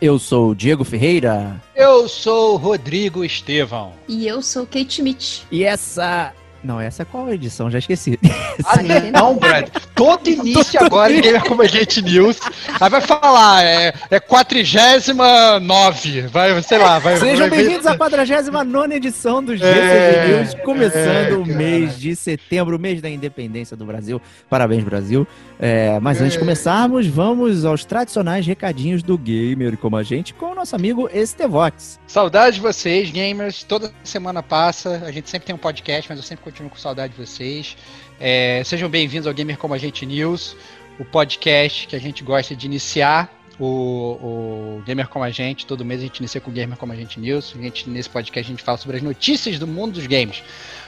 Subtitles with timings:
[0.00, 1.60] Eu sou o Diego Ferreira.
[1.74, 3.92] Eu sou o Rodrigo Estevão.
[4.06, 5.44] E eu sou Kate Schmidt.
[5.50, 7.70] E essa não, essa é qual edição?
[7.70, 8.18] Já esqueci.
[8.64, 8.78] Ah,
[9.12, 9.68] não, Brad.
[9.94, 12.40] Todo início agora em Gamer Como Agente News.
[12.80, 16.98] Aí vai falar, é, é 49, vai, sei lá.
[16.98, 22.16] Vai, Sejam bem-vindos à 49 edição do GCG é, News, começando é, o mês de
[22.16, 24.20] setembro, o mês da independência do Brasil.
[24.50, 25.26] Parabéns, Brasil.
[25.60, 26.40] É, mas antes de é.
[26.40, 32.00] começarmos, vamos aos tradicionais recadinhos do Gamer Como a Gente com o nosso amigo Estevox.
[32.06, 33.62] Saudades de vocês, gamers.
[33.62, 37.12] Toda semana passa, a gente sempre tem um podcast, mas eu sempre continuo com saudade
[37.12, 37.76] de vocês.
[38.18, 40.56] É, sejam bem-vindos ao Gamer Como a Gente News,
[40.98, 45.66] o podcast que a gente gosta de iniciar o, o, Gamer Como a Gente.
[45.66, 47.54] Todo mês a gente inicia com o Gamer Como a Gente News.
[47.54, 50.42] A gente, nesse podcast a gente fala sobre as notícias do mundo dos games.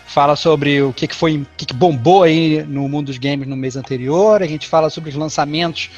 [0.06, 3.47] Fala sobre o que, que foi, o que, que bombou aí no mundo dos games
[3.47, 4.42] no mês anterior.
[4.42, 5.91] A gente fala sobre os lançamentos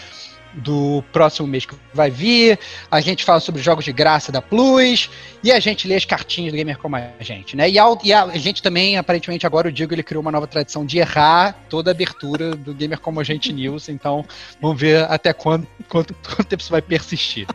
[0.54, 2.58] do próximo mês que vai vir,
[2.90, 5.10] a gente fala sobre jogos de graça da Plus,
[5.42, 7.68] e a gente lê as cartinhas do Gamer como a gente, né?
[7.68, 10.84] E a, e a, gente também, aparentemente, agora o Diego ele criou uma nova tradição
[10.84, 14.24] de errar toda a abertura do Gamer como a gente News, então
[14.60, 17.46] vamos ver até quando, quanto, quanto tempo isso vai persistir.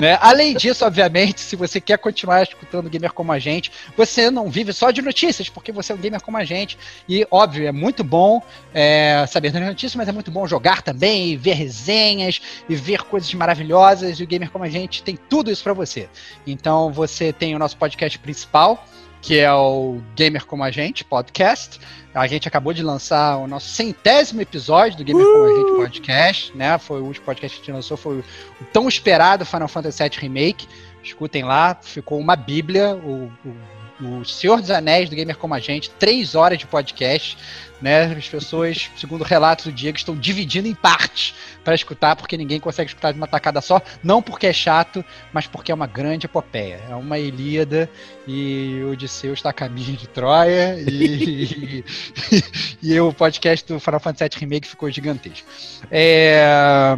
[0.00, 0.18] né?
[0.20, 4.50] Além disso, obviamente, se você quer continuar escutando o Gamer como a gente, você não
[4.50, 7.72] vive só de notícias, porque você é um gamer como a gente, e óbvio, é
[7.72, 8.42] muito bom
[8.74, 13.32] é, saber das notícias, mas é muito bom jogar também, ver resenhas, e ver coisas
[13.34, 14.18] maravilhosas.
[14.18, 16.08] E o Gamer Como a Gente tem tudo isso para você.
[16.46, 18.84] Então você tem o nosso podcast principal,
[19.20, 21.80] que é o Gamer Como a Gente podcast.
[22.14, 25.32] A gente acabou de lançar o nosso centésimo episódio do Gamer uh!
[25.32, 26.78] Como a Gente podcast, né?
[26.78, 28.24] Foi o último podcast que a gente lançou, foi o
[28.72, 30.68] tão esperado Final Fantasy VII Remake.
[31.02, 33.56] Escutem lá, ficou uma bíblia, o, o,
[34.02, 37.36] o Senhor dos Anéis do Gamer Como a Gente, três horas de podcast
[37.82, 38.04] né?
[38.16, 42.88] As pessoas, segundo relatos do Diego, estão dividindo em partes para escutar, porque ninguém consegue
[42.88, 46.80] escutar de uma tacada só, não porque é chato, mas porque é uma grande epopeia.
[46.88, 47.90] É uma Ilíada
[48.26, 51.84] e o Odisseu está a caminho de Troia e,
[52.82, 55.46] e, e, o podcast do Final Fantasy VII Remake ficou gigantesco.
[55.90, 56.96] É...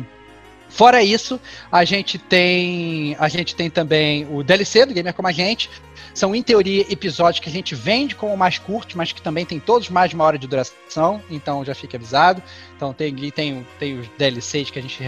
[0.69, 5.33] Fora isso, a gente tem a gente tem também o DLC do Gamer Como a
[5.33, 5.71] Gente,
[6.15, 9.59] são, em teoria, episódios que a gente vende como mais curtos, mas que também tem
[9.59, 12.41] todos mais de uma hora de duração, então já fica avisado.
[12.77, 15.03] Então tem, tem, tem os DLCs que a gente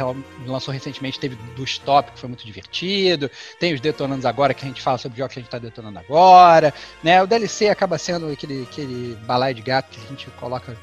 [0.47, 3.31] lançou recentemente, teve do Stop, que foi muito divertido,
[3.61, 5.99] tem os Detonandos Agora, que a gente fala sobre jogos que a gente está detonando
[5.99, 6.75] agora.
[7.03, 7.23] Né?
[7.23, 10.77] O DLC acaba sendo aquele, aquele balaio de gato que a gente coloca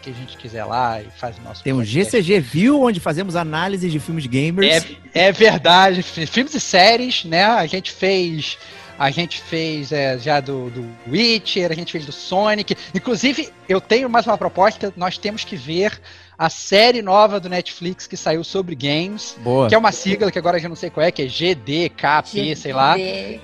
[0.00, 1.62] que a gente quiser lá e faz o nosso.
[1.62, 4.86] Tem um GCG View, onde fazemos análise de filmes gamers.
[5.12, 7.44] É, é verdade, filmes e séries, né?
[7.44, 8.56] A gente fez
[9.00, 12.76] a gente fez é, já do, do Witcher, a gente fez do Sonic.
[12.94, 15.98] Inclusive, eu tenho mais uma proposta, nós temos que ver
[16.36, 19.70] a série nova do Netflix que saiu sobre games, Boa.
[19.70, 22.54] que é uma sigla que agora eu já não sei qual é, que é GDKP,
[22.54, 23.00] sei lá.
[23.00, 23.40] É,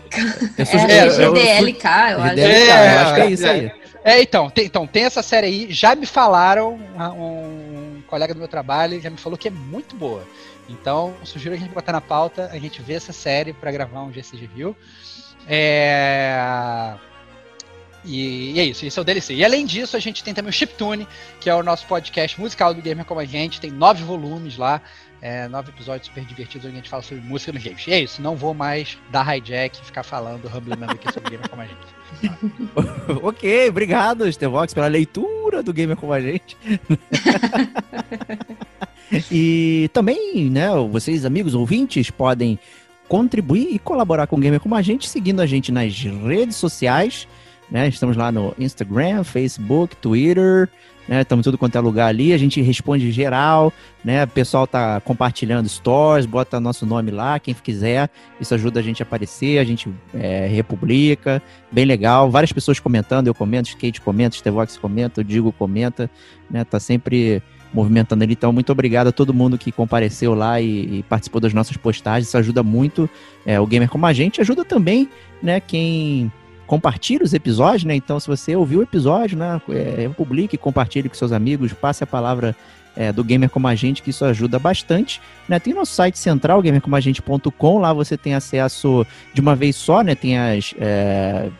[0.58, 2.38] é, GDLK, eu acho.
[2.38, 3.72] É, eu acho que é isso aí.
[4.04, 5.72] É, então tem, então, tem essa série aí.
[5.72, 6.78] Já me falaram,
[7.16, 10.22] um colega do meu trabalho já me falou que é muito boa.
[10.68, 14.12] Então, sugiro a gente botar na pauta, a gente ver essa série para gravar um
[14.12, 14.76] GCG View.
[15.48, 16.97] É...
[18.06, 19.34] E, e, é isso, esse é o DLC.
[19.34, 21.06] E além disso, a gente tem também o Chiptune,
[21.41, 23.60] que é o nosso podcast musical do Gamer Como a Gente.
[23.60, 24.80] Tem nove volumes lá,
[25.21, 27.86] é, nove episódios super divertidos onde a gente fala sobre música nos games.
[27.86, 31.48] E é isso, não vou mais dar hijack e ficar falando, rambleando aqui sobre Gamer
[31.48, 31.97] Como a Gente.
[33.22, 36.56] ok, obrigado, Stevox, pela leitura do Gamer Como a Gente.
[39.32, 42.59] e também, né, vocês, amigos ouvintes, podem
[43.08, 47.26] contribuir e colaborar com o Gamer como a gente, seguindo a gente nas redes sociais.
[47.70, 47.88] Né?
[47.88, 50.68] Estamos lá no Instagram, Facebook, Twitter,
[51.08, 51.22] né?
[51.22, 53.72] Estamos tudo quanto é lugar ali, a gente responde geral,
[54.04, 54.24] né?
[54.24, 58.10] O pessoal tá compartilhando stories, bota nosso nome lá, quem quiser.
[58.41, 62.30] Isso ajuda a gente a aparecer, a gente é, republica, bem legal.
[62.30, 66.10] Várias pessoas comentando, eu comento, Skate comenta, Stevox comenta, o Digo comenta,
[66.50, 66.64] né?
[66.64, 67.42] Tá sempre
[67.72, 68.33] movimentando ali.
[68.33, 72.28] Então, muito obrigado a todo mundo que compareceu lá e, e participou das nossas postagens.
[72.28, 73.09] Isso ajuda muito
[73.45, 74.41] é, o gamer como a gente.
[74.41, 75.09] Ajuda também,
[75.42, 76.30] né, quem
[76.66, 77.95] compartilha os episódios, né?
[77.95, 82.07] Então, se você ouviu o episódio, né, é, publique, compartilhe com seus amigos, passe a
[82.07, 82.57] palavra
[82.97, 85.21] é, do Gamer Como a Gente, que isso ajuda bastante.
[85.48, 85.60] Né?
[85.60, 90.15] Tem nosso site central, gamercomagente.com, lá você tem acesso de uma vez só, né?
[90.15, 91.51] Tem as, é,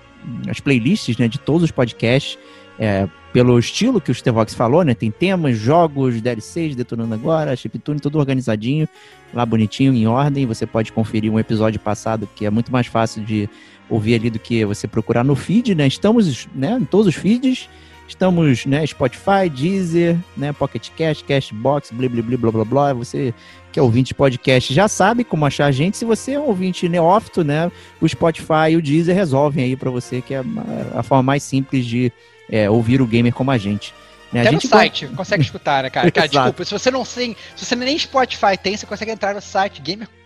[0.49, 2.39] as playlists né, de todos os podcasts.
[2.79, 3.07] É,
[3.37, 4.95] pelo estilo que o Stevox falou, né?
[4.95, 8.89] Tem temas, jogos, DLCs, detonando agora, chiptune, tudo organizadinho,
[9.35, 10.47] lá bonitinho, em ordem.
[10.47, 13.47] Você pode conferir um episódio passado, que é muito mais fácil de
[13.91, 15.87] ouvir ali do que você procurar no feed, né?
[15.87, 17.69] Estamos né, em todos os feeds.
[18.09, 22.93] Estamos, né, Spotify, Deezer, né, Pocket Cast, Castbox, blá, blá, blá, blá, blá, blá.
[22.95, 23.35] Você
[23.71, 25.99] que é ouvinte de podcast já sabe como achar a gente.
[25.99, 29.91] Se você é um ouvinte neófito, né, o Spotify e o Deezer resolvem aí para
[29.91, 30.43] você, que é
[30.95, 32.11] a forma mais simples de
[32.51, 33.95] é, ouvir o gamer como a gente.
[34.33, 34.41] Né?
[34.41, 36.11] Até a gente no site, consegue escutar, né, cara?
[36.13, 39.41] cara desculpa, se você não tem, se você nem Spotify tem, você consegue entrar no
[39.41, 40.26] site gamer agente.com.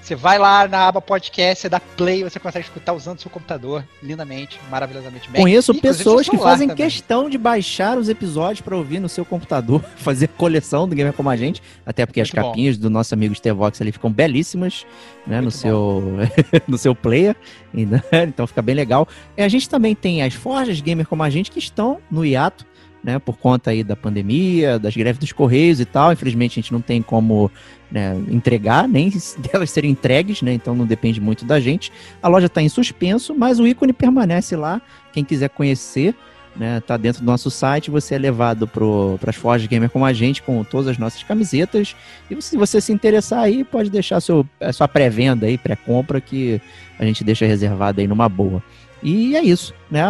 [0.00, 3.84] Você vai lá na aba podcast, você dá play, você consegue escutar usando seu computador
[4.02, 5.42] lindamente, maravilhosamente bem.
[5.42, 6.84] Conheço pessoas que fazem também.
[6.84, 11.28] questão de baixar os episódios para ouvir no seu computador, fazer coleção do Gamer Como
[11.28, 12.82] a Gente, até porque Muito as capinhas bom.
[12.82, 14.86] do nosso amigo Stevox ali ficam belíssimas,
[15.26, 16.02] né, no seu
[16.68, 17.34] no seu player,
[17.72, 18.02] né?
[18.28, 19.08] então fica bem legal.
[19.36, 22.66] E a gente também tem as forjas Gamer Como a Gente que estão no hiato,
[23.02, 26.12] né, por conta aí da pandemia, das greves dos Correios e tal.
[26.12, 27.50] Infelizmente a gente não tem como
[27.90, 31.90] né, entregar, nem delas serem entregues, né, então não depende muito da gente.
[32.22, 34.80] A loja está em suspenso, mas o ícone permanece lá.
[35.12, 36.14] Quem quiser conhecer,
[36.54, 37.90] né, tá dentro do nosso site.
[37.90, 41.96] Você é levado para as Forge Gamer com a gente, com todas as nossas camisetas.
[42.30, 46.60] E se você se interessar aí, pode deixar seu, a sua pré-venda aí, pré-compra, que
[46.98, 48.62] a gente deixa reservado aí numa boa.
[49.02, 50.02] E é isso, né?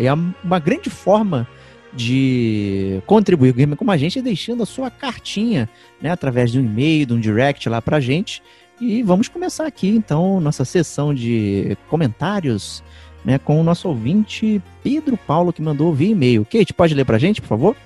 [0.00, 1.46] É uma grande forma
[1.92, 5.68] de contribuir com a gente deixando a sua cartinha,
[6.00, 8.42] né, através de um e-mail, de um direct lá pra gente.
[8.80, 12.82] E vamos começar aqui, então, nossa sessão de comentários,
[13.24, 16.44] né, com o nosso ouvinte Pedro Paulo, que mandou via e-mail.
[16.44, 17.76] Kate, pode ler pra gente, por favor?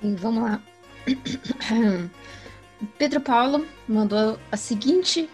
[0.00, 0.60] Sim, vamos lá.
[2.98, 5.28] Pedro Paulo mandou a seguinte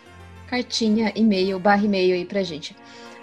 [0.49, 2.77] cartinha, e-mail, barra e-mail aí pra gente.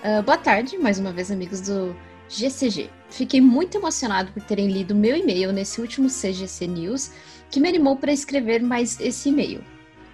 [0.03, 1.95] Uh, boa tarde, mais uma vez, amigos do
[2.29, 2.89] GCG.
[3.13, 7.11] Fiquei muito emocionado por terem lido meu e-mail nesse último CGC News,
[7.51, 9.63] que me animou para escrever mais esse e-mail.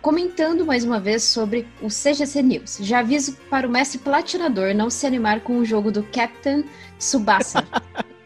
[0.02, 2.78] Comentando mais uma vez sobre o CGC News.
[2.82, 6.66] Já aviso para o mestre platinador não se animar com o jogo do Captain
[6.98, 7.66] Tsubasa.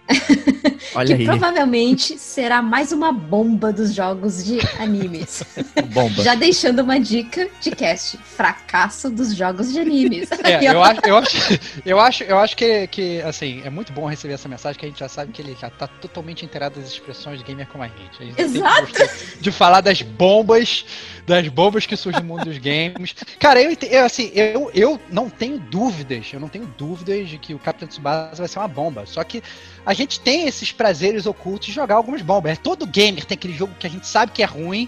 [0.95, 1.25] Olha que aí.
[1.25, 5.43] provavelmente será mais uma bomba dos jogos de animes.
[5.93, 6.23] Bomba.
[6.23, 10.29] Já deixando uma dica de cast: fracasso dos jogos de animes.
[10.43, 11.37] É, eu, acho, eu, acho,
[11.85, 14.89] eu acho, eu acho que, que assim, é muito bom receber essa mensagem que a
[14.89, 17.87] gente já sabe que ele já tá totalmente inteirado das expressões de gamer como a
[17.87, 18.21] gente.
[18.21, 18.91] A gente Exato.
[19.39, 20.85] De falar das bombas,
[21.25, 23.15] das bombas que surgem no mundo dos games.
[23.39, 27.53] Cara, eu, eu assim, eu, eu não tenho dúvidas, eu não tenho dúvidas de que
[27.53, 29.05] o Capitão Tsubasa vai ser uma bomba.
[29.05, 29.43] Só que
[29.85, 32.53] a gente tem esses prazeres ocultos de jogar algumas bombas.
[32.53, 34.87] É, todo gamer tem aquele jogo que a gente sabe que é ruim,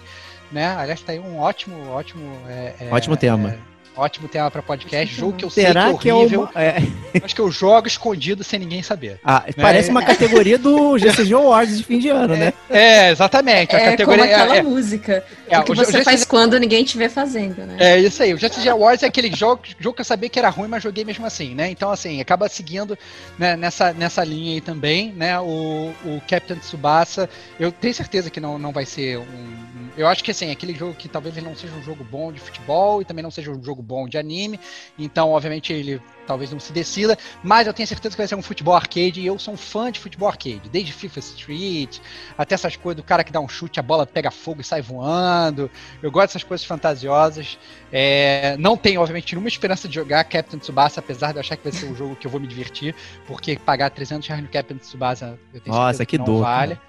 [0.51, 0.75] né?
[0.75, 2.23] Aliás, tá aí um ótimo, ótimo.
[2.47, 3.51] É, é ótimo tema.
[3.51, 5.15] É, Ótimo tema para podcast.
[5.15, 6.47] Jogo que eu Será sei que é horrível.
[6.47, 6.83] Que é
[7.13, 7.23] uma...
[7.25, 9.19] Acho que eu jogo escondido sem ninguém saber.
[9.23, 9.53] Ah, né?
[9.55, 12.53] parece uma categoria do GCG Awards de fim de ano, é, né?
[12.69, 13.73] É, exatamente.
[13.73, 14.63] A é categoria, como aquela é, é.
[14.63, 15.25] música.
[15.47, 17.77] É, o que o você faz quando ninguém te vê fazendo, né?
[17.79, 18.33] É isso aí.
[18.33, 21.05] O GCG Awards é aquele jogo, jogo que eu sabia que era ruim, mas joguei
[21.05, 21.69] mesmo assim, né?
[21.69, 22.97] Então, assim, acaba seguindo
[23.39, 25.39] né, nessa, nessa linha aí também, né?
[25.39, 30.23] O, o Captain Tsubasa, eu tenho certeza que não, não vai ser um eu acho
[30.23, 33.05] que assim, aquele jogo que talvez ele não seja um jogo bom de futebol e
[33.05, 34.59] também não seja um jogo bom de anime.
[34.97, 38.41] Então, obviamente, ele talvez não se decida, mas eu tenho certeza que vai ser um
[38.41, 41.99] futebol arcade e eu sou um fã de futebol arcade, desde FIFA Street,
[42.37, 44.81] até essas coisas do cara que dá um chute, a bola pega fogo e sai
[44.81, 45.69] voando.
[46.01, 47.57] Eu gosto dessas coisas fantasiosas.
[47.91, 51.63] É, não tenho, obviamente, nenhuma esperança de jogar Captain Tsubasa, apesar de eu achar que
[51.63, 52.95] vai ser um jogo que eu vou me divertir,
[53.27, 56.79] porque pagar 300 reais no Captain Tsubasa eu tenho Nossa, que, que não dor, vale.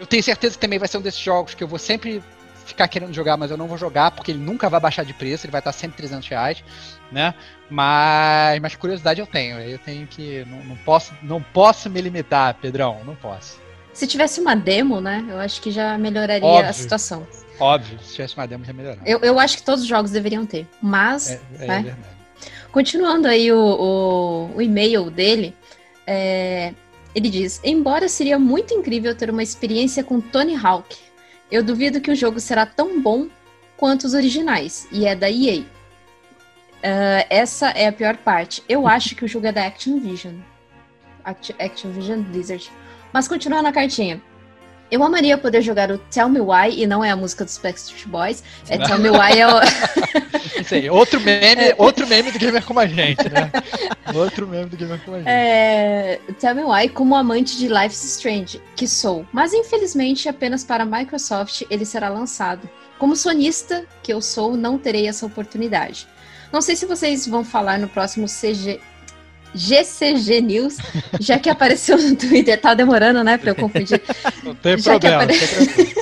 [0.00, 2.22] Eu tenho certeza que também vai ser um desses jogos que eu vou sempre
[2.68, 5.46] ficar querendo jogar, mas eu não vou jogar porque ele nunca vai baixar de preço,
[5.46, 6.64] ele vai estar sempre 300 reais,
[7.10, 7.34] né?
[7.68, 12.54] Mas, mas curiosidade eu tenho, eu tenho que não, não posso não posso me limitar,
[12.54, 13.60] Pedrão, não posso.
[13.92, 15.24] Se tivesse uma demo, né?
[15.28, 16.70] Eu acho que já melhoraria Óbvio.
[16.70, 17.26] a situação.
[17.58, 19.02] Óbvio, se tivesse uma demo já melhoraria.
[19.04, 21.30] Eu, eu acho que todos os jogos deveriam ter, mas.
[21.30, 21.82] É, é né?
[21.82, 22.18] verdade.
[22.70, 25.54] Continuando aí o, o, o e-mail dele,
[26.06, 26.72] é,
[27.14, 30.96] Ele diz: Embora seria muito incrível ter uma experiência com Tony Hawk,
[31.50, 33.28] eu duvido que o jogo será tão bom
[33.76, 35.60] quanto os originais, e é da EA.
[35.60, 38.62] Uh, essa é a pior parte.
[38.68, 40.34] Eu acho que o jogo é da Activision.
[41.24, 42.70] Act Activision Blizzard.
[43.12, 44.22] Mas continuando na cartinha.
[44.90, 48.06] Eu amaria poder jogar o Tell Me Why, e não é a música dos Backstreet
[48.06, 48.42] Boys.
[48.68, 49.60] É Tell Me Why é o...
[50.72, 53.50] Aí, outro meme, outro meme do Gamer Como a Gente, né?
[54.14, 55.28] Outro meme do Gamer Como a Gente.
[55.28, 56.20] É...
[56.40, 59.26] Tell Me Why como amante de Life is Strange, que sou.
[59.32, 62.68] Mas infelizmente apenas para a Microsoft ele será lançado.
[62.98, 66.08] Como sonista que eu sou, não terei essa oportunidade.
[66.52, 68.80] Não sei se vocês vão falar no próximo CG,
[69.54, 70.76] GCG News,
[71.20, 72.60] já que apareceu no Twitter.
[72.60, 74.00] Tá demorando, né, pra eu confundir.
[74.42, 75.26] Não tem já problema.
[75.26, 75.94] Que apare...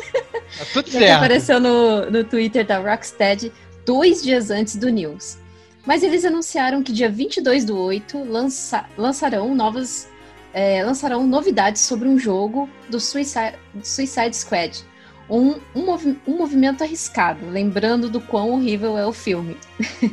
[0.58, 0.98] tá tudo já certo.
[0.98, 3.52] que apareceu no, no Twitter da Rocksteady
[3.84, 5.38] dois dias antes do News.
[5.86, 8.84] Mas eles anunciaram que dia 22 do 8 lança...
[8.96, 10.08] lançarão novas...
[10.52, 14.82] É, lançarão novidades sobre um jogo do Suicide, Suicide Squad.
[15.28, 19.56] Um, um, movi um movimento arriscado, lembrando do quão horrível é o filme.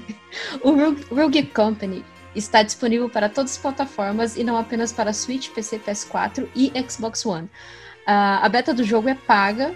[0.61, 2.03] o Rogue Company
[2.35, 7.25] está disponível para todas as plataformas e não apenas para Switch, PC, PS4 e Xbox
[7.25, 7.45] One.
[7.45, 9.73] Uh, a beta do jogo é paga.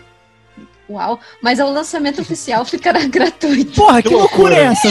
[0.89, 3.73] Uau, mas o lançamento oficial ficará gratuito.
[3.73, 4.87] Porra, que, que loucura, é essa?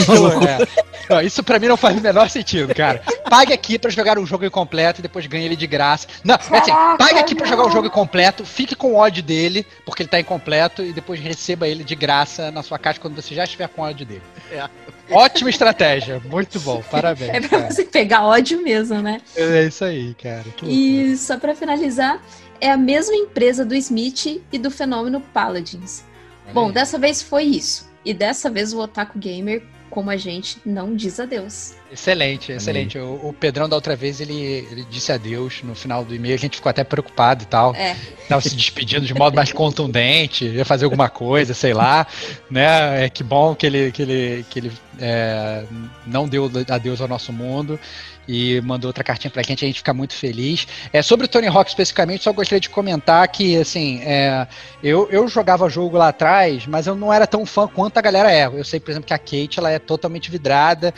[1.09, 1.25] É.
[1.25, 3.01] isso pra mim não faz o menor sentido, cara.
[3.29, 6.07] Pague aqui pra jogar um jogo incompleto e depois ganhe ele de graça.
[6.23, 9.65] Não, é assim, pague aqui pra jogar o um jogo incompleto, fique com ódio dele,
[9.85, 13.33] porque ele tá incompleto, e depois receba ele de graça na sua caixa quando você
[13.33, 14.23] já estiver com ódio dele.
[14.51, 14.69] É.
[15.09, 17.33] Ótima estratégia, muito bom, parabéns.
[17.33, 17.71] É pra cara.
[17.71, 19.21] você pegar ódio mesmo, né?
[19.35, 20.45] É isso aí, cara.
[20.63, 22.21] E só pra finalizar,
[22.59, 26.03] é a mesma empresa do Smith e do fenômeno Paladins.
[26.45, 26.73] Olha bom, aí.
[26.73, 27.89] dessa vez foi isso.
[28.05, 31.73] E dessa vez o Otaku Gamer como a gente não diz adeus.
[31.91, 32.99] Excelente, excelente.
[32.99, 36.37] O, o, Pedrão da outra vez ele, ele, disse adeus no final do e-mail, a
[36.37, 37.73] gente ficou até preocupado e tal.
[37.73, 37.95] É.
[38.27, 42.05] Tava se despedindo de modo mais contundente, ia fazer alguma coisa, sei lá.
[42.49, 43.05] Né?
[43.05, 45.63] É que bom que ele, que ele, que ele é,
[46.05, 47.79] não deu adeus ao nosso mundo
[48.27, 50.67] e mandou outra cartinha pra gente, a gente fica muito feliz.
[50.91, 54.47] É, sobre o Tony Hawk especificamente, só gostaria de comentar que, assim, é,
[54.83, 58.31] eu, eu jogava jogo lá atrás, mas eu não era tão fã quanto a galera
[58.31, 58.47] é.
[58.47, 60.93] Eu sei, por exemplo, que a Kate, ela é totalmente vidrada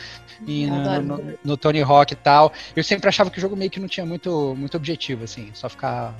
[0.46, 2.52] e no, no, no, Tony Hawk e tal.
[2.74, 5.68] Eu sempre achava que o jogo meio que não tinha muito, muito objetivo, assim, só
[5.68, 6.14] ficar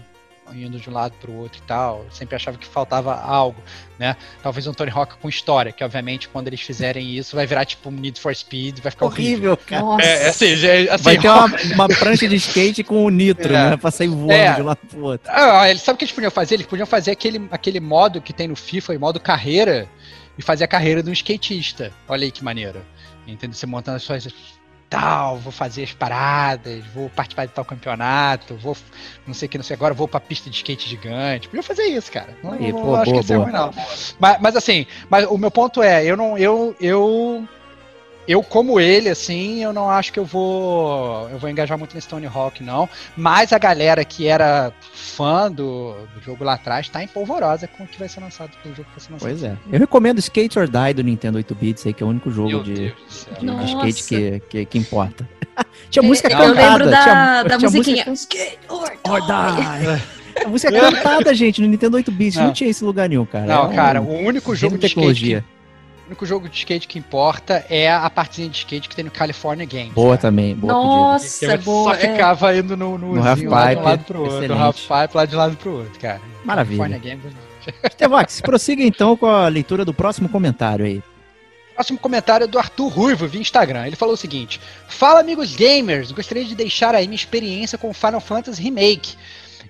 [0.55, 2.05] indo de um lado para o outro e tal.
[2.05, 3.63] Eu sempre achava que faltava algo,
[3.99, 4.17] né?
[4.43, 7.89] Talvez um Tony Hawk com história, que obviamente quando eles fizerem isso vai virar tipo
[7.89, 9.57] um Need for Speed, vai ficar horrível, horrível.
[9.67, 9.83] cara.
[9.83, 10.03] Nossa.
[10.03, 13.55] É, é assim, é, assim, vai ter uma, uma, prancha de skate com o nitro,
[13.55, 13.71] é.
[13.71, 13.77] né?
[13.77, 14.55] Pra sair voando é.
[14.55, 15.31] de um lado pro outro.
[15.31, 16.55] Ah, eles sabe o que eles podiam fazer?
[16.55, 19.89] Eles podiam fazer aquele, aquele modo que tem no FIFA, o modo carreira,
[20.39, 21.93] e fazer a carreira de um skatista.
[22.09, 22.83] Olha aí que maneiro.
[23.27, 23.55] Entendeu?
[23.55, 24.27] Você montando as suas
[24.91, 28.77] tal, vou fazer as paradas, vou participar de tal campeonato, vou
[29.25, 31.49] não sei o que, não sei agora, vou pra pista de skate gigante.
[31.49, 32.37] Podia fazer isso, cara.
[32.43, 33.71] Não, Aí, não, acho boa, que isso é ruim, não.
[34.19, 37.49] Mas, mas assim, mas o meu ponto é, eu não, eu, eu
[38.29, 41.29] eu, como ele, assim, eu não acho que eu vou.
[41.31, 42.89] Eu vou engajar muito nesse Tony Hawk, não.
[43.17, 47.87] Mas a galera que era fã do, do jogo lá atrás tá empolvorosa com o
[47.87, 49.29] que vai ser lançado pelo jogo que vai ser lançado.
[49.29, 49.57] Pois é.
[49.73, 52.63] Eu recomendo Skate or Die do Nintendo 8 bits aí, que é o único jogo
[52.63, 52.95] de, de,
[53.41, 55.29] de skate que, que, que importa.
[55.91, 56.61] tinha música eu, cantada.
[56.61, 58.05] Eu lembro da, tinha, da tinha musiquinha.
[58.07, 58.37] Música...
[58.37, 59.11] Skate or Die.
[59.11, 59.21] Or
[59.97, 60.21] die.
[60.45, 62.37] A música cantada, gente, no Nintendo 8 bits.
[62.37, 63.47] Não, não tinha esse lugar nenhum, cara.
[63.47, 65.39] Não, é um, cara, o único jogo de tecnologia.
[65.39, 65.60] Skate
[66.11, 69.65] único jogo de skate que importa é a partezinha de skate que tem no California
[69.65, 69.93] Games.
[69.93, 70.19] Boa cara.
[70.19, 71.63] também, boa Nossa, pedida.
[71.63, 71.95] Boa.
[71.95, 72.59] Só ficava é.
[72.59, 74.49] indo no, no, no half pipe, lá de um lado pro outro.
[74.49, 76.21] No half pipe lá de um lado pro outro, cara.
[76.45, 76.79] Maravilha.
[76.79, 77.35] California Games.
[77.85, 81.03] Estevax, prossiga então com a leitura do próximo comentário aí.
[81.75, 83.87] Próximo comentário é do Arthur Ruivo via Instagram.
[83.87, 88.21] Ele falou o seguinte: Fala amigos gamers, gostaria de deixar aí minha experiência com Final
[88.21, 89.17] Fantasy Remake.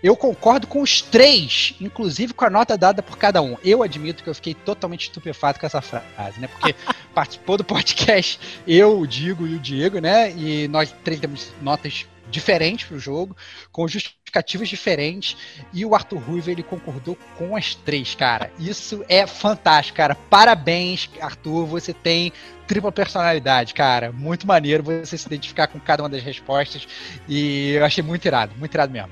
[0.03, 3.57] Eu concordo com os três, inclusive com a nota dada por cada um.
[3.63, 6.49] Eu admito que eu fiquei totalmente estupefato com essa frase, né?
[6.49, 6.75] Porque
[7.15, 10.33] participou do podcast eu, o Digo e o Diego, né?
[10.33, 13.37] E nós três temos notas diferentes para o jogo,
[13.73, 15.37] com justificativas diferentes,
[15.73, 18.51] e o Arthur Ruivo ele concordou com as três, cara.
[18.59, 20.15] Isso é fantástico, cara.
[20.15, 22.33] Parabéns, Arthur, você tem
[22.67, 24.13] tripla personalidade, cara.
[24.13, 26.87] Muito maneiro você se identificar com cada uma das respostas,
[27.29, 29.11] e eu achei muito irado, muito irado mesmo.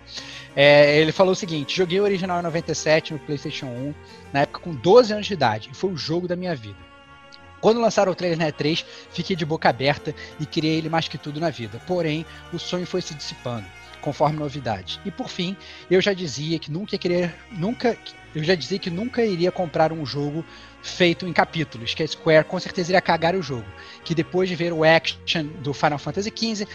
[0.60, 3.94] É, ele falou o seguinte: joguei o original em 97 no PlayStation 1,
[4.32, 6.76] na época com 12 anos de idade, e foi o jogo da minha vida.
[7.60, 11.16] Quando lançaram o trailer na E3, fiquei de boca aberta e queria ele mais que
[11.16, 11.80] tudo na vida.
[11.86, 13.66] Porém, o sonho foi se dissipando
[14.00, 14.98] conforme novidades.
[15.04, 15.56] E por fim,
[15.88, 17.96] eu já dizia que nunca queria, nunca,
[18.34, 20.44] eu já dizia que nunca iria comprar um jogo
[20.88, 23.66] feito em capítulos, que a Square com certeza iria cagar o jogo,
[24.04, 26.66] que depois de ver o action do Final Fantasy XV,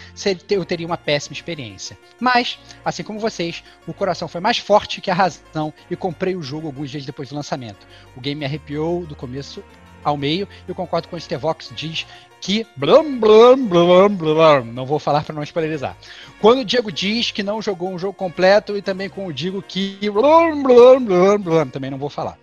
[0.50, 1.98] eu teria uma péssima experiência.
[2.20, 6.42] Mas, assim como vocês, o coração foi mais forte que a razão e comprei o
[6.42, 7.86] jogo alguns dias depois do lançamento.
[8.16, 9.62] O game me arrepiou do começo
[10.02, 10.46] ao meio.
[10.68, 12.06] Eu concordo com o Stevox diz
[12.44, 15.96] que blum, blum, blum, blum, não vou falar para não spoilerizar.
[16.42, 19.64] Quando o Diego diz que não jogou um jogo completo e também com o Diego
[19.66, 22.36] que blum, blum, blum, blum, também não vou falar.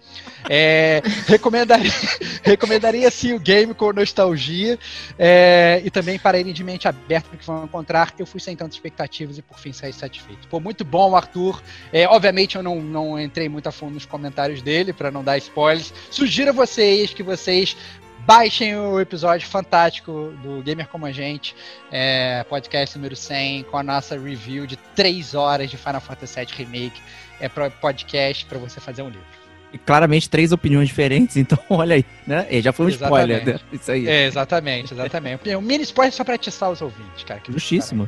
[0.49, 1.91] É, recomendaria,
[2.41, 4.79] recomendaria sim o game com nostalgia
[5.19, 8.11] é, e também para irem de mente aberta porque vão encontrar.
[8.17, 10.47] Eu fui sem tantas expectativas e por fim saí satisfeito.
[10.47, 11.61] Pô, muito bom, Arthur.
[11.93, 15.37] É, obviamente eu não, não entrei muito a fundo nos comentários dele para não dar
[15.37, 15.93] spoilers.
[16.09, 17.77] Sugiro a vocês que vocês
[18.25, 21.55] Baixem o episódio fantástico do Gamer Como a Gente,
[21.91, 26.65] é, podcast número 100, com a nossa review de 3 horas de Final Fantasy VII
[26.65, 27.01] Remake.
[27.39, 29.25] É podcast para você fazer um livro.
[29.73, 32.45] E claramente três opiniões diferentes, então olha aí, né?
[32.49, 33.31] E já foi um exatamente.
[33.31, 33.59] spoiler, né?
[33.73, 34.07] Isso aí.
[34.07, 35.55] É, exatamente, exatamente.
[35.55, 37.41] um mini spoiler só pra atiçar os ouvintes, cara.
[37.49, 38.07] Justíssimo.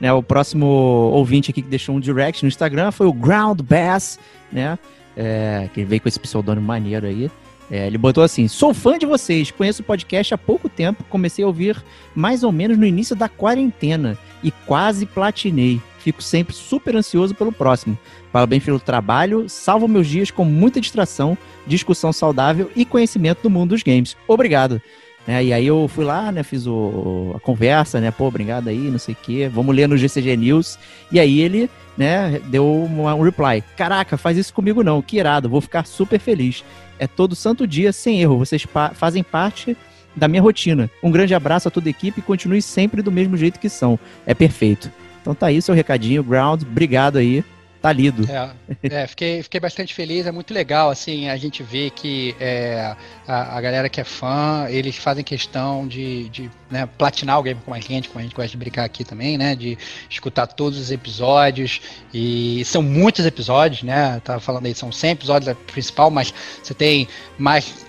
[0.00, 4.20] Né, o próximo ouvinte aqui que deixou um direct no Instagram foi o Ground Bass,
[4.52, 4.78] né?
[5.16, 7.28] É, que veio com esse pseudônimo maneiro aí.
[7.70, 11.44] É, ele botou assim: sou fã de vocês, conheço o podcast há pouco tempo, comecei
[11.44, 11.82] a ouvir
[12.14, 15.80] mais ou menos no início da quarentena e quase platinei.
[15.98, 17.98] Fico sempre super ansioso pelo próximo.
[18.32, 23.70] Parabéns pelo trabalho, salvo meus dias com muita distração, discussão saudável e conhecimento do mundo
[23.70, 24.16] dos games.
[24.26, 24.80] Obrigado.
[25.28, 28.90] É, e aí eu fui lá, né, fiz o, a conversa, né, pô, obrigado aí,
[28.90, 30.78] não sei o quê, vamos ler no GCG News.
[31.12, 31.68] E aí ele,
[31.98, 33.62] né, deu uma, um reply.
[33.76, 36.64] Caraca, faz isso comigo não, que irado, vou ficar super feliz.
[36.98, 38.38] É todo santo dia, sem erro.
[38.38, 39.76] Vocês pa fazem parte
[40.16, 40.90] da minha rotina.
[41.02, 43.98] Um grande abraço a toda a equipe e continue sempre do mesmo jeito que são.
[44.26, 44.90] É perfeito.
[45.20, 46.62] Então tá aí seu recadinho, Ground.
[46.62, 47.44] Obrigado aí.
[47.80, 48.26] Tá lido.
[48.30, 52.96] É, é, fiquei, fiquei bastante feliz, é muito legal, assim, a gente vê que é,
[53.26, 57.60] a, a, galera que é fã, eles fazem questão de, de né, platinar o game
[57.64, 59.78] com a gente, como a gente gosta de brincar aqui também, né, de
[60.10, 61.80] escutar todos os episódios,
[62.12, 67.06] e são muitos episódios, né, tava falando aí, são 100 episódios principal, mas você tem
[67.38, 67.87] mais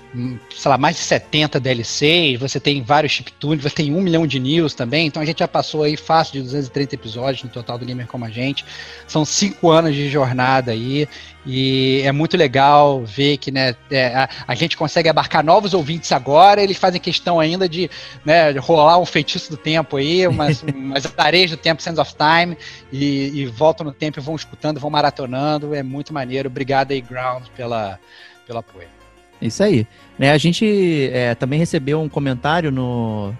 [0.56, 4.40] sei lá, mais de 70 DLCs, você tem vários chiptunes, você tem um milhão de
[4.40, 7.86] news também, então a gente já passou aí fácil de 230 episódios no total do
[7.86, 8.66] Gamer Como a Gente.
[9.08, 11.08] São cinco anos de jornada aí,
[11.46, 16.12] e é muito legal ver que né, é, a, a, gente consegue abarcar novos ouvintes
[16.12, 17.90] agora, eles fazem questão ainda de
[18.26, 22.58] né, rolar um feitiço do tempo aí, umas, umas areias do tempo, Sense of Time,
[22.92, 26.50] e, e voltam no tempo e vão escutando, vão maratonando, é muito maneiro.
[26.50, 28.00] Obrigado aí, Ground, pela,
[28.46, 28.99] pelo apoio.
[29.42, 29.88] Isso aí.
[30.18, 33.34] Né, a gente é, também recebeu um comentário no,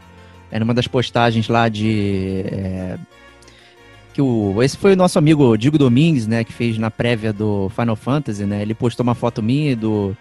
[0.52, 2.44] é, numa das postagens lá de.
[2.48, 2.98] É,
[4.14, 6.44] que o, esse foi o nosso amigo Diego Domingues, né?
[6.44, 8.62] Que fez na prévia do Final Fantasy, né?
[8.62, 10.16] Ele postou uma foto minha do.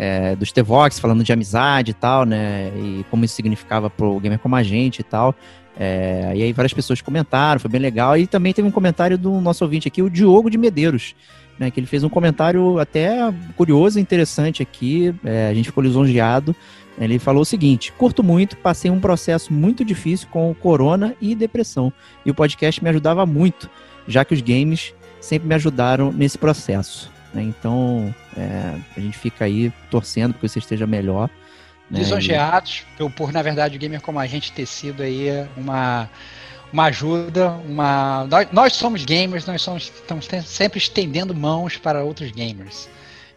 [0.00, 2.70] É, do Stevox falando de amizade e tal, né?
[2.76, 5.34] E como isso significava pro gamer como a gente e tal.
[5.76, 8.16] É, e aí várias pessoas comentaram, foi bem legal.
[8.16, 11.16] E também teve um comentário do nosso ouvinte aqui, o Diogo de Medeiros,
[11.58, 13.16] né, que ele fez um comentário até
[13.56, 16.54] curioso e interessante aqui, é, a gente ficou lisonjeado.
[16.98, 21.92] Ele falou o seguinte: curto muito, passei um processo muito difícil com corona e depressão,
[22.24, 23.70] e o podcast me ajudava muito,
[24.06, 27.10] já que os games sempre me ajudaram nesse processo.
[27.32, 27.42] Né?
[27.42, 31.28] Então, é, a gente fica aí torcendo que você esteja melhor.
[31.90, 32.00] Né?
[32.00, 36.08] Lisonjeados, por, por, na verdade, o gamer como a gente ter sido aí uma
[36.72, 38.26] uma ajuda, uma.
[38.30, 42.88] Nós, nós somos gamers, nós somos, estamos sempre estendendo mãos para outros gamers.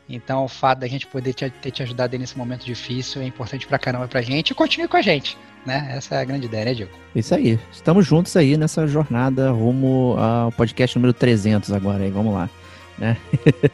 [0.10, 3.66] Então o fato da gente poder te, ter te ajudado nesse momento difícil é importante
[3.66, 5.38] pra caramba pra gente e continue com a gente.
[5.66, 5.94] Né?
[5.96, 6.92] Essa é a grande ideia, né, Diego?
[7.16, 7.60] Isso aí.
[7.72, 12.04] Estamos juntos aí nessa jornada rumo ao podcast número 300 agora.
[12.04, 12.50] Aí, vamos lá.
[12.98, 13.16] Né?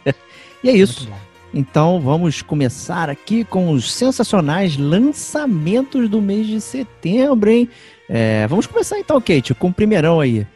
[0.63, 1.10] e é isso.
[1.54, 7.70] Então vamos começar aqui com os sensacionais lançamentos do mês de setembro, hein?
[8.10, 10.48] É, vamos começar então, Kate, com o primeirão aí.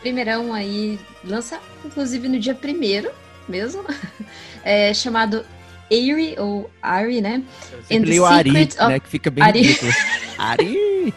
[0.00, 3.10] Primeirão aí, lança inclusive no dia primeiro
[3.48, 3.84] mesmo,
[4.64, 5.44] é, chamado
[5.90, 7.42] Ari, ou Ari, né?
[7.90, 8.88] And the Ari, of...
[8.88, 9.00] né?
[9.00, 9.78] Que fica bem Ari.
[10.38, 11.14] Ari!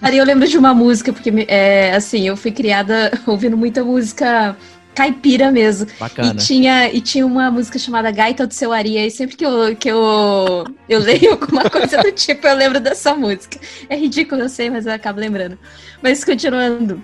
[0.00, 4.56] Ari, eu lembro de uma música, porque, é, assim, eu fui criada ouvindo muita música
[4.98, 5.86] caipira mesmo.
[6.00, 6.32] Bacana.
[6.32, 9.76] E tinha, e tinha uma música chamada Gaita do Seu Aria, e sempre que eu,
[9.76, 13.60] que eu, eu leio alguma coisa do tipo, eu lembro dessa música.
[13.88, 15.56] É ridículo, eu sei, mas eu acabo lembrando.
[16.02, 17.02] Mas continuando.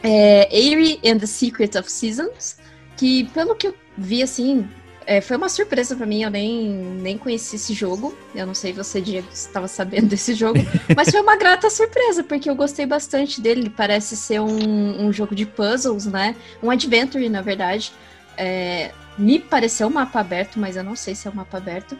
[0.00, 2.58] É, Airy and the Secret of Seasons,
[2.96, 4.68] que pelo que eu vi, assim,
[5.06, 8.16] é, foi uma surpresa pra mim, eu nem, nem conheci esse jogo.
[8.34, 9.00] Eu não sei se você,
[9.32, 10.58] estava sabendo desse jogo,
[10.96, 13.62] mas foi uma grata surpresa, porque eu gostei bastante dele.
[13.62, 16.34] Ele parece ser um, um jogo de puzzles, né?
[16.62, 17.92] Um adventure, na verdade.
[18.36, 21.98] É, me pareceu um mapa aberto, mas eu não sei se é um mapa aberto.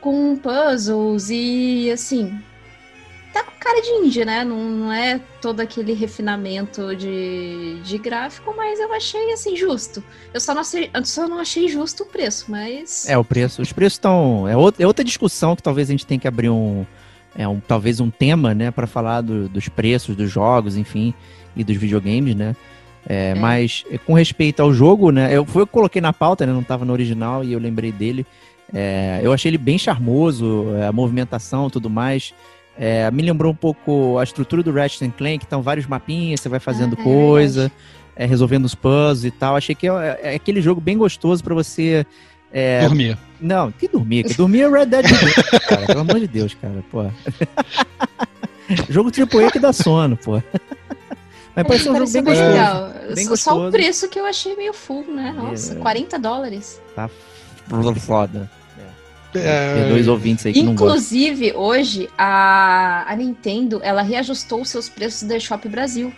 [0.00, 2.38] Com puzzles e assim,
[3.32, 4.44] tá com cara de indie, né?
[4.44, 10.02] Não, não é todo aquele refinamento de, de gráfico, mas eu achei assim justo.
[10.32, 13.08] Eu só não, achei, só não achei justo o preço, mas.
[13.08, 13.62] É, o preço.
[13.62, 14.48] Os preços estão.
[14.48, 16.84] É, outra, é outra discussão que talvez a gente tenha que abrir um.
[17.34, 21.14] É um, talvez um tema, né, para falar do, dos preços dos jogos, enfim,
[21.56, 22.54] e dos videogames, né?
[23.08, 23.34] É, é.
[23.34, 25.34] Mas com respeito ao jogo, né?
[25.34, 26.52] Eu, foi, eu coloquei na pauta, né?
[26.52, 28.26] Não estava no original e eu lembrei dele.
[28.72, 32.34] É, eu achei ele bem charmoso, é, a movimentação tudo mais.
[32.76, 36.58] É, me lembrou um pouco a estrutura do Ratchet Clank, então vários mapinhas, você vai
[36.58, 37.70] fazendo ah, coisa,
[38.16, 39.56] é, resolvendo os puzzles e tal.
[39.56, 42.06] Achei que é, é aquele jogo bem gostoso para você.
[42.52, 42.86] É...
[42.86, 43.18] Dormir.
[43.40, 44.24] Não, que dormir?
[44.24, 45.86] Que dormir é Red Dead Redemption, cara.
[45.86, 47.04] Pelo amor de Deus, cara, pô.
[48.88, 50.42] jogo AAA que dá sono, pô.
[51.54, 52.50] Mas parece um jogo bem gostoso.
[52.50, 52.92] Legal.
[53.14, 53.36] Bem gostoso.
[53.36, 55.34] Só o preço que eu achei meio full, né?
[55.36, 55.76] Nossa, é.
[55.76, 56.80] 40 dólares.
[56.96, 57.10] Tá
[58.00, 58.50] foda.
[59.34, 59.74] É...
[59.74, 65.26] Tem dois ouvintes aí que Inclusive, hoje, a, a Nintendo, ela reajustou os seus preços
[65.28, 66.12] da Shop Brasil.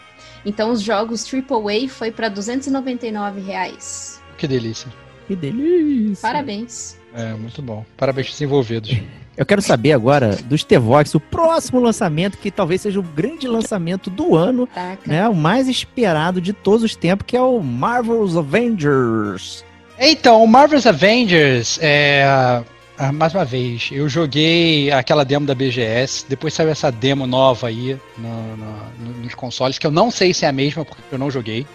[0.45, 4.21] Então, os jogos AAA foi para 299 reais.
[4.37, 4.93] Que delícia.
[5.27, 6.21] Que delícia.
[6.21, 6.99] Parabéns.
[7.15, 7.85] É, muito bom.
[7.97, 8.91] Parabéns desenvolvidos.
[9.37, 14.09] Eu quero saber agora dos T-Vox, o próximo lançamento, que talvez seja o grande lançamento
[14.09, 14.69] do ano,
[15.05, 15.29] né?
[15.29, 19.65] O mais esperado de todos os tempos, que é o Marvel's Avengers.
[19.99, 22.63] Então, o Marvel's Avengers é,
[22.97, 27.67] ah, mais uma vez, eu joguei aquela demo da BGS, depois saiu essa demo nova
[27.67, 31.19] aí no, no, nos consoles, que eu não sei se é a mesma, porque eu
[31.19, 31.67] não joguei.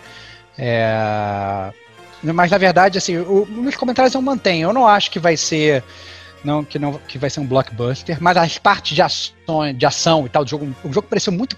[0.57, 1.71] É...
[2.23, 4.69] Mas na verdade, assim, o, nos comentários eu mantenho.
[4.69, 5.83] Eu não acho que vai ser.
[6.43, 10.25] Não, que não que vai ser um blockbuster, mas as partes de ação, de ação
[10.25, 11.57] e tal do jogo, o jogo pareceu muito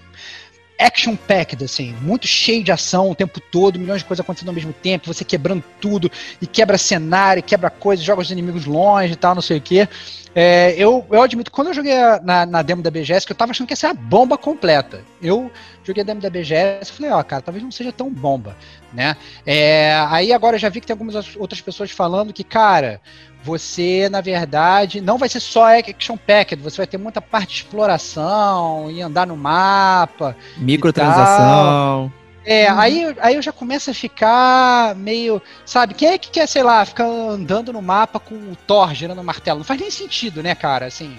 [0.82, 4.54] action packed, assim, muito cheio de ação o tempo todo, milhões de coisas acontecendo ao
[4.54, 9.16] mesmo tempo, você quebrando tudo, e quebra cenário, quebra coisas, joga os inimigos longe e
[9.16, 9.88] tal, não sei o que.
[10.34, 13.50] É, eu, eu admito, quando eu joguei na, na demo da BGS, que eu tava
[13.50, 15.04] achando que ia ser a bomba completa.
[15.20, 15.50] Eu
[15.84, 18.56] joguei a demo da BGS e falei, ó, cara, talvez não seja tão bomba,
[18.92, 19.16] né?
[19.46, 23.00] É, aí agora eu já vi que tem algumas outras pessoas falando que, cara,
[23.42, 27.56] você, na verdade, não vai ser só action packed, você vai ter muita parte de
[27.56, 30.36] exploração e andar no mapa.
[30.56, 32.12] Microtransação.
[32.44, 32.78] É, uhum.
[32.78, 35.40] aí, aí eu já começo a ficar meio.
[35.64, 39.20] Sabe, quem é que quer, sei lá, ficar andando no mapa com o Thor girando
[39.20, 39.58] o martelo?
[39.58, 40.86] Não faz nem sentido, né, cara?
[40.86, 41.16] Assim.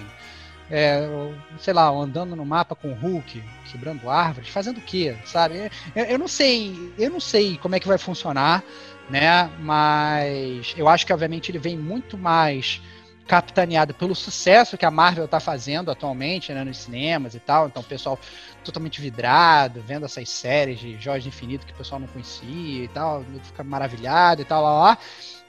[0.70, 1.06] É,
[1.58, 5.70] sei lá, andando no mapa com o Hulk, quebrando árvores, fazendo o quê, sabe?
[5.94, 8.64] Eu, eu não sei, eu não sei como é que vai funcionar
[9.08, 9.50] né?
[9.60, 12.80] Mas eu acho que obviamente ele vem muito mais
[13.26, 17.66] capitaneado pelo sucesso que a Marvel está fazendo atualmente, né, nos cinemas e tal.
[17.66, 18.18] Então, o pessoal
[18.62, 23.24] totalmente vidrado, vendo essas séries de Jorge Infinito que o pessoal não conhecia e tal,
[23.42, 24.98] fica maravilhado e tal, lá, lá.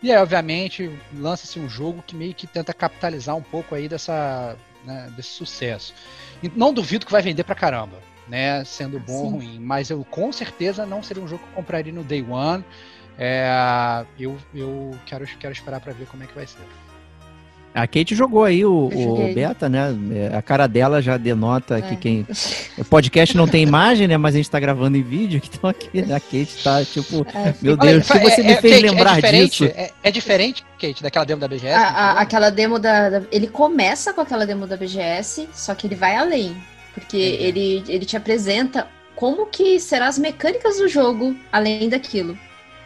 [0.02, 4.56] E aí, obviamente, lança-se um jogo que meio que tenta capitalizar um pouco aí dessa,
[4.86, 5.94] né, desse sucesso.
[6.42, 9.26] E não duvido que vai vender pra caramba, né, sendo bom Sim.
[9.26, 12.24] ou ruim, mas eu com certeza não seria um jogo que eu compraria no Day
[12.24, 12.64] One.
[13.18, 16.60] É, eu eu quero, quero esperar para ver como é que vai ser.
[17.76, 19.94] A Kate jogou aí o, o beta, né?
[20.14, 21.82] É, a cara dela já denota é.
[21.82, 22.26] que quem.
[22.78, 24.18] O podcast não tem imagem, né?
[24.18, 27.26] Mas a gente tá gravando em vídeo, então aqui a Kate tá tipo.
[27.34, 27.54] É.
[27.62, 29.66] Meu Deus, Olha, que você é, me é, fez Kate, lembrar disso.
[30.04, 31.74] É, diferente, Kate, daquela demo da BGS?
[31.74, 35.88] A, a, aquela demo da, da, Ele começa com aquela demo da BGS, só que
[35.88, 36.56] ele vai além.
[36.94, 42.38] Porque ele, ele te apresenta como que serão as mecânicas do jogo além daquilo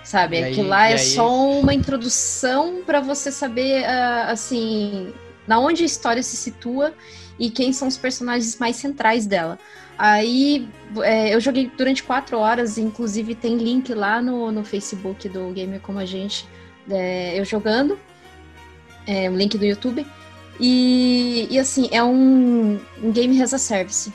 [0.10, 0.38] sabe?
[0.38, 1.00] Aí, Aquilo lá é aí...
[1.00, 5.14] só uma introdução para você saber, uh, assim,
[5.48, 6.96] na onde a história se situa
[7.38, 9.60] e quem são os personagens mais centrais dela.
[10.00, 10.68] Aí
[11.04, 15.80] é, eu joguei durante quatro horas, inclusive tem link lá no, no Facebook do Gamer
[15.80, 16.48] Como a Gente,
[16.90, 18.00] é, eu jogando,
[19.06, 20.08] é, um link do YouTube.
[20.60, 24.12] E, e assim, é um, um game as a service.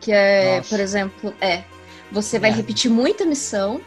[0.00, 0.68] Que é, Nossa.
[0.68, 1.62] por exemplo, é.
[2.12, 2.52] Você vai é.
[2.52, 3.80] repetir muita missão,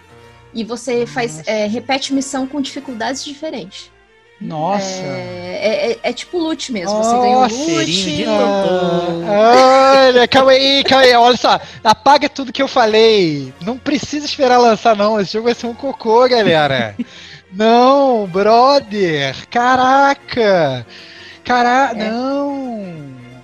[0.53, 3.91] e você faz é, repete missão com dificuldades diferentes.
[4.43, 5.01] Nossa!
[5.03, 6.97] É, é, é, tipo loot mesmo.
[6.97, 8.25] Você ganha um loot.
[9.25, 11.13] Ah, olha, calma aí, calma aí.
[11.13, 13.53] Olha só, apaga tudo que eu falei.
[13.61, 15.19] Não precisa esperar lançar, não.
[15.19, 16.95] Esse jogo vai ser um cocô, galera.
[17.53, 19.47] não, brother!
[19.49, 20.85] Caraca!
[21.43, 22.09] Caraca, é.
[22.09, 22.93] não!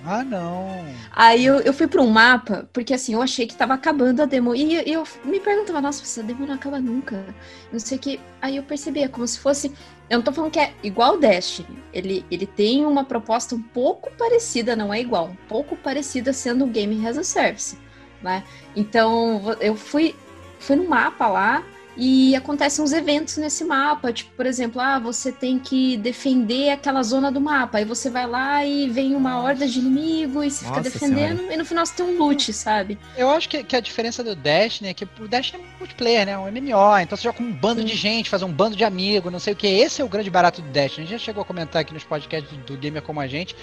[0.04, 0.89] Ah, não!
[1.12, 4.26] Aí eu, eu fui pra um mapa, porque assim, eu achei que tava acabando a
[4.26, 4.54] demo.
[4.54, 7.24] E eu, me perguntava, nossa, essa demo não acaba nunca.
[7.72, 8.20] Não sei o que.
[8.40, 9.72] Aí eu percebi, é como se fosse.
[10.08, 11.78] Eu não tô falando que é igual o Destiny.
[11.92, 16.64] Ele, ele tem uma proposta um pouco parecida, não é igual, um pouco parecida sendo
[16.64, 17.78] o Game as a Service.
[18.22, 18.42] Né?
[18.76, 20.14] Então eu fui,
[20.58, 21.64] fui no mapa lá
[21.96, 27.02] e acontecem uns eventos nesse mapa, tipo, por exemplo, ah, você tem que defender aquela
[27.02, 27.78] zona do mapa.
[27.78, 31.54] Aí você vai lá e vem uma horda de inimigo e você fica defendendo, Senhora.
[31.54, 32.98] e no final você tem um loot, sabe?
[33.16, 36.38] Eu acho que, que a diferença do Destiny é que o Destiny é multiplayer, né?
[36.38, 37.86] Um MMO, então você joga com um bando Sim.
[37.86, 39.66] de gente, faz um bando de amigos, não sei o que.
[39.66, 41.06] Esse é o grande barato do Destiny.
[41.06, 43.54] A gente já chegou a comentar aqui nos podcasts do, do Gamer Como a Gente,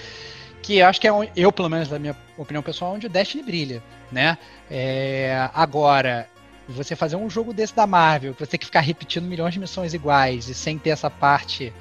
[0.62, 3.42] que eu acho que é, eu, pelo menos, da minha opinião pessoal, onde o Destiny
[3.44, 4.38] brilha, né?
[4.70, 6.28] É, agora,
[6.74, 9.60] você fazer um jogo desse da Marvel, que você tem que ficar repetindo milhões de
[9.60, 11.72] missões iguais e sem ter essa parte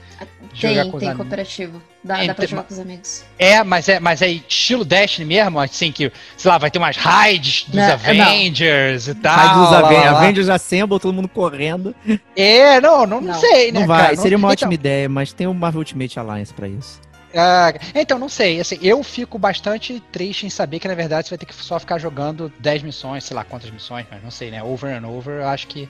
[0.53, 1.83] de jogar Tem, com os tem cooperativo.
[2.05, 3.25] Dá, É, dá pra jogar com os amigos.
[3.37, 6.96] É, mas é, mas é estilo Destiny mesmo, assim que, sei lá, vai ter umas
[6.96, 8.25] raids dos Não, é, não.
[8.25, 9.35] Avengers e tal.
[9.35, 10.11] Sai dos lá, lá, Aven- lá.
[10.18, 11.94] Avengers Assemble, todo mundo correndo.
[12.37, 13.40] É, não, não, não Não.
[13.40, 14.16] sei, né, não vai, cara?
[14.16, 17.01] seria uma Então, ótima ideia, mas tem o Marvel Ultimate Alliance pra isso.
[17.37, 21.35] Ah, então, não sei, assim, eu fico bastante triste em saber que, na verdade, você
[21.35, 24.51] vai ter que só ficar jogando 10 missões, sei lá quantas missões, mas não sei,
[24.51, 25.88] né, over and over, eu acho que,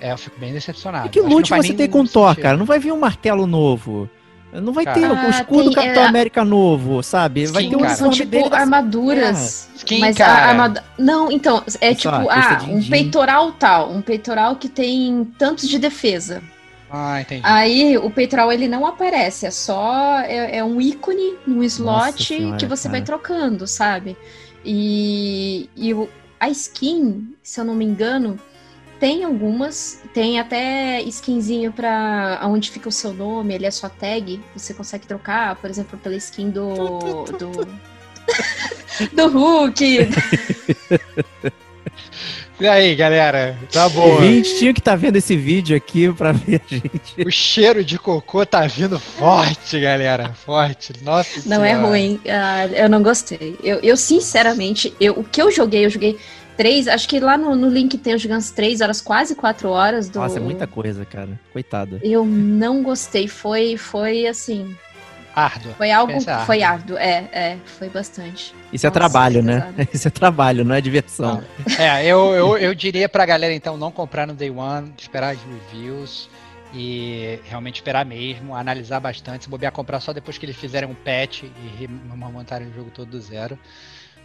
[0.00, 1.06] é, eu fico bem decepcionado.
[1.06, 2.42] E que loot você tem com Thor, sentido.
[2.42, 2.56] cara?
[2.56, 4.08] Não vai vir um martelo novo.
[4.52, 5.00] Não vai Cara.
[5.00, 7.46] ter o Ah, escudo tem, Capitão é, América novo, sabe?
[7.46, 7.94] Vai Skin, ter um cara.
[7.94, 9.70] São tipo armaduras.
[9.76, 10.32] Skin, mas cara.
[10.32, 10.84] a armadura.
[10.98, 12.90] Não, então, é tipo, ah, um din-din.
[12.90, 13.90] peitoral tal.
[13.90, 16.42] Um peitoral que tem tantos de defesa.
[16.94, 17.40] Ah, entendi.
[17.42, 22.58] Aí o peitoral ele não aparece, é só é, é um ícone num slot Senhora,
[22.58, 22.98] que você cara.
[22.98, 24.14] vai trocando, sabe?
[24.62, 26.06] E, e o-
[26.38, 28.38] a skin, se eu não me engano,
[29.00, 34.38] tem algumas, tem até skinzinho pra onde fica o seu nome, ele é sua tag,
[34.54, 37.52] você consegue trocar, por exemplo, pela skin do do
[39.16, 40.08] do Hulk.
[42.62, 44.08] E aí, galera, tá bom.
[44.12, 47.26] ouvinte tinha que estar vendo esse vídeo aqui pra ver a gente.
[47.26, 50.92] O cheiro de cocô tá vindo forte, galera, forte.
[51.02, 51.88] Nossa Não é Senhora.
[51.88, 53.58] ruim, ah, eu não gostei.
[53.64, 56.16] Eu, eu sinceramente, eu, o que eu joguei, eu joguei
[56.56, 59.68] três, acho que lá no, no link tem eu jogando umas três horas, quase quatro
[59.68, 60.20] horas do.
[60.20, 61.30] Nossa, é muita coisa, cara.
[61.52, 61.98] Coitada.
[62.00, 64.72] Eu não gostei, foi, foi assim,
[65.34, 65.72] Árduo.
[65.74, 66.46] foi algo, árduo.
[66.46, 68.54] foi árduo, é, é, foi bastante.
[68.72, 69.60] Isso é Nossa, trabalho, que né?
[69.60, 69.88] pesado.
[69.94, 71.42] Isso é trabalho, não é diversão.
[71.78, 75.38] É, eu, eu, eu diria pra galera então não comprar no Day One, esperar as
[75.42, 76.28] reviews
[76.74, 80.94] e realmente esperar mesmo, analisar bastante, se bobear comprar só depois que eles fizerem um
[80.94, 83.58] patch e remontarem o jogo todo do zero,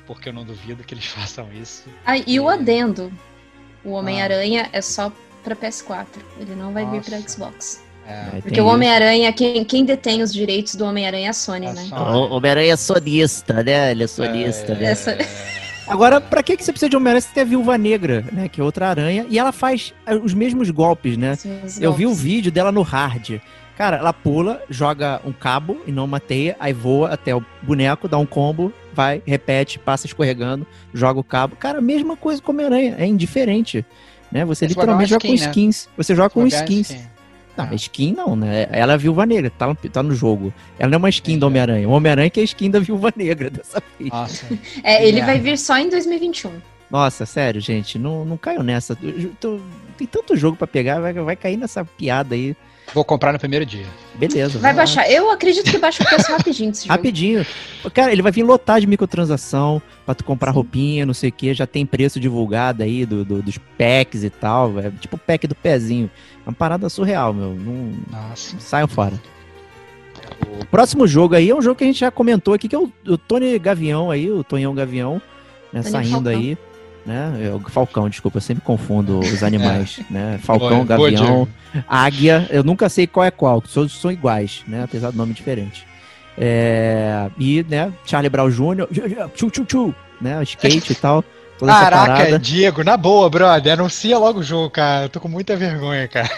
[0.06, 1.86] porque eu não duvido que eles façam isso.
[2.06, 2.54] Ah, e o É.
[2.54, 3.12] adendo,
[3.84, 5.12] o Homem-Aranha é só
[5.44, 6.08] pra PS4,
[6.40, 7.30] ele não vai vir pra Nossa.
[7.30, 7.87] Xbox.
[8.08, 8.66] É, É, Porque o.
[8.66, 11.86] Homem-Aranha, quem, quem detém os direitos do Homem-Aranha é a Sony, A né?
[11.90, 12.02] Sony.
[12.02, 13.92] O Homem-Aranha é sonista, né?
[13.92, 14.92] Ele é sonista, né?
[14.92, 15.18] Essa-
[15.88, 18.50] Agora, pra que que você precisa de Homem-Aranha se tem a Viúva Negra, né?
[18.50, 19.26] Que é outra aranha.
[19.30, 21.32] E ela faz os mesmos golpes, né?
[21.34, 23.40] Esses Eu vi o vídeo dela no hard.
[23.78, 28.08] Cara, ela pula, joga um cabo e não uma teia, aí voa até o boneco,
[28.08, 31.56] dá um combo, vai, repete, passa escorregando, joga o cabo.
[31.56, 33.86] Cara, mesma coisa com Homem-Aranha, é indiferente.
[34.32, 34.44] Né?
[34.46, 35.50] Você literalmente joga uma com skin, né?
[35.52, 35.90] skins.
[35.96, 36.88] Você joga com skins.
[36.88, 37.02] sim.
[37.66, 38.68] Não, skin não, né?
[38.72, 40.54] Ela é a Viúva Negra, tá no, tá no jogo.
[40.78, 41.88] Ela não é uma skin do Homem-Aranha.
[41.88, 44.12] O Homem-Aranha que é a skin da Viúva Negra dessa vez.
[44.12, 44.46] Nossa.
[44.84, 45.26] É, ele É.
[45.26, 46.52] vai vir só em 2021.
[46.90, 48.98] Nossa, sério, gente, não, não caiam nessa.
[49.04, 49.60] Eu tô-
[49.98, 52.56] tem tanto jogo pra pegar, vai, vai cair nessa piada aí.
[52.94, 53.86] Vou comprar no primeiro dia.
[54.16, 54.58] Beleza.
[54.60, 54.78] Vai lá.
[54.78, 55.12] baixar.
[55.12, 56.94] Eu acredito que baixa o preço rapidinho desse jogo.
[56.94, 57.46] Rapidinho.
[57.94, 60.56] Cara, ele vai vir lotar de microtransação pra tu comprar Sim.
[60.56, 61.54] roupinha, não sei o que.
[61.54, 64.80] Já tem preço divulgado aí do, do- dos packs e tal.
[64.80, 66.10] É tipo o pack do pezinho.
[66.48, 67.54] É uma parada surreal, meu.
[67.54, 68.58] Não, Nossa.
[68.58, 69.14] saiam fora.
[70.62, 72.80] O próximo jogo aí é um jogo que a gente já comentou aqui, que é
[72.80, 75.22] o, o Tony Gavião aí, o Tonhão Gavião,
[75.74, 76.32] né, Tony saindo Falcão.
[76.32, 76.58] aí.
[77.06, 77.48] Né?
[77.48, 80.40] É o Falcão, desculpa, eu sempre confundo os animais, né?
[80.42, 81.48] Falcão, Boa, Gavião.
[81.88, 84.84] Águia, eu nunca sei qual é qual, todos são iguais, né?
[84.84, 85.86] Apesar do nome diferente.
[86.38, 88.88] É, e, né, Charlie Brown Jr.,
[89.34, 90.42] tchu, tchu, tchu, né?
[90.44, 91.24] Skate e tal,
[91.58, 92.40] toda essa Caraca, parada.
[92.40, 93.74] Diego, na boa, brother.
[93.74, 95.06] Anuncia logo o jogo, cara.
[95.06, 96.30] Eu tô com muita vergonha, cara.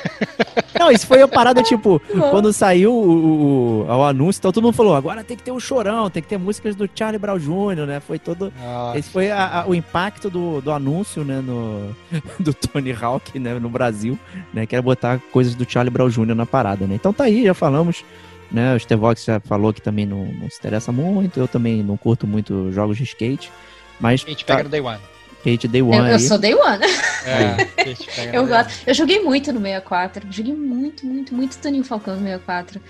[0.80, 2.02] Não, isso foi a parada, tipo,
[2.32, 5.60] quando saiu o, o- o anúncio, então todo mundo falou, agora tem que ter um
[5.60, 8.00] chorão, tem que ter músicas do Charlie Brown Jr., né?
[8.00, 8.52] Foi todo...
[8.62, 8.98] Nossa.
[8.98, 11.94] Esse foi a- a- o impacto do, do anúncio, né, no,
[12.40, 14.18] do Tony Hawk, né, no Brasil,
[14.54, 16.34] né, que era botar coisas do Charlie Brown Jr.
[16.36, 16.96] na parada, né.
[16.96, 18.04] Então tá aí, já falamos,
[18.52, 21.98] né, o Stevox já falou que também não, não se interessa muito, eu também não
[21.98, 23.52] curto muito jogos de skate,
[24.00, 25.00] mas A gente tá- pega no Day One.
[25.44, 26.84] Kate Day One Eu, eu sou Day One.
[27.26, 27.68] É,
[28.38, 28.74] eu gosto.
[28.86, 30.28] eu joguei muito no 64.
[30.30, 32.82] Joguei muito, muito, muito Toninho Falcão no 64.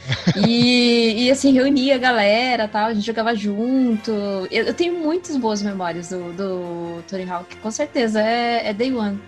[0.47, 4.11] E, e assim, reunia a galera tal, a gente jogava junto.
[4.49, 8.19] Eu, eu tenho muitas boas memórias do, do Tony Hawk, com certeza.
[8.19, 9.19] É, é Day One.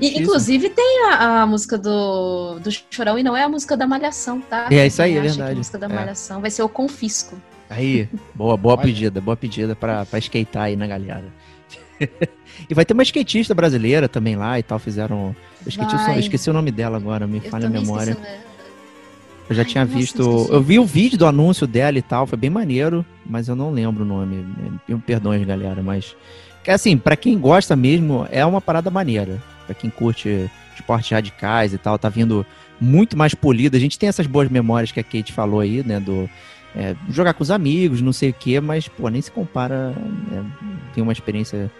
[0.00, 3.86] E, inclusive tem a, a música do, do Chorão e não é a música da
[3.86, 4.66] Malhação, tá?
[4.70, 5.52] É, isso aí, é verdade.
[5.52, 5.88] A música da É.
[5.90, 7.40] Malhação vai ser o Confisco.
[7.72, 11.24] Aí, boa, boa pedida, boa pedida pra, pra skatear aí na galera.
[12.68, 15.34] e vai ter uma skatista brasileira também lá e tal, fizeram...
[15.64, 18.10] Eu esqueci, eu esqueci o nome dela agora, me Eu falha a memória.
[18.10, 18.40] esqueci, né?
[19.48, 20.48] Eu já Ai, tinha nossa, visto.
[20.50, 23.70] Eu vi o vídeo do anúncio dela e tal, foi bem maneiro, mas eu não
[23.70, 24.44] lembro o nome.
[24.88, 26.14] Me perdões, galera, mas.
[26.66, 29.42] Assim, pra quem gosta mesmo, é uma parada maneira.
[29.66, 32.46] Pra quem curte esportes radicais e tal, tá vindo
[32.80, 33.76] muito mais polido.
[33.76, 35.98] A gente tem essas boas memórias que a Kate falou aí, né?
[35.98, 36.28] Do.
[36.76, 39.94] É, jogar com os amigos, não sei o quê, mas, pô, nem se compara.
[40.32, 41.70] é, tem uma experiência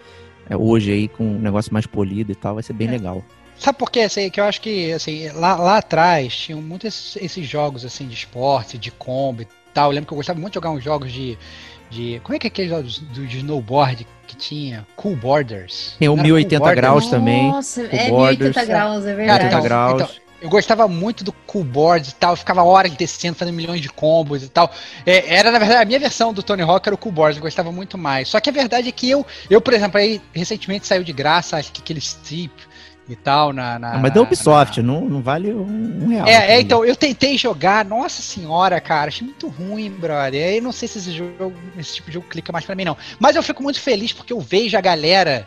[0.49, 2.93] é, hoje aí com um negócio mais polido e tal, vai ser bem É.
[2.93, 3.25] legal.
[3.59, 4.01] Sabe por quê?
[4.01, 8.09] Assim, que eu acho que assim, lá, lá atrás tinham muitos esses, esses jogos assim
[8.09, 9.91] de esporte, de combo e tal.
[9.91, 11.39] Eu lembro que eu gostava muito de jogar uns jogos de.
[11.89, 12.83] de como é que é aquele jogo
[13.15, 14.85] do, de snowboard que tinha?
[14.97, 15.95] Cool Borders.
[15.99, 16.77] Tem o Não era Cool 1080 Borders?
[16.81, 17.49] graus também.
[17.53, 18.57] Nossa, é borders.
[18.57, 19.45] 1080 graus, é Cara, verdade.
[19.47, 20.03] então, 80 graus.
[20.03, 23.81] então, eu gostava muito do Cool Boards e tal, eu ficava horas descendo, fazendo milhões
[23.81, 24.71] de combos e tal.
[25.07, 27.43] É, era, na verdade, a minha versão do Tony Hawk era o Cool Boards, eu
[27.43, 28.29] gostava muito mais.
[28.29, 31.57] Só que a verdade é que eu, eu por exemplo, aí recentemente saiu de graça,
[31.57, 32.53] acho que aquele Steep
[33.09, 33.79] e tal, na.
[33.79, 36.27] na Ah, mas da na- Ubisoft, não, não vale um, um real.
[36.27, 40.45] É, é, então, eu tentei jogar, nossa senhora, cara, achei muito ruim, brother.
[40.49, 42.85] Aí eu não sei se esse jogo, esse tipo de jogo clica mais pra mim,
[42.85, 42.97] não.
[43.21, 45.47] Mas eu fico muito feliz porque eu vejo a galera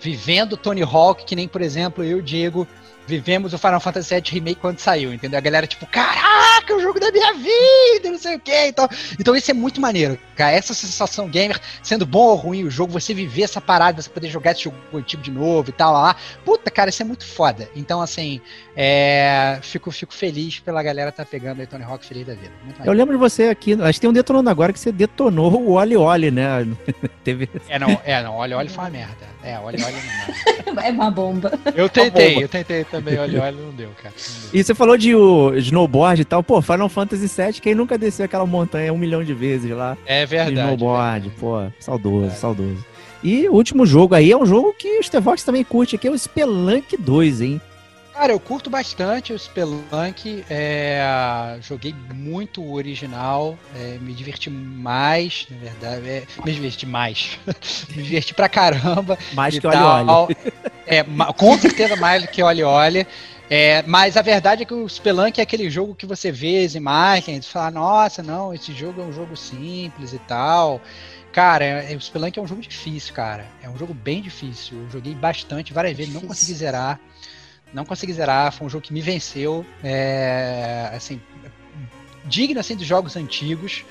[0.00, 2.66] vivendo Tony Hawk, que nem, por exemplo, eu Diego
[3.12, 5.36] vivemos o Final Fantasy VII Remake quando saiu, entendeu?
[5.36, 9.36] A galera, tipo, caraca, o jogo da minha vida, não sei o que então, então
[9.36, 10.52] isso é muito maneiro, cara.
[10.52, 14.30] Essa sensação gamer, sendo bom ou ruim o jogo, você viver essa parada, você poder
[14.30, 16.16] jogar esse jogo antigo de novo e tal, lá, lá.
[16.44, 17.68] Puta, cara, isso é muito foda.
[17.76, 18.40] Então, assim,
[18.74, 22.52] é, fico, fico feliz pela galera tá pegando aí Tony Hawk feliz da vida.
[22.64, 25.60] Muito Eu lembro de você aqui, acho que tem um detonando agora que você detonou
[25.60, 26.66] o Oli Oli, né?
[27.22, 27.48] Teve.
[27.68, 29.32] É, não, é, não, olha, olha foi uma merda.
[29.42, 29.96] É, olha, olha,
[30.66, 30.82] não.
[30.82, 31.52] É uma bomba.
[31.74, 34.14] Eu tentei, eu tentei também, olha, olha, não deu, cara.
[34.16, 34.60] Não deu.
[34.60, 38.24] E você falou de o snowboard e tal, pô, Final Fantasy VII, quem nunca desceu
[38.24, 39.96] aquela montanha um milhão de vezes lá?
[40.06, 40.52] É de verdade.
[40.60, 41.40] snowboard, verdade.
[41.40, 42.40] pô, saudoso, Verdade.
[42.40, 42.84] saudoso.
[43.22, 46.10] E o último jogo aí é um jogo que o Stevox também curte, que é
[46.10, 47.60] o Spelunk 2, hein?
[48.12, 50.44] Cara, eu curto bastante o Spelunk.
[50.50, 53.58] é, joguei muito o original.
[53.74, 56.08] é, me diverti mais, na verdade.
[56.08, 57.38] é, me diverti mais.
[57.96, 59.18] me diverti pra caramba.
[59.32, 60.26] Mais que tal.
[60.26, 60.36] Oli.
[60.86, 61.02] É,
[61.36, 63.06] com certeza mais do que Oli Oli.
[63.48, 66.74] É, mas a verdade é que o Spelunk é aquele jogo que você vê as
[66.74, 70.80] imagens e fala, nossa, não, esse jogo é um jogo simples e tal.
[71.32, 73.46] Cara, é- o Spelunk é um jogo difícil, cara.
[73.62, 74.78] É um jogo bem difícil.
[74.82, 77.00] Eu joguei bastante, várias vezes, não consegui zerar.
[77.72, 79.64] Não consegui zerar, foi um jogo que me venceu.
[79.82, 81.20] É, assim,
[82.24, 83.84] digno assim dos jogos antigos.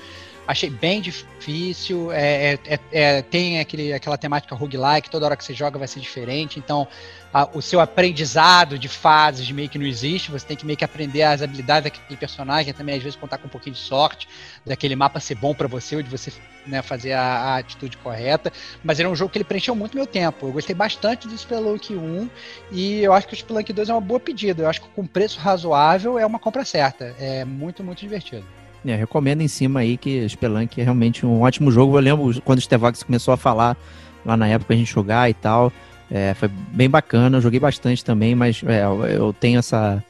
[0.46, 2.10] Achei bem difícil.
[2.12, 5.86] É, é- é- é- tem aquele, aquela temática roguelike, toda hora que você joga vai
[5.86, 6.58] ser diferente.
[6.58, 6.86] Então,
[7.32, 10.32] a- o seu aprendizado de fases meio que não existe.
[10.32, 13.46] Você tem que meio que aprender as habilidades daquele personagem, também às vezes contar com
[13.46, 14.28] um pouquinho de sorte,
[14.66, 16.32] daquele mapa ser bom pra você, ou de você
[16.66, 18.52] né, fazer a, a atitude correta.
[18.82, 20.46] Mas era um jogo que ele preencheu muito meu tempo.
[20.48, 22.28] Eu gostei bastante do Spelunk 1
[22.72, 24.64] e eu acho que o Spelunk 2 é uma boa pedida.
[24.64, 27.14] Eu acho que com preço razoável é uma compra certa.
[27.18, 28.44] É muito, muito divertido.
[28.84, 31.96] É, recomendo em cima aí que Spelunk é realmente um ótimo jogo.
[31.96, 33.76] Eu lembro quando o Stevox começou a falar
[34.24, 35.72] lá na época a gente jogar e tal.
[36.10, 38.82] É, foi bem bacana, eu joguei bastante também, mas é,
[39.16, 40.02] eu- tenho essa.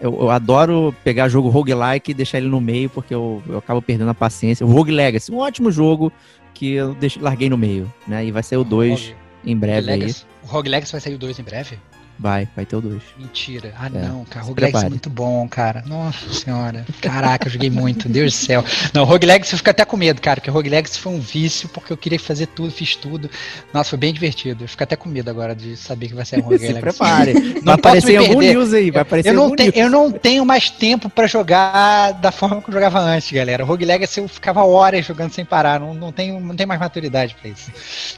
[0.00, 3.80] Eu, eu adoro pegar jogo roguelike e deixar ele no meio, porque eu, eu acabo
[3.80, 4.66] perdendo a paciência.
[4.66, 6.12] O Rogue Legacy, um ótimo jogo
[6.54, 8.24] que eu deixei, larguei no meio, né?
[8.24, 9.98] E vai sair o 2 Rogue- em breve aí.
[10.00, 10.24] Legacy.
[10.42, 11.78] O Rogue Legacy vai sair o 2 em breve?
[12.18, 13.02] Vai, vai ter o 2.
[13.18, 13.74] Mentira.
[13.78, 14.42] Ah, É, não, cara.
[14.44, 15.82] se Rogue Legacy é muito bom, cara.
[15.86, 16.84] Nossa senhora.
[17.00, 18.08] Caraca, eu joguei muito.
[18.08, 18.64] Deus do céu.
[18.94, 21.68] Não, Rogue Legacy eu fico até com medo, cara, porque Rogue Legacy foi um vício,
[21.68, 23.28] porque eu queria fazer tudo, fiz tudo.
[23.72, 24.64] Nossa, foi bem divertido.
[24.64, 27.32] Eu fico até com medo agora de saber que vai ser um Rogue Se prepare.
[27.32, 30.44] vai posso aparecer algum news aí, vai aparecer Eu não, algum tenho, eu não tenho
[30.46, 33.64] mais tempo pra jogar da forma que eu jogava antes, galera.
[33.64, 35.80] Rogue Legacy eu ficava horas jogando sem parar.
[35.80, 37.70] Não, não, tenho, não tenho mais maturidade pra isso.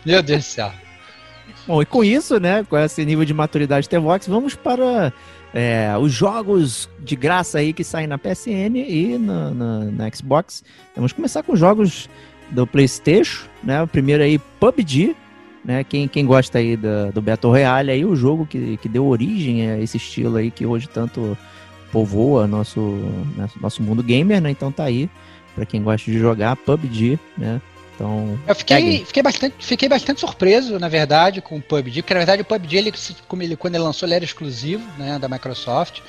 [0.05, 0.73] Meu Deus do céu.
[1.67, 5.13] Bom, e com isso, né, com esse nível de maturidade T-Vox, vamos para
[5.55, 10.63] é, os jogos de graça aí que saem na PSN e na, na- na Xbox.
[10.95, 12.09] Vamos começar com os jogos
[12.51, 13.83] do PlayStation, né?
[13.83, 15.17] O primeiro aí, PUBG,
[15.65, 15.83] né?
[15.85, 19.71] Quem, quem gosta aí da- do Battle Royale, aí o jogo que, que deu origem
[19.71, 21.37] a esse estilo aí que hoje tanto
[21.91, 22.81] povoa nosso,
[23.37, 24.51] nosso, nosso mundo gamer, né?
[24.51, 25.09] Então tá aí,
[25.55, 27.61] para quem gosta de jogar PUBG, né?
[27.95, 32.21] Então, Eu fiquei, fiquei, bastante, fiquei bastante surpreso, na verdade, com o PUBG, porque na
[32.21, 32.93] verdade o PUBG, ele,
[33.29, 36.01] como ele, quando ele lançou, ele era exclusivo né, da Microsoft.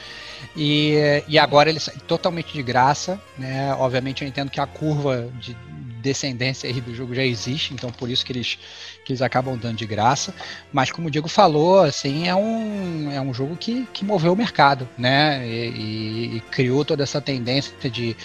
[0.55, 0.95] E,
[1.27, 3.19] e agora ele sai totalmente de graça.
[3.37, 3.73] Né?
[3.75, 5.55] Obviamente eu entendo que a curva de
[6.01, 8.59] descendência aí do jogo já existe, então por isso que eles,
[9.03, 10.35] que eles acabam dando de graça.
[10.71, 14.35] Mas como o Diego falou, assim, é um, é um jogo que, que moveu o
[14.35, 15.45] mercado, né?
[15.47, 18.15] E, e- e criou toda essa tendência de.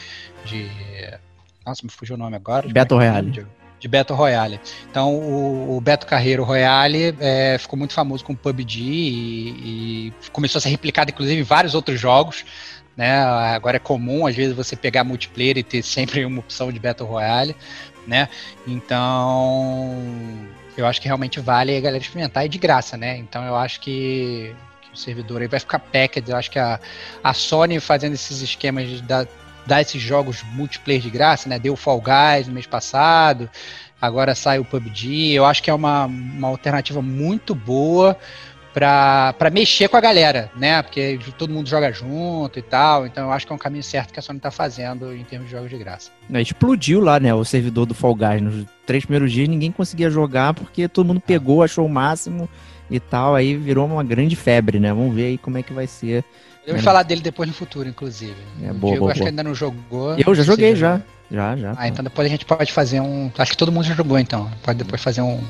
[0.44, 0.68] de
[1.64, 2.66] nossa, me fugiu o nome agora.
[2.66, 3.46] de Battle é é Royale.
[3.80, 4.60] De Battle Royale.
[4.90, 10.58] Então, o, o Beto Carreiro Royale é, ficou muito famoso com PUBG e, e começou
[10.58, 12.44] a ser replicado, inclusive, em vários outros jogos.
[12.96, 13.16] Né?
[13.16, 17.08] Agora é comum, às vezes, você pegar multiplayer e ter sempre uma opção de Battle
[17.08, 17.56] Royale.
[18.06, 18.28] Né?
[18.66, 19.96] Então,
[20.76, 22.96] eu acho que realmente vale a galera experimentar e de graça.
[22.98, 23.16] Né?
[23.16, 24.54] Então, eu acho que,
[24.92, 26.30] o servidor aí vai ficar packed.
[26.30, 26.80] Eu acho que a,
[27.22, 29.26] a Sony fazendo esses esquemas de dar,
[29.66, 31.58] dar esses jogos multiplayer de graça, né?
[31.58, 33.48] Deu Fall Guys no mês passado,
[34.00, 35.32] agora sai o PUBG.
[35.32, 38.16] Eu acho que é uma, uma alternativa muito boa
[38.72, 40.82] para mexer com a galera, né?
[40.82, 43.06] Porque todo mundo joga junto e tal.
[43.06, 45.48] Então eu acho que é um caminho certo que a Sony tá fazendo em termos
[45.48, 46.10] de jogos de graça.
[46.28, 48.40] né, explodiu lá, né, o servidor do Fall Guys.
[48.42, 52.48] Nos três primeiros dias ninguém conseguia jogar porque todo mundo pegou, achou o máximo
[52.90, 53.34] e tal.
[53.34, 54.92] Aí virou uma grande febre, né?
[54.92, 56.24] Vamos ver aí como é que vai ser.
[56.66, 56.82] Eu vou É.
[56.82, 58.36] falar dele depois no futuro, inclusive.
[58.62, 59.24] É, o boa, Diego boa, acho boa.
[59.26, 60.14] que ainda não jogou.
[60.16, 61.00] Eu já joguei, já.
[61.32, 61.74] Já, já.
[61.76, 63.30] Ah, então depois a gente pode fazer um.
[63.38, 64.50] Acho que todo mundo já jogou, então.
[64.64, 65.40] Pode depois fazer um.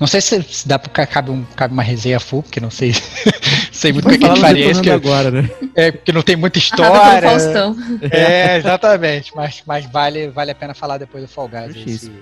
[0.00, 2.92] Não sei se, se dá pra cabe, um, cabe uma resenha full, porque não sei.
[3.72, 5.50] sei muito o que, que a gente faria isso, que, agora, né?
[5.74, 7.22] é, porque não tem muita história.
[7.22, 7.76] Faustão.
[8.10, 9.32] É, exatamente.
[9.34, 11.76] Mas, mas vale, vale a pena falar depois do Fall Guys.
[11.86, 12.12] Esse,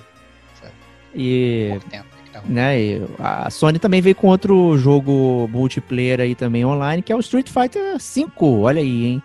[1.14, 6.64] E, tempo tá né, e a Sony também veio com outro jogo multiplayer aí também
[6.64, 8.26] online, que é o Street Fighter V.
[8.40, 9.22] Olha aí, hein?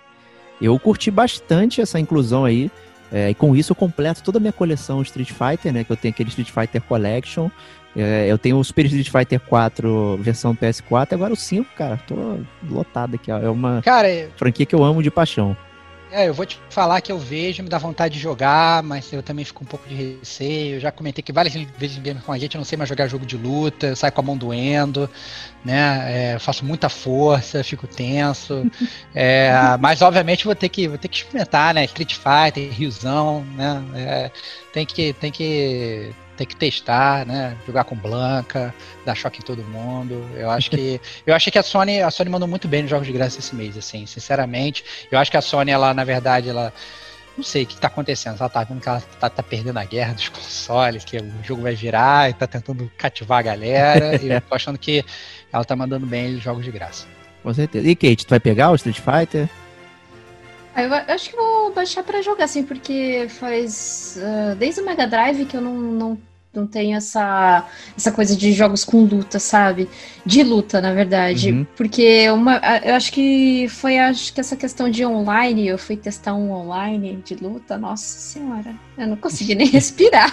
[0.62, 2.70] Eu curti bastante essa inclusão aí.
[3.12, 5.84] é, e com isso eu completo toda a minha coleção Street Fighter, né?
[5.84, 7.50] Que eu tenho aquele Street Fighter Collection.
[7.98, 11.98] É, eu tenho o Super Street Fighter 4 versão PS4 e agora o 5, cara.
[12.08, 12.38] Tô
[12.70, 13.40] lotado aqui, ó.
[13.40, 15.58] É uma Cara, franquia que eu amo de paixão.
[16.10, 19.22] É, eu vou te falar que eu vejo, me dá vontade de jogar, mas eu
[19.22, 20.76] também fico um pouco de receio.
[20.76, 23.08] Eu já comentei que várias vezes game com a gente eu não sei mais jogar
[23.08, 25.10] jogo de luta, eu saio com a mão doendo,
[25.66, 26.36] né?
[26.36, 28.70] É, faço muita força, fico tenso.
[29.20, 31.86] É, mas obviamente vou ter que vou ter que experimentar, né?
[31.86, 33.84] Street Fighter, Riozão, né?
[33.96, 34.32] É,
[34.72, 37.58] tem que tem que tem que testar, né?
[37.66, 38.74] Jogar com Blanca,
[39.06, 40.26] dar choque em todo mundo.
[40.36, 43.08] Eu acho que eu achei que a Sony a Sony mandou muito bem nos jogos
[43.08, 44.84] de graça esse mês, assim, sinceramente.
[45.12, 46.74] Eu acho que a Sony, ela, na verdade, ela.
[47.36, 48.38] Não sei o que tá acontecendo.
[48.40, 51.62] Ela tá vendo que ela tá, tá perdendo a guerra dos consoles, que o jogo
[51.62, 54.20] vai virar e tá tentando cativar a galera.
[54.22, 55.06] e eu tô achando que
[55.52, 57.06] ela tá mandando bem os jogos de graça.
[57.44, 57.88] Com certeza.
[57.88, 59.48] E Kate, tu vai pegar o Street Fighter?
[60.78, 64.20] Ah, Eu a- acho que vou baixar pra jogar, assim, porque faz.
[64.22, 66.18] ah, desde o Mega Drive que eu não, não,
[66.54, 67.66] não tenho essa,
[67.98, 69.90] essa coisa de jogos com luta, sabe?
[70.24, 71.52] De luta, na verdade.
[71.52, 71.66] Uhum.
[71.76, 76.36] Porque uma, eu acho que foi acho que essa questão de online, eu fui testar
[76.36, 80.32] um online de luta, nossa senhora, eu não consegui nem respirar.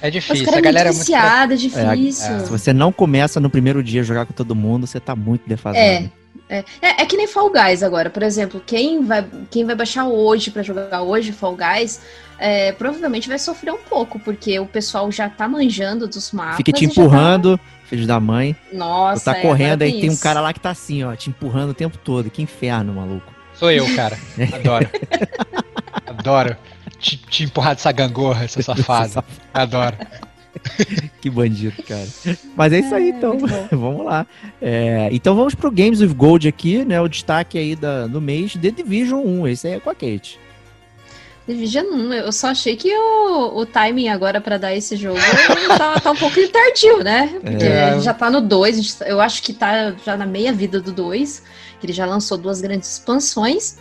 [0.00, 0.98] É difícil, a é galera é muito muito.
[1.00, 2.40] viciada, é difícil.
[2.40, 5.46] Se você não começa no primeiro dia a jogar com todo mundo, você tá muito
[5.46, 5.84] defasado.
[5.84, 6.10] É.
[6.48, 10.06] É, é, é que nem Fall Guys agora, por exemplo, quem vai, quem vai baixar
[10.06, 12.00] hoje pra jogar hoje Fall Guys,
[12.38, 16.56] é, provavelmente vai sofrer um pouco, porque o pessoal já tá manjando dos mapas.
[16.56, 18.54] Fica te e tá- empurrando, filho da mãe.
[18.72, 21.30] Nossa, tu tá é, correndo aí, tem um cara lá que tá assim, ó, te
[21.30, 22.30] empurrando o tempo todo.
[22.30, 23.32] Que inferno, maluco.
[23.54, 24.18] Sou eu, cara.
[24.52, 24.90] Adoro.
[26.06, 26.56] Adoro.
[26.98, 29.24] Te, te empurrar dessa gangorra, essa safada.
[29.52, 29.96] Adoro.
[31.20, 32.06] que bandido, cara.
[32.56, 33.38] Mas é isso aí, É, então.
[33.70, 34.26] vamos lá.
[34.60, 37.00] É, então vamos pro Games with Gold aqui, né?
[37.00, 39.48] O destaque aí da, do mês, The Division 1.
[39.48, 40.38] Esse aí é com a Kate.
[41.46, 45.18] Division 1, eu só achei que o, o timing agora pra dar esse jogo
[45.76, 47.38] tá, tá um pouco tardio, né?
[47.42, 48.00] Porque É.
[48.00, 50.80] já tá no 2, a gente tá- eu acho que tá já na meia vida
[50.80, 51.42] do 2,
[51.78, 53.76] que ele já lançou duas grandes expansões.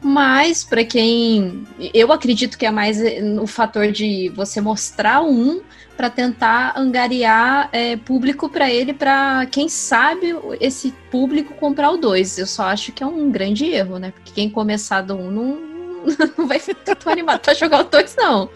[0.00, 1.64] Mas pra quem.
[1.94, 2.98] Eu acredito que é mais
[3.40, 5.60] o fator de você mostrar 1
[5.96, 12.38] para tentar angariar é, público pra ele, pra quem sabe esse público comprar o 2.
[12.38, 14.12] Eu só acho que é um grande erro, né?
[14.14, 15.58] Porque quem começar do 1 não,
[16.36, 18.48] não vai ficar tão animado pra jogar o 2, não.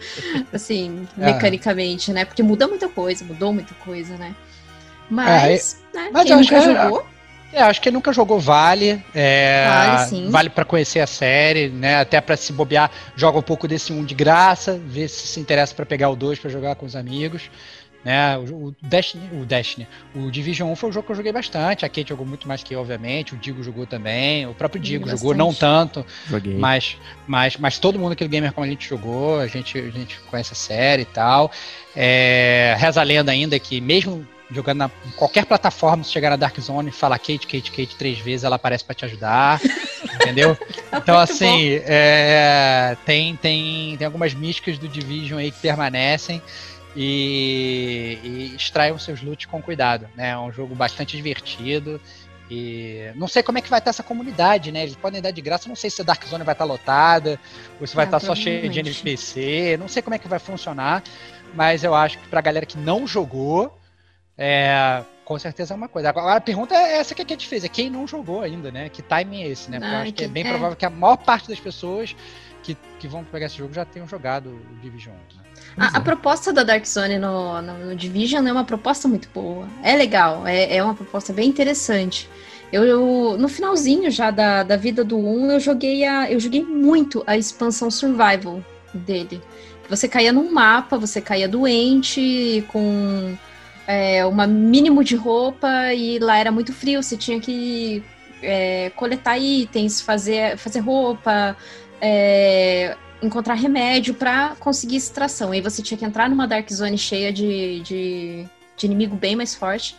[0.51, 1.25] Assim, É.
[1.27, 2.25] mecanicamente, né?
[2.25, 4.35] Porque muda muita coisa, mudou muita coisa, né?
[5.09, 7.05] Mas, né, mas quem nunca que- jogou,
[7.51, 9.03] É, acho que nunca jogou Vale.
[9.13, 10.29] É, Vale, sim.
[10.29, 11.99] Vale pra conhecer a série, né?
[11.99, 15.73] Até pra se bobear, joga um pouco desse um de graça, ver se se interessa
[15.73, 17.49] pra pegar o dois pra jogar com os amigos.
[18.05, 18.37] Né?
[18.37, 19.85] O, o Destiny, o Destiny,
[20.15, 21.83] o Division 1 foi um jogo que eu joguei bastante.
[21.85, 23.33] A Kate jogou muito mais que eu, obviamente.
[23.33, 24.47] O Digo jogou também.
[24.47, 25.37] O próprio Digo jogou, bastante.
[25.37, 26.55] não tanto, Joguei.
[26.55, 26.95] mas,
[27.27, 30.53] mas, mas todo mundo aquele gamer como a gente jogou, a gente, a gente conhece
[30.53, 31.51] a série e tal.
[31.93, 36.35] É, reza a lenda ainda que mesmo jogando na, em qualquer plataforma, se chegar na
[36.35, 39.59] Dark Zone e falar Kate, Kate, Kate três vezes, ela aparece pra te ajudar.
[40.15, 40.57] entendeu?
[40.87, 46.41] Então, Muito assim, é, tem, tem, tem algumas místicas do Division aí que permanecem
[46.95, 50.29] e, e extraiam seus loots com cuidado, né?
[50.31, 51.99] É um jogo bastante divertido.
[52.51, 54.81] E não sei como é que vai estar essa comunidade, né?
[54.81, 57.39] Eles podem dar de graça, não sei se a Dark Zone vai estar lotada,
[57.79, 58.79] ou se vai Ah, estar só cheia de.
[58.79, 61.03] NPC, não sei como é que vai funcionar,
[61.53, 63.78] mas eu acho que pra galera que não jogou,
[64.41, 66.09] é, com certeza é uma coisa.
[66.09, 68.87] Agora a pergunta é essa que a gente fez, é quem não jogou ainda, né?
[68.87, 69.79] Que timing é esse, né?
[69.79, 70.49] Porque eu Ah, acho que é bem é.
[70.49, 72.15] provável que a maior parte das pessoas
[72.63, 75.13] que, que vão pegar esse jogo já tenham jogado o Division.
[75.13, 75.43] Né?
[75.77, 79.67] A, a proposta da Dark Zone no, no, no Division é uma proposta muito boa.
[79.83, 82.29] É legal, é, é uma proposta bem interessante.
[82.71, 86.63] Eu, eu- no finalzinho já da, da vida do 1, eu joguei a, eu joguei
[86.63, 88.63] muito a expansão Survival
[88.93, 89.41] dele.
[89.89, 93.35] Você caía num mapa, você caía doente, com
[93.89, 98.03] é, uma mínimo de roupa, e lá era muito frio, você tinha que
[98.39, 101.57] é, coletar itens, fazer, fazer roupa,
[101.99, 105.51] é, encontrar remédio pra conseguir extração.
[105.51, 108.45] Aí você tinha que entrar numa Dark Zone cheia de, de,
[108.77, 109.97] de inimigo bem mais forte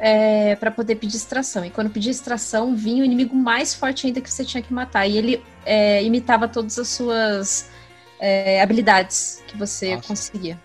[0.00, 1.64] é, para poder pedir extração.
[1.64, 5.06] E quando pedia extração, vinha o inimigo mais forte ainda que você tinha que matar.
[5.06, 7.70] E ele é, imitava todas as suas
[8.18, 10.08] é, habilidades que você Nossa.
[10.08, 10.58] conseguia.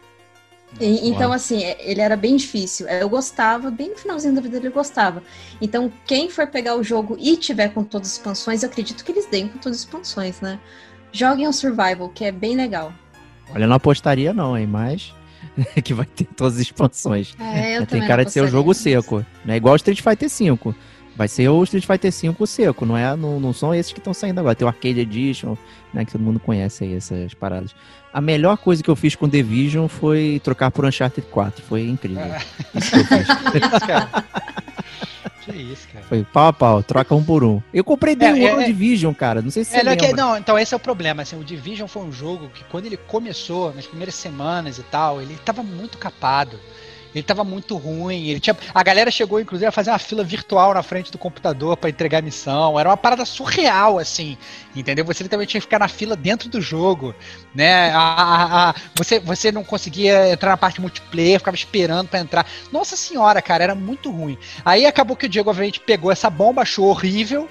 [0.80, 2.88] E- então, assim, é- ele era bem difícil.
[2.88, 5.22] Eu gostava, bem no finalzinho da vida dele eu gostava.
[5.62, 9.12] Então, quem for pegar o jogo e tiver com todas as expansões, eu acredito que
[9.12, 10.60] eles deem com todas as expansões, né?
[11.12, 12.92] Joguem o Survival, que é bem legal.
[13.54, 15.14] Olha, não apostaria não, hein, mas
[15.84, 17.36] que vai ter todas as expansões.
[17.40, 19.58] É, eu Tem cara de ser o gostaria, jogo seco, né?
[19.58, 20.76] Igual o Street Fighter V.
[21.16, 23.16] Vai ser o Street Fighter V seco, não é?
[23.16, 24.56] Não, não são esses que estão saindo agora.
[24.56, 25.56] Tem o Arcade Edition,
[25.94, 26.04] né?
[26.06, 27.76] Que todo mundo conhece aí essas paradas.
[28.12, 31.64] A melhor coisa que eu fiz com Division foi trocar por Uncharted 4.
[31.66, 32.24] Foi incrível.
[32.76, 33.28] Isso que eu fiz.
[33.52, 34.24] Que isso, cara?
[35.46, 36.06] que isso, cara?
[36.06, 37.62] Foi pau a pau, troca um por um.
[37.74, 38.68] Eu comprei Day É, é, One é.
[38.68, 39.42] Division, cara.
[39.42, 40.22] Não sei se você É, não, é que- lembra.
[40.24, 41.22] não, então esse é o problema.
[41.24, 45.22] Assim, o Division foi um jogo que quando ele começou, nas primeiras semanas e tal,
[45.22, 46.58] ele tava muito capado.
[47.14, 48.28] Ele tava muito ruim.
[48.28, 51.78] Ele tinha, a galera chegou, inclusive, a fazer uma fila virtual na frente do computador
[51.78, 52.80] pra entregar a missão.
[52.80, 54.38] Era uma parada surreal, assim.
[54.76, 55.06] Entendeu?
[55.06, 57.14] Você literalmente tinha que ficar na fila dentro do jogo.
[57.54, 57.92] Né?
[57.92, 62.46] A, a- a- você, você não conseguia entrar na parte multiplayer, ficava esperando pra entrar.
[62.72, 64.38] Nossa senhora, cara, era muito ruim.
[64.66, 67.50] Aí acabou que o Diego, obviamente, pegou essa bomba, achou horrível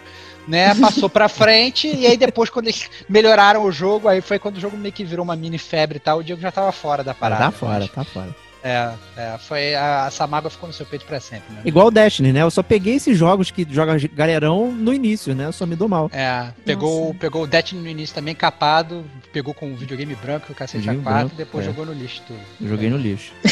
[0.49, 0.75] né?
[0.81, 4.61] Passou pra frente e aí depois quando eles melhoraram o jogo, aí foi quando o
[4.61, 7.15] jogo meio que virou uma mini febre e tal, o Diego já tava fora da
[7.15, 7.45] parada.
[7.45, 8.35] Tá fora, mas, tá fora.
[8.65, 11.63] É, é, foi a, essa mágoa ficou no seu peito pra sempre, né?
[11.65, 12.43] Igual o Destiny, né?
[12.43, 15.47] Eu só peguei esses jogos que joga galerão no início, né?
[15.47, 16.09] Eu só me dou mal.
[16.13, 17.19] É, pegou, Nossa.
[17.19, 21.05] pegou o Destiny no início também capado, pegou com o videogame branco, o cacete Videogame
[21.05, 21.69] A4, branco, e depois é.
[21.71, 22.39] jogou no lixo tudo.
[22.61, 23.33] Joguei no lixo.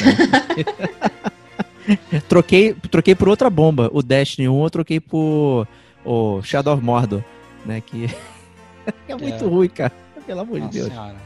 [2.29, 3.91] troquei, troquei por outra bomba.
[3.93, 5.67] O Destiny 1 eu troquei por
[6.05, 7.23] o Shadow of Mordor,
[7.67, 7.81] né?
[7.81, 8.09] Que
[9.09, 9.49] é muito É.
[9.49, 9.93] ruim, cara.
[10.27, 10.89] Pelo amor de Nossa Deus.
[10.89, 11.17] senhora.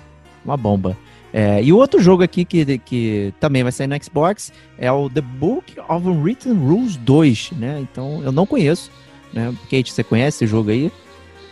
[0.44, 0.96] Uma bomba.
[1.36, 5.10] É, e o outro jogo aqui que, que também vai sair no Xbox é o
[5.10, 7.80] The Book of Unwritten Rules 2, né?
[7.80, 8.88] Então eu não conheço.
[9.32, 9.52] Né?
[9.68, 10.92] Kate, você conhece esse jogo aí?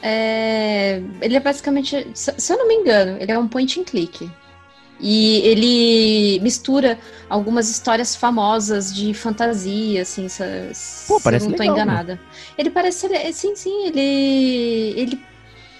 [0.00, 4.30] É, ele é basicamente, se eu não me engano, ele é um point and click.
[5.00, 6.96] E ele mistura
[7.28, 10.44] algumas histórias famosas de fantasia, assim, se,
[11.08, 11.66] Pô, se não tô legal, né?
[11.66, 12.20] enganada.
[12.56, 15.20] Ele parece, sim, sim, ele, ele,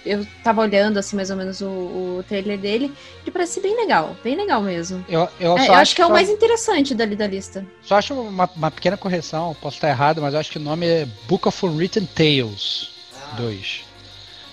[0.05, 4.15] eu tava olhando assim mais ou menos o, o trailer dele, ele parece bem legal,
[4.23, 5.03] bem legal mesmo.
[5.07, 7.65] Eu, eu, É, só eu acho que é o só- mais interessante dali da lista.
[7.81, 10.85] Só acho uma, uma pequena correção, posso estar errado, mas eu acho que o nome
[10.85, 12.89] é Book of Unwritten Tales
[13.37, 13.81] 2.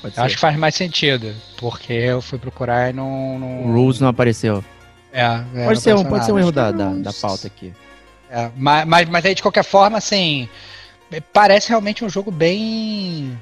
[0.02, 3.38] Pode Eu acho que faz mais sentido, porque eu fui procurar e não.
[3.38, 3.64] não...
[3.64, 4.64] O Rules não apareceu.
[5.12, 7.02] É, é, não Pode ser, um, pode ser um erro da, da, Rules.
[7.02, 7.72] da pauta aqui.
[8.30, 10.48] É, mas, mas, mas aí, de qualquer forma, assim,
[11.32, 13.38] parece realmente um jogo bem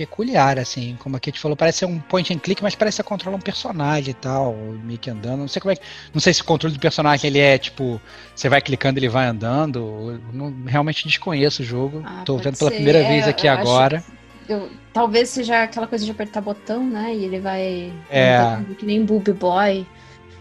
[0.00, 3.02] peculiar, assim, como a Kate falou, parece ser um point and click, mas parece que
[3.02, 5.82] você controla um personagem e tal, meio que andando, não sei como é que,
[6.14, 8.00] não sei se o controle do personagem ele é, tipo,
[8.34, 12.56] você vai clicando ele vai andando, eu não, realmente desconheço o jogo, Ah, tô vendo
[12.56, 12.76] pela ser.
[12.76, 14.02] primeira É, vez aqui eu acho- agora,
[14.48, 17.14] Eu- talvez seja aquela coisa de apertar botão, né?
[17.14, 18.38] E ele vai É.
[18.38, 19.86] andando que nem Booby Boy.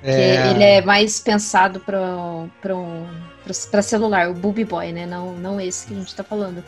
[0.02, 0.48] Que É.
[0.52, 2.08] ele é mais pensado para
[2.76, 3.08] um,
[3.72, 5.06] para celular, o Booby Boy, né?
[5.06, 6.64] Não, não esse que a gente tá falando.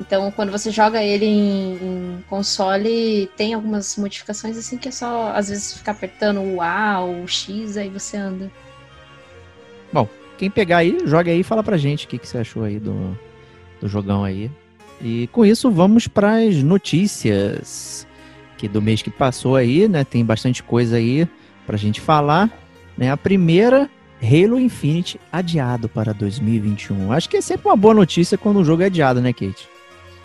[0.00, 5.32] Então, quando você joga ele em, em console, tem algumas modificações assim que é só,
[5.34, 8.50] às vezes, ficar apertando o A ou o X, aí você anda.
[10.40, 12.78] quem pegar aí, joga aí e fala pra gente o que, que você achou aí
[12.78, 13.14] do,
[13.78, 14.50] do jogão aí.
[14.98, 18.06] E com isso, vamos para as notícias
[18.56, 20.02] que do mês que passou aí, né?
[20.02, 21.28] Tem bastante coisa aí
[21.66, 22.50] pra gente falar.
[22.96, 23.10] Né?
[23.10, 23.90] A primeira,
[24.22, 27.12] Halo Infinite adiado para 2021.
[27.12, 29.68] Acho que é sempre uma boa notícia quando o jogo é adiado, né, Kate?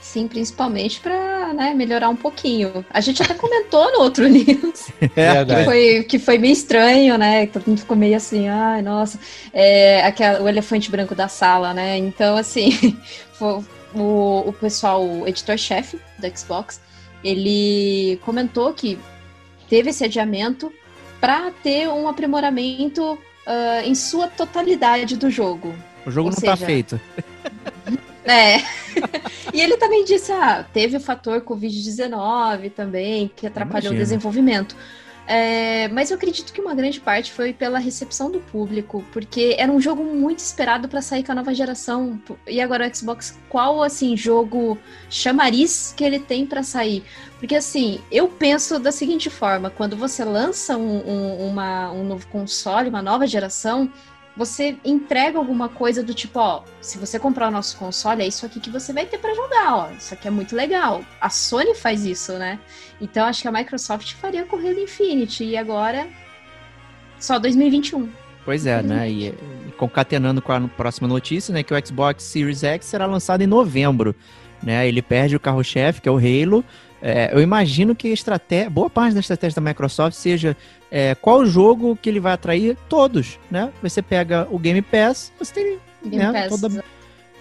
[0.06, 2.86] Sim, principalmente para né, melhorar um pouquinho.
[2.92, 7.48] A gente até comentou no outro news É, que, foi, que foi meio estranho, né?
[7.48, 9.20] Todo mundo ficou meio assim, ai, nossa,
[9.52, 11.98] é, aquela, o elefante branco da sala, né?
[11.98, 12.96] Então, assim,
[13.42, 16.80] o, o pessoal, o editor-chefe da Xbox,
[17.24, 19.00] ele comentou que
[19.68, 20.72] teve esse adiamento
[21.20, 25.74] para ter um aprimoramento ah, em sua totalidade do jogo.
[26.06, 27.02] O jogo Ou não tá seja, feito.
[28.26, 28.58] É.
[29.54, 34.76] e ele também disse: ah, teve o fator Covid-19 também, que atrapalhou o desenvolvimento.
[35.28, 39.72] É, mas eu acredito que uma grande parte foi pela recepção do público, porque era
[39.72, 42.22] um jogo muito esperado para sair com a nova geração.
[42.48, 44.78] E agora o Xbox, qual assim jogo
[45.10, 47.04] chamariz que ele tem para sair?
[47.40, 52.28] Porque assim, eu penso da seguinte forma: quando você lança um, um- uma- um novo
[52.28, 53.92] console, uma nova geração,
[54.36, 58.46] você entrega alguma coisa do tipo, ó, se você comprar o nosso console, é isso
[58.46, 59.92] aqui que você vai ter pra jogar, ó.
[59.92, 61.04] Isso aqui é muito legal.
[61.22, 62.60] A Sony faz isso, né?
[63.00, 66.08] Então acho que a Microsoft faria com o Halo Infinite e agora
[67.18, 68.10] só 2021.
[68.44, 69.10] Pois é, né?
[69.10, 69.34] E,
[69.78, 71.64] concatenando com a próxima notícia, né?
[71.64, 74.16] Que o Xbox Series X será lançado em novembro.
[74.62, 74.88] Né?
[74.88, 76.64] Ele perde o carro-chefe, que é o Halo.
[77.02, 80.56] É, eu imagino que estratégia, boa parte da estratégia da Microsoft seja
[80.98, 82.78] é, qual jogo que ele vai atrair?
[82.88, 83.70] Todos, né?
[83.84, 86.62] Você pega o Game Pass, você tem Game É, Pass.
[86.62, 86.84] toda-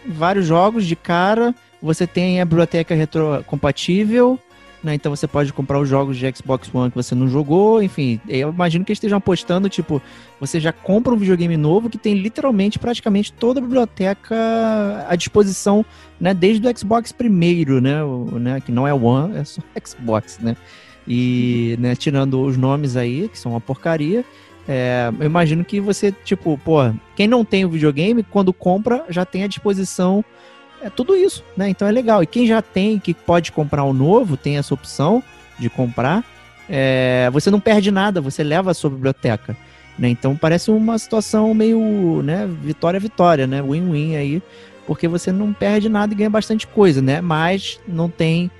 [0.07, 4.38] vários jogos de cara, você tem a biblioteca retrocompatível,
[4.82, 4.94] né?
[4.94, 8.20] Então você pode comprar os jogos de Xbox One que você não jogou, enfim.
[8.28, 10.02] Eu imagino que eles estejam apostando, tipo,
[10.40, 14.34] você já compra um videogame novo que tem literalmente praticamente toda a biblioteca
[15.09, 15.84] à disposição,
[16.20, 16.34] né?
[16.34, 18.02] Desde o Xbox primeiro, né?
[18.02, 18.61] O, né?
[18.61, 20.57] Que não é One, é só Xbox, né?
[21.07, 24.24] E, né, tirando os nomes aí, que são uma porcaria,
[24.66, 26.78] é, eu imagino que você, tipo, pô,
[27.14, 30.24] quem não tem o videogame, quando compra, já tem à disposição
[30.82, 31.68] é, tudo isso, né?
[31.68, 32.22] Então é legal.
[32.22, 35.22] E quem já tem, que pode comprar o novo, tem essa opção
[35.59, 36.24] de comprar,
[36.68, 39.57] é, você não perde nada, você leva a sua biblioteca.
[39.98, 40.09] Né?
[40.09, 43.62] Então parece uma situação meio, né, vitória-vitória, né?
[43.62, 44.42] Win-win aí,
[44.86, 47.20] porque você não perde nada e ganha bastante coisa, né?
[47.20, 48.50] Mas não tem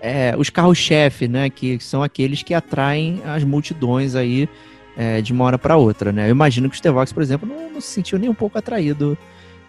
[0.00, 1.50] é, os carros-chefe, né?
[1.50, 4.48] Que são aqueles que atraem as multidões aí
[4.96, 6.26] é, de uma hora para outra, né?
[6.26, 9.16] Eu imagino que o Stevox, por exemplo, não, não se sentiu nem um pouco atraído,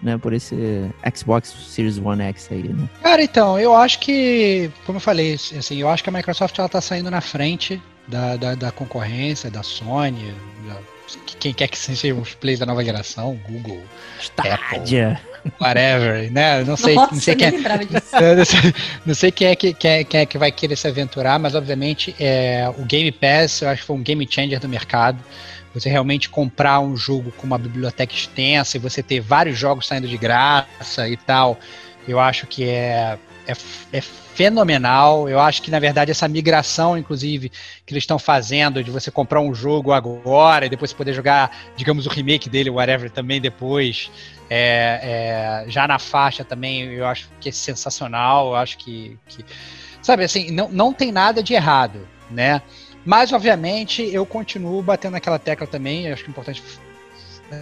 [0.01, 0.17] né?
[0.17, 0.55] Por esse
[1.15, 2.89] Xbox Series One X aí, né?
[3.03, 6.67] Cara, então, eu acho que, como eu falei, assim, eu acho que a Microsoft ela
[6.69, 10.33] tá saindo na frente da, da, da concorrência, da Sony,
[10.67, 10.79] da-
[11.39, 13.81] quem quer que sejam os plays da nova geração, Google,
[14.19, 15.19] Stadia.
[15.59, 16.63] Whatever, né?
[16.63, 17.51] Não sei, Nossa, não sei quem é,
[19.05, 21.55] não sei quem é que, quem é, quem é que vai querer se aventurar, mas
[21.55, 25.19] obviamente é, o Game Pass eu acho que foi um game changer do mercado.
[25.73, 30.07] Você realmente comprar um jogo com uma biblioteca extensa e você ter vários jogos saindo
[30.07, 31.57] de graça e tal,
[32.05, 33.17] eu acho que é,
[33.47, 33.53] é,
[33.97, 35.29] é fenomenal.
[35.29, 37.49] Eu acho que na verdade essa migração, inclusive,
[37.85, 42.05] que eles estão fazendo de você comprar um jogo agora e depois poder jogar, digamos,
[42.05, 44.11] o remake dele, whatever, também depois.
[44.49, 48.49] É, é, já na faixa também, eu acho que é sensacional.
[48.49, 49.45] Eu acho que, que
[50.01, 52.61] sabe assim, não, não tem nada de errado, né?
[53.03, 56.05] Mas, obviamente, eu continuo batendo naquela tecla também.
[56.05, 56.63] Eu acho que é importante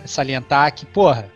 [0.05, 1.29] salientar que, porra,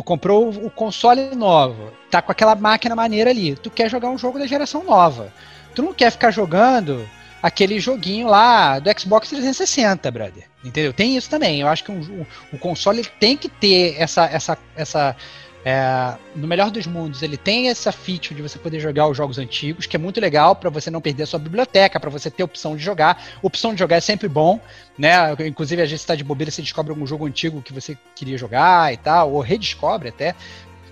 [0.00, 4.16] tu comprou o console novo, tá com aquela máquina maneira ali, tu quer jogar um
[4.16, 5.30] jogo da geração nova.
[5.74, 7.06] Tu não quer ficar jogando
[7.42, 10.44] aquele joguinho lá do Xbox 360, brother.
[10.64, 10.92] Entendeu?
[10.94, 11.60] Tem isso também.
[11.60, 14.24] Eu acho que um, um- o console tem que ter essa.
[14.24, 15.16] essa, essa
[15.64, 19.38] é, no melhor dos mundos, ele tem essa feature de você poder jogar os jogos
[19.38, 22.42] antigos, que é muito legal para você não perder a sua biblioteca, para você ter
[22.42, 23.22] opção de jogar.
[23.42, 24.58] Opção de jogar é sempre bom,
[24.96, 25.32] né?
[25.46, 28.38] Inclusive, às vezes você tá de bobeira, você descobre algum jogo antigo que você queria
[28.38, 30.34] jogar e tal, ou redescobre até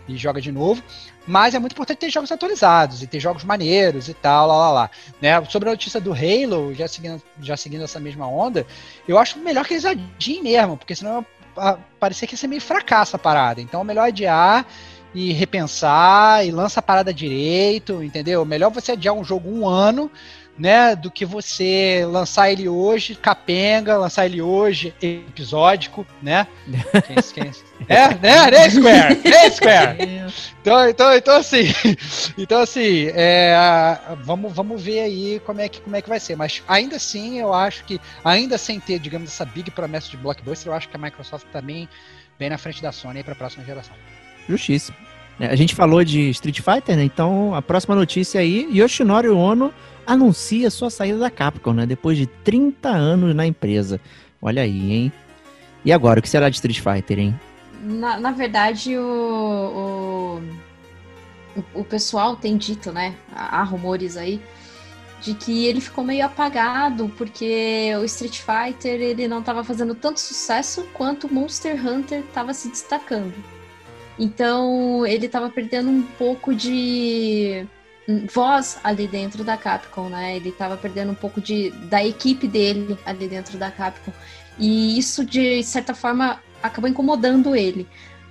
[0.06, 0.82] e joga de novo.
[1.26, 4.70] Mas é muito importante ter jogos atualizados e ter jogos maneiros e tal, lá lá
[4.70, 4.90] lá.
[5.20, 5.44] Né?
[5.44, 8.66] Sobre a notícia do Halo, já seguindo, já seguindo essa mesma onda,
[9.06, 11.24] eu acho melhor que eles adiem mesmo, porque senão a-
[11.98, 13.60] parecia que ia ser meio fracasso a parada.
[13.60, 14.66] Então é melhor adiar
[15.14, 18.44] e repensar e lança a parada direito, entendeu?
[18.44, 20.10] Melhor você adiar um jogo um ano,
[20.58, 26.46] né, do que você lançar ele hoje, capenga, lançar ele hoje, episódico, né?
[27.06, 27.52] Quem- quem-
[27.88, 28.50] é, né?
[28.50, 29.20] Né, Square?
[29.24, 29.98] Né, Square?
[30.60, 31.62] Então, então, então assim,
[32.36, 33.56] então assim, é,
[34.22, 36.36] vamos, vamos ver aí como é, que, como é que vai ser.
[36.36, 40.70] Mas ainda assim, eu acho que, ainda sem ter, digamos, essa big promessa de blockbuster,
[40.70, 41.88] eu acho que a Microsoft também
[42.38, 43.94] bem na frente da Sony para a próxima geração.
[44.46, 44.96] Justíssimo.
[45.40, 47.04] É, a gente falou de Street Fighter, né?
[47.04, 49.72] Então a próxima notícia aí, Yoshinori Ono
[50.08, 51.84] anuncia sua saída da Capcom, né?
[51.84, 54.00] Depois de 30 anos na empresa.
[54.40, 55.12] Olha aí, hein?
[55.84, 57.38] E agora, o que será de Street Fighter, hein?
[57.82, 60.40] Na, na verdade, o,
[61.54, 63.14] o, o pessoal tem dito, né?
[63.32, 64.40] Há rumores aí
[65.20, 70.20] de que ele ficou meio apagado porque o Street Fighter ele não estava fazendo tanto
[70.20, 73.34] sucesso quanto o Monster Hunter estava se destacando.
[74.18, 77.66] Então ele estava perdendo um pouco de
[78.32, 80.36] voz ali dentro da Capcom, né?
[80.36, 84.12] Ele estava perdendo um pouco de da equipe dele ali dentro da Capcom.
[84.58, 87.86] E isso de certa forma acabou incomodando ele.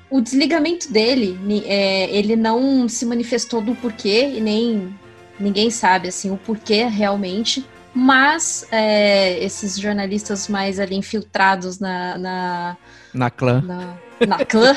[0.09, 4.97] O desligamento dele, é, ele não se manifestou do porquê e nem
[5.39, 7.63] ninguém sabe assim o porquê realmente,
[7.93, 12.78] mas é, esses jornalistas mais ali infiltrados na na,
[13.13, 13.61] na clã.
[13.61, 14.74] Na, na clã,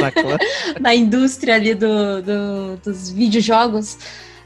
[0.00, 0.38] na, clã.
[0.80, 3.98] na indústria ali do, do dos videojogos,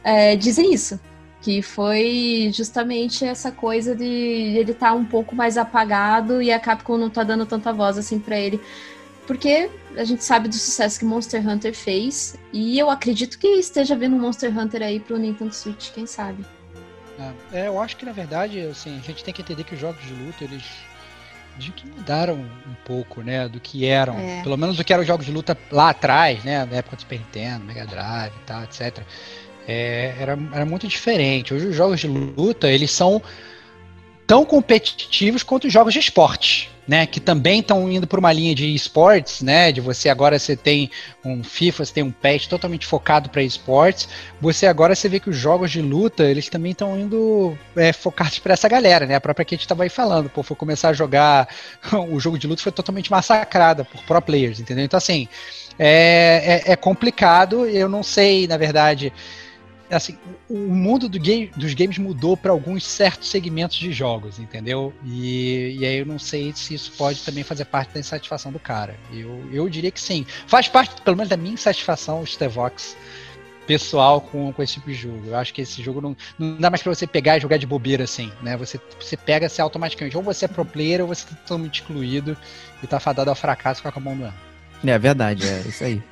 [0.02, 0.98] é, dizem isso.
[1.42, 6.58] Que foi justamente essa coisa de ele estar tá um pouco mais apagado e a
[6.58, 8.58] Capcom não tá dando tanta voz assim para ele.
[9.26, 12.36] Porque a gente sabe do sucesso que Monster Hunter fez.
[12.52, 16.44] E eu acredito que esteja vendo um Monster Hunter aí pro Nintendo Switch, quem sabe.
[17.52, 20.02] É, eu acho que na verdade, assim, a gente tem que entender que os jogos
[20.04, 20.64] de luta, eles
[21.56, 24.42] de que mudaram um pouco, né, do que eram, é.
[24.42, 27.00] pelo menos do que eram os jogos de luta lá atrás, né, na época do
[27.00, 29.02] Super Nintendo, Mega Drive e tal, etc.
[29.66, 31.54] É, era, era muito diferente.
[31.54, 33.22] Hoje os jogos de luta, eles são
[34.26, 37.06] tão competitivos quanto os jogos de esporte, né?
[37.06, 39.72] Que também estão indo por uma linha de esportes, né?
[39.72, 40.90] De você agora você tem
[41.24, 44.08] um FIFA, você tem um PES totalmente focado para esportes.
[44.40, 48.38] Você agora você vê que os jogos de luta eles também estão indo é, focados
[48.38, 49.14] para essa galera, né?
[49.14, 51.48] A própria Kate estava aí falando, pô, foi começar a jogar
[52.10, 54.84] o jogo de luta foi totalmente massacrada por pro players, entendeu?
[54.84, 55.28] Então assim
[55.78, 57.66] é, é, é complicado.
[57.66, 59.12] Eu não sei, na verdade
[59.96, 60.16] assim,
[60.48, 64.92] o mundo do game, dos games mudou para alguns certos segmentos de jogos, entendeu?
[65.04, 68.58] E, e aí eu não sei se isso pode também fazer parte da insatisfação do
[68.58, 68.96] cara.
[69.12, 70.26] Eu, eu diria que sim.
[70.46, 72.96] Faz parte, pelo menos, da minha insatisfação, o Stevox
[73.66, 75.22] pessoal com, com esse tipo de jogo.
[75.26, 77.66] Eu acho que esse jogo não, não dá mais pra você pegar e jogar de
[77.66, 78.56] bobeira assim, né?
[78.56, 82.36] Você, você pega se automaticamente, ou você é pro player ou você tá totalmente excluído
[82.82, 84.53] e tá fadado ao fracasso com a mão no ano.
[84.86, 86.02] É verdade, é isso aí.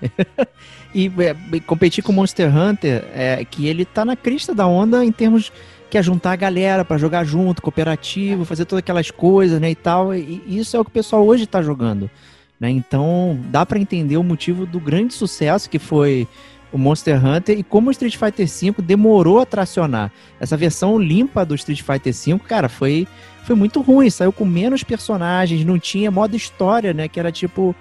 [0.94, 5.12] e é, competir com Monster Hunter, é que ele tá na crista da onda em
[5.12, 5.52] termos
[5.90, 9.74] que é juntar a galera para jogar junto, cooperativo, fazer todas aquelas coisas, né, e
[9.74, 10.14] tal.
[10.14, 12.10] E isso é o que o pessoal hoje tá jogando,
[12.58, 12.70] né?
[12.70, 16.26] Então, dá para entender o motivo do grande sucesso que foi
[16.72, 20.10] o Monster Hunter e como o Street Fighter V demorou a tracionar.
[20.40, 23.06] Essa versão limpa do Street Fighter V, cara, foi
[23.44, 27.74] foi muito ruim, saiu com menos personagens, não tinha modo história, né, que era tipo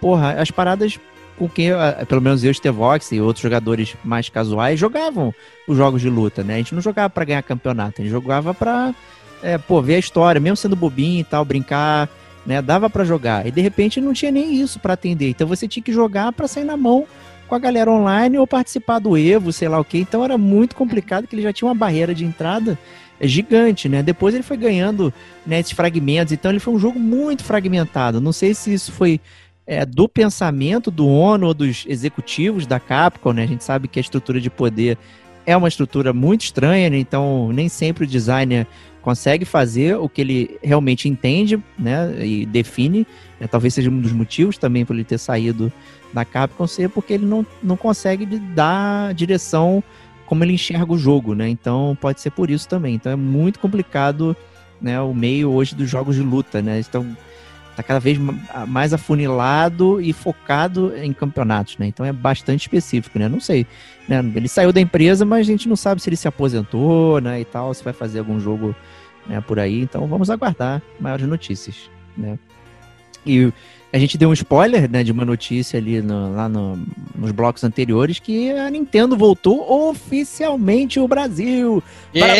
[0.00, 0.98] porra, as paradas
[1.36, 1.68] com que,
[2.08, 5.34] pelo menos eu, Stevox e outros jogadores mais casuais jogavam
[5.68, 6.54] os jogos de luta, né?
[6.54, 8.94] A gente não jogava para ganhar campeonato, a gente jogava pra,
[9.42, 12.08] é, pô, ver a história, mesmo sendo bobinho e tal, brincar,
[12.46, 12.62] né?
[12.62, 13.46] Dava para jogar.
[13.46, 15.28] E de repente não tinha nem isso para atender.
[15.28, 17.06] Então você tinha que jogar para sair na mão
[17.46, 19.98] com a galera online ou participar do Evo, sei lá o que.
[19.98, 22.78] Então era muito complicado, que ele já tinha uma barreira de entrada
[23.20, 24.02] gigante, né?
[24.02, 25.12] Depois ele foi ganhando
[25.46, 28.20] né, esses fragmentos, então ele foi um jogo muito fragmentado.
[28.20, 29.20] Não sei se isso foi
[29.66, 33.42] é, do pensamento do ONU ou dos executivos da Capcom, né?
[33.42, 34.96] A gente sabe que a estrutura de poder
[35.44, 36.98] é uma estrutura muito estranha, né?
[36.98, 38.66] então nem sempre o designer
[39.00, 42.26] consegue fazer o que ele realmente entende, né?
[42.26, 43.06] E define.
[43.38, 43.46] Né?
[43.46, 45.72] Talvez seja um dos motivos também por ele ter saído
[46.12, 49.82] da Capcom ser porque ele não, não consegue dar direção
[50.26, 51.48] como ele enxerga o jogo, né?
[51.48, 52.96] Então pode ser por isso também.
[52.96, 54.36] Então é muito complicado,
[54.80, 55.00] né?
[55.00, 56.80] O meio hoje dos jogos de luta, né?
[56.80, 57.16] Então
[57.76, 58.18] tá cada vez
[58.66, 61.86] mais afunilado e focado em campeonatos, né?
[61.86, 63.28] Então é bastante específico, né?
[63.28, 63.66] Não sei,
[64.08, 64.18] né?
[64.34, 67.40] Ele saiu da empresa, mas a gente não sabe se ele se aposentou, né?
[67.40, 68.74] E tal, se vai fazer algum jogo
[69.26, 69.82] né, por aí.
[69.82, 72.38] Então vamos aguardar maiores notícias, né?
[73.26, 73.52] E
[73.92, 76.78] a gente deu um spoiler, né, de uma notícia ali no, lá no,
[77.14, 81.82] nos blocos anteriores que a Nintendo voltou oficialmente o Brasil.
[82.14, 82.36] Yeah!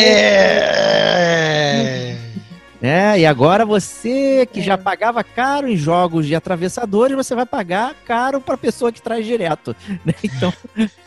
[2.81, 4.63] É, e agora você que é.
[4.63, 9.25] já pagava caro em jogos de atravessadores, você vai pagar caro para pessoa que traz
[9.25, 9.75] direto.
[10.05, 10.13] Né?
[10.23, 10.53] Então,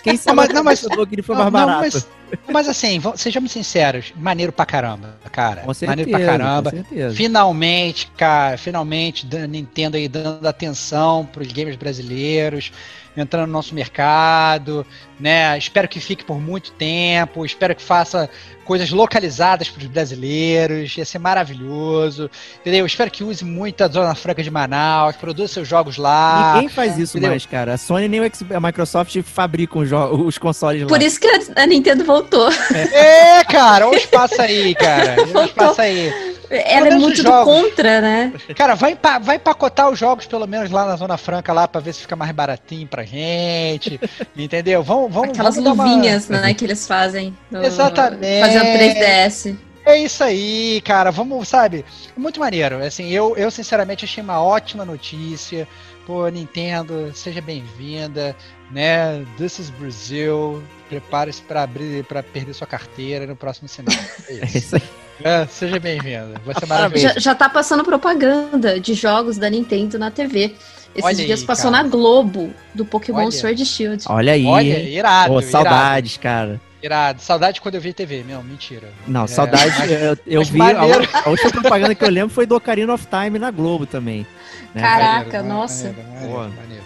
[0.02, 1.80] quem sabe não, mas, não, mas, que ele foi mais barato.
[1.80, 2.06] Mas,
[2.52, 5.62] mas, assim, sejamos sinceros, maneiro pra caramba, cara.
[5.62, 6.72] Com certeza, maneiro pra caramba.
[7.14, 12.72] Finalmente, cara, finalmente, Nintendo aí dando atenção pros gamers brasileiros.
[13.16, 14.84] entrando no nosso mercado,
[15.18, 15.56] né?
[15.56, 18.28] Espero que fique por muito tempo, espero que faça
[18.70, 22.86] coisas localizadas para os brasileiros, ia ser maravilhoso, entendeu?
[22.86, 26.52] Espero que use muito a Zona Franca de Manaus, produza seus jogos lá.
[26.54, 27.30] Ninguém faz isso entendeu?
[27.30, 27.74] mais, cara.
[27.74, 30.88] A Sony nem a Microsoft fabricam os, os consoles lá.
[30.88, 32.48] Por isso que a- Nintendo voltou.
[32.94, 35.16] É, cara, olha o espaço aí, cara.
[35.18, 36.30] Olha o espaço aí.
[36.52, 38.32] Ela é muito do contra, né?
[38.56, 41.94] Cara, vai, vai empacotar os jogos, pelo menos lá na Zona Franca, lá, pra ver
[41.94, 44.00] se fica mais baratinho pra gente.
[44.36, 44.82] entendeu?
[44.82, 47.36] Vamos, vamos, Aquelas vamos dar uma- luvinhas, né, que eles fazem.
[47.52, 48.42] no- Exatamente.
[48.60, 49.56] Fazendo 3DS.
[49.84, 51.10] É isso aí, cara.
[51.10, 51.84] Vamos, sabe?
[52.16, 52.76] Muito maneiro.
[52.84, 55.66] Assim, eu, eu sinceramente achei uma ótima notícia.
[56.06, 58.36] Pô, Nintendo, seja bem-vinda,
[58.70, 59.24] né?
[59.36, 60.62] This is Brazil.
[60.88, 63.94] Prepare-se para abrir, para perder sua carteira no próximo sinal.
[64.28, 64.58] É É isso.
[64.58, 64.82] isso aí.
[65.22, 66.40] É, seja bem-vinda.
[66.44, 67.14] Vai ser maravilhoso.
[67.14, 70.54] Já, já tá passando propaganda de jogos da Nintendo na TV.
[70.94, 71.84] Esses Olha dias aí, passou cara.
[71.84, 73.30] na Globo do Pokémon Olha.
[73.30, 74.04] Sword e Shield.
[74.08, 74.44] Olha aí.
[74.44, 75.50] Olha, irado, Pô, irado.
[75.52, 76.60] saudades, cara.
[76.82, 77.20] Irado.
[77.20, 78.24] Saudade quando eu vi TV.
[78.26, 78.88] Não, mentira.
[79.06, 79.72] Não, É, saudade.
[79.78, 80.60] mas- eu eu mas vi.
[80.62, 80.80] A,
[81.24, 84.26] a última propaganda que eu lembro foi do Ocarina of Time na Globo também.
[84.74, 84.80] né?
[84.80, 85.84] Caraca, Maneiro, nossa.
[85.88, 86.48] maneiro, maneiro, Boa.
[86.48, 86.84] maneiro.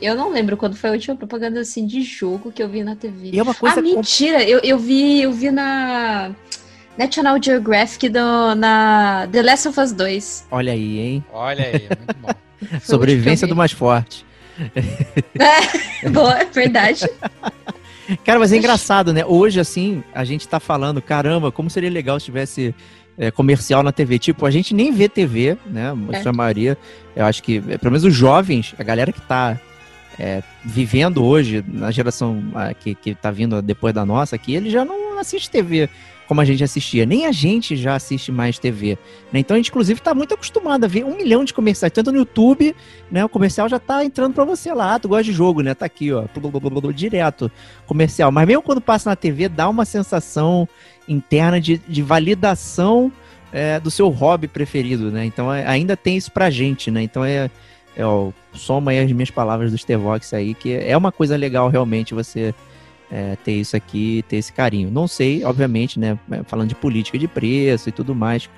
[0.00, 2.94] Eu não lembro quando foi a última propaganda assim de jogo que eu vi na
[2.94, 3.30] TV.
[3.32, 3.80] E é uma coisa.
[3.80, 4.42] ah, mentira!
[4.44, 6.30] Eu, eu vi, eu vi na
[6.96, 10.46] National Geographic do, na The Last of Us 2.
[10.52, 11.24] Olha aí, hein?
[11.32, 12.28] Olha aí, muito bom.
[12.80, 14.24] Sobrevivência do mais forte.
[14.56, 14.78] vi.
[16.10, 17.04] Boa, é verdade.
[18.24, 19.24] Cara, mas é engraçado, né?
[19.24, 22.74] Hoje, assim, a gente tá falando, caramba, como seria legal se tivesse
[23.18, 24.18] é, comercial na TV.
[24.18, 25.92] Tipo, a gente nem vê TV, né?
[26.12, 26.22] A É.
[26.22, 26.76] sua maioria,
[27.14, 29.58] eu acho que, é, pelo menos os jovens, a galera que tá
[30.18, 32.42] é, vivendo hoje, na geração
[32.80, 35.88] que, que tá vindo depois da nossa aqui, ele já não assiste TV
[36.26, 37.04] como a gente assistia.
[37.04, 38.96] Nem a gente já assiste mais TV.
[39.32, 39.40] né?
[39.40, 41.92] Então a gente, inclusive, tá muito acostumado a ver um milhão de comerciais.
[41.92, 42.74] Tanto no YouTube,
[43.10, 43.24] né?
[43.24, 44.94] O comercial já tá entrando pra você lá.
[44.94, 45.74] Ah, tu gosta de jogo, né?
[45.74, 46.24] Tá aqui, ó.
[46.94, 47.50] Direto
[47.86, 48.30] comercial.
[48.32, 50.68] Mas mesmo quando passa na TV, dá uma sensação
[51.08, 53.12] interna de, de validação
[53.52, 55.24] é, do seu hobby preferido, né?
[55.24, 57.02] Então é- ainda tem isso pra gente, né?
[57.02, 57.50] Então é,
[57.96, 61.68] é ó, soma aí as minhas palavras do Stevox aí, que é uma coisa legal
[61.68, 62.54] realmente você
[63.12, 64.90] é, ter isso aqui, ter esse carinho.
[64.90, 66.18] Não sei, obviamente, né?
[66.46, 68.48] Falando de política de preço e tudo mais,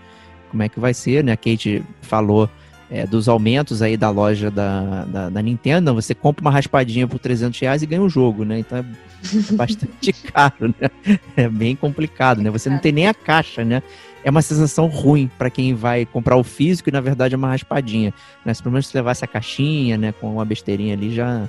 [0.48, 1.32] como é que vai ser, né?
[1.32, 2.48] A Kate falou
[2.88, 7.18] é, dos aumentos aí da loja da, da, da Nintendo, você compra uma raspadinha por
[7.18, 8.60] 300 reais e ganha o jogo, né?
[8.60, 10.88] Então é, é bastante caro, né?
[11.36, 12.48] É bem complicado, né?
[12.50, 13.82] Você não tem nem a caixa, né?
[14.22, 17.48] É uma sensação ruim para quem vai comprar o físico e na verdade é uma
[17.48, 18.14] raspadinha.
[18.44, 18.54] Né?
[18.54, 20.14] Se pelo menos você levasse a caixinha, né?
[20.20, 21.48] Com uma besteirinha ali já,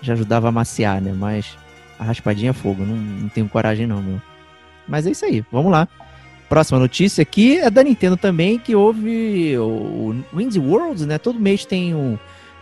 [0.00, 1.12] já ajudava a maciar, né?
[1.12, 1.56] Mas
[1.98, 4.20] a raspadinha é fogo, não, não tenho coragem não, meu.
[4.88, 5.88] Mas é isso aí, vamos lá.
[6.48, 11.18] Próxima notícia aqui é da Nintendo também, que houve o, Indie World, né?
[11.18, 12.16] Todo mês tem um-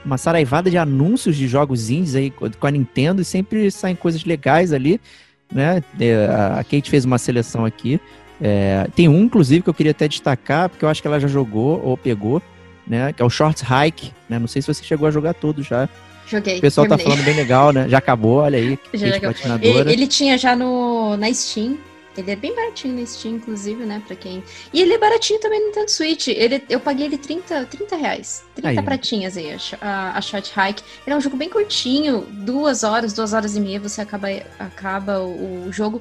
[0.04, 3.94] uma saraivada de anúncios de jogos indies aí co- com a Nintendo e sempre saem
[3.94, 4.98] coisas legais ali,
[5.52, 5.82] né?
[6.00, 8.00] É, a- A Kate fez uma seleção aqui.
[8.40, 11.28] É, tem um, inclusive, que eu queria até destacar, porque eu acho que ela já
[11.28, 12.42] jogou ou pegou,
[12.86, 13.12] né?
[13.12, 14.38] Que é o Short Hike, né?
[14.38, 15.88] Não sei se você chegou a jogar todos já.
[16.26, 16.58] Joguei.
[16.58, 17.16] O pessoal tá terminei.
[17.16, 17.88] falando bem legal, né?
[17.88, 18.78] Já acabou, olha aí.
[18.94, 19.06] Já.
[19.60, 21.78] Ele, ele tinha já no, na Steam.
[22.16, 24.00] Ele é bem baratinho na Steam, inclusive, né?
[24.06, 24.42] Pra quem.
[24.72, 26.28] E ele é baratinho também no Nintendo Switch.
[26.28, 28.44] Ele, eu paguei ele 30, 30 reais.
[28.54, 28.82] 30 Aí.
[28.82, 30.82] pratinhas aí, a, a, Short Hike.
[31.04, 34.28] Ele é um jogo bem curtinho, duas horas, duas horas e meia, você acaba,
[34.60, 36.00] acaba o, o jogo.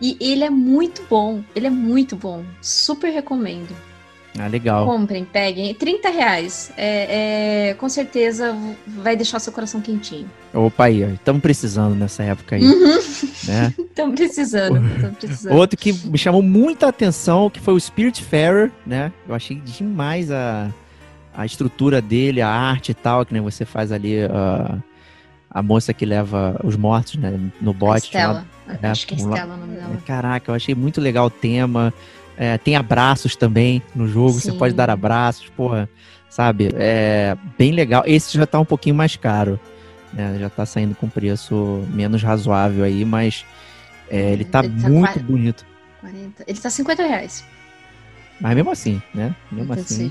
[0.00, 1.44] E ele é muito bom.
[1.54, 2.44] Ele é muito bom.
[2.60, 3.74] Super recomendo.
[4.38, 4.86] Ah, legal.
[4.86, 5.74] Comprem, peguem.
[5.74, 6.72] 30 reais.
[6.76, 8.56] É, é, com certeza
[8.86, 10.28] vai deixar seu coração quentinho.
[10.54, 11.02] Opa aí.
[11.14, 12.98] Estamos precisando nessa época aí, Uhum.
[13.46, 13.74] né?
[13.78, 14.78] Estamos precisando.
[14.96, 15.54] Estamos precisando.
[15.54, 19.12] Outro que me chamou muita atenção, que foi o Spiritfarer, né?
[19.28, 20.70] Eu achei demais a,
[21.34, 24.78] a estrutura dele, a arte e tal, que você faz ali a,
[25.50, 28.06] a moça que leva os mortos, né, no bote.
[28.06, 28.46] Estela.
[28.82, 29.18] É, Acho que é.
[29.18, 29.98] Estela o nome dela.
[30.06, 31.92] Caraca, eu achei muito legal o tema.
[32.44, 34.58] É, tem abraços também no jogo, você Sim.
[34.58, 35.88] pode dar abraços, porra,
[36.28, 36.70] sabe?
[36.74, 38.02] É bem legal.
[38.04, 39.60] Esse já tá um pouquinho mais caro,
[40.12, 40.38] né?
[40.40, 43.44] Já tá saindo com preço menos razoável aí, mas
[44.10, 45.64] é, ele tá Ele tá muito quase- bonito.
[46.00, 46.44] 40.
[46.48, 47.44] Ele tá 50 reais.
[48.40, 49.36] Mas mesmo assim, né?
[49.52, 49.80] Mesmo Nintendo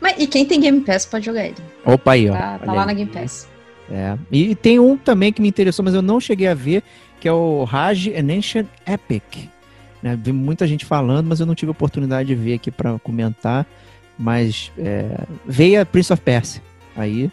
[0.00, 1.56] Mas, e quem tem Game Pass pode jogar ele.
[1.84, 2.32] Opa aí, ó.
[2.32, 2.86] Tá, tá lá aí.
[2.86, 3.48] na Game Pass.
[3.90, 4.16] É.
[4.30, 6.84] E tem um também que me interessou, mas eu não cheguei a ver,
[7.18, 9.48] que é o Raj and Ancient Epic.
[10.02, 10.18] Né?
[10.20, 13.66] Vi muita gente falando, mas eu não tive oportunidade de ver aqui pra comentar.
[14.18, 16.62] Mas é, veio a Prince of Persia
[16.96, 17.30] aí,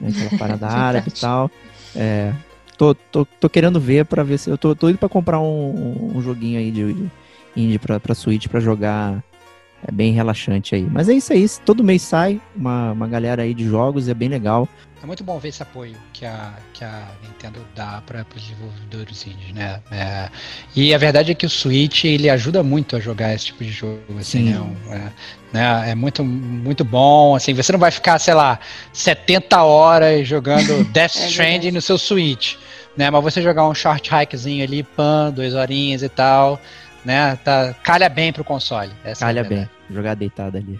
[0.00, 0.10] né?
[0.10, 1.50] aquela parada árabe e tal.
[1.96, 2.32] É,
[2.76, 4.50] tô, tô, tô querendo ver pra ver se.
[4.50, 7.10] Eu tô, tô indo pra comprar um, um joguinho aí de, de
[7.56, 9.22] indie pra, pra Switch pra jogar.
[9.86, 10.86] É bem relaxante aí.
[10.88, 11.44] Mas é isso aí.
[11.64, 14.68] Todo mês sai uma, uma galera aí de jogos, é bem legal.
[15.02, 19.26] É muito bom ver esse apoio que a, que a Nintendo dá para os desenvolvedores
[19.26, 19.80] indies, né?
[19.90, 20.28] É,
[20.76, 23.70] e a verdade é que o Switch ele ajuda muito a jogar esse tipo de
[23.72, 24.76] jogo, assim, né?
[24.90, 25.12] É,
[25.52, 25.90] né?
[25.90, 28.60] É muito, muito bom, assim, você não vai ficar, sei lá,
[28.92, 32.54] 70 horas jogando Death É Stranding no seu Switch,
[32.96, 33.10] né?
[33.10, 36.60] Mas você jogar um short hikezinho ali, pan, duas horinhas e tal,
[37.04, 37.34] né?
[37.44, 38.92] Tá, calha bem pro console.
[39.04, 39.68] é Calha verdade.
[39.88, 40.78] bem, jogar deitado ali.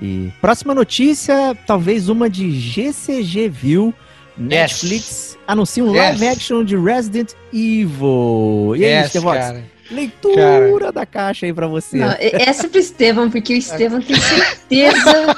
[0.00, 3.94] E próxima notícia, talvez uma de GCG View.
[4.36, 6.36] Netflix anuncia um live Yes.
[6.36, 8.74] action de Resident Evil.
[8.76, 9.38] E aí, Yes, Estevox?
[9.38, 9.64] cara.
[9.90, 11.96] Leitura da caixa aí pra você.
[11.96, 15.34] Não, essa é pro Estevam, porque o Estevam tem certeza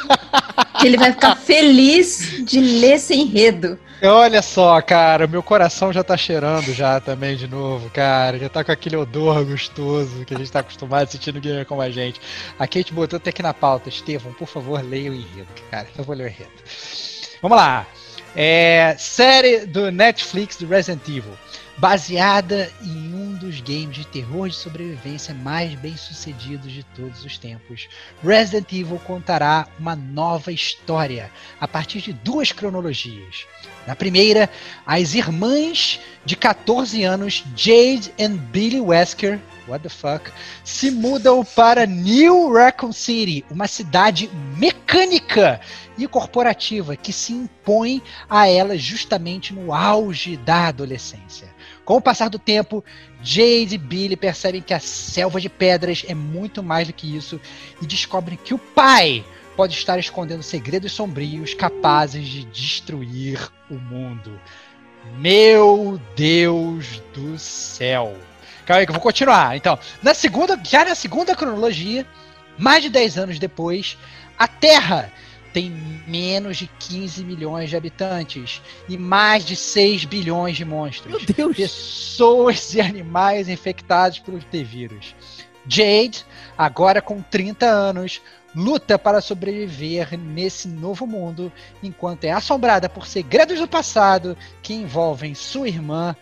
[0.81, 3.79] que ele vai ficar feliz de ler esse enredo.
[4.03, 8.39] Olha só, cara, meu coração já tá cheirando já também de novo, cara.
[8.39, 11.67] Já tá com aquele odor gostoso que a gente tá acostumado a sentir no gamer
[11.67, 12.19] como a gente.
[12.59, 13.91] A Kate botou até aqui na pauta.
[13.91, 15.87] Estevão, por favor, leia o enredo, cara.
[15.99, 16.51] Eu vou ler o enredo.
[17.43, 17.87] Vamos lá.
[18.35, 21.37] É, série do Netflix do Resident Evil.
[21.77, 27.39] Baseada em um dos games de terror de sobrevivência mais bem sucedidos de todos os
[27.39, 27.89] tempos,
[28.23, 33.47] Resident Evil contará uma nova história a partir de duas cronologias.
[33.87, 34.49] Na primeira,
[34.87, 40.31] as irmãs de 14 anos, Jade e Billy Wesker, what the fuck,
[40.65, 45.61] se mudam para New Raccoon City, uma cidade mecânica
[45.97, 51.49] e corporativa que se impõe a elas justamente no auge da adolescência.
[51.85, 52.85] Com o passar do tempo,
[53.23, 57.41] Jade e Billy percebem que a selva de pedras é muito mais do que isso
[57.83, 59.25] e descobrem que o pai
[59.61, 64.41] pode estar escondendo segredos sombrios capazes de destruir o mundo.
[65.19, 68.17] Meu Deus do céu.
[68.65, 69.55] Calma aí que eu vou continuar.
[69.55, 72.07] Então, na segunda, já na segunda cronologia,
[72.57, 73.99] mais de 10 anos depois,
[74.39, 75.13] a Terra
[75.53, 75.71] tem
[76.07, 81.57] menos de 15 milhões de habitantes e mais de 6 bilhões de monstros Meu Deus.
[81.59, 85.15] pessoas e animais infectados pelo T-vírus.
[85.69, 86.25] Jade,
[86.57, 88.23] agora com 30 anos,
[88.55, 95.35] luta para sobreviver nesse novo mundo, enquanto é assombrada por segredos do passado que envolvem
[95.35, 96.15] sua irmã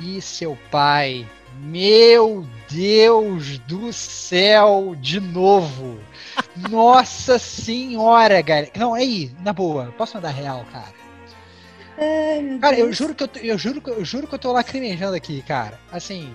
[0.00, 1.26] e seu pai.
[1.60, 5.98] Meu Deus do céu, de novo.
[6.70, 8.70] Nossa senhora, galera.
[8.76, 10.98] Não, aí, na boa, posso mandar real, cara?
[12.60, 15.42] Cara, eu juro que eu, eu juro que eu juro que eu tô lacrimejando aqui,
[15.42, 15.80] cara.
[15.90, 16.32] Assim,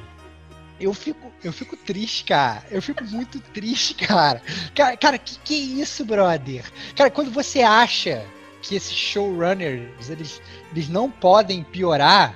[0.80, 2.63] eu fico, eu fico triste, cara.
[2.69, 4.41] Eu fico muito triste, cara.
[4.76, 6.65] Cara, cara, que que é isso, brother?
[6.95, 8.26] Cara, quando você acha
[8.61, 12.36] que esses showrunners, eles, eles não podem piorar,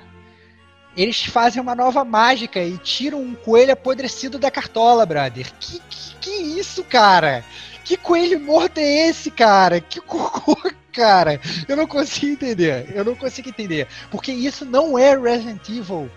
[0.96, 5.52] eles fazem uma nova mágica e tiram um coelho apodrecido da cartola, brother.
[5.58, 7.44] Que que, que isso, cara?
[7.84, 9.80] Que coelho morto é esse, cara?
[9.80, 10.56] Que cocô,
[10.92, 11.40] cara?
[11.66, 12.92] Eu não consigo entender.
[12.94, 13.86] Eu não consigo entender.
[14.10, 16.10] Porque isso não é Resident Evil.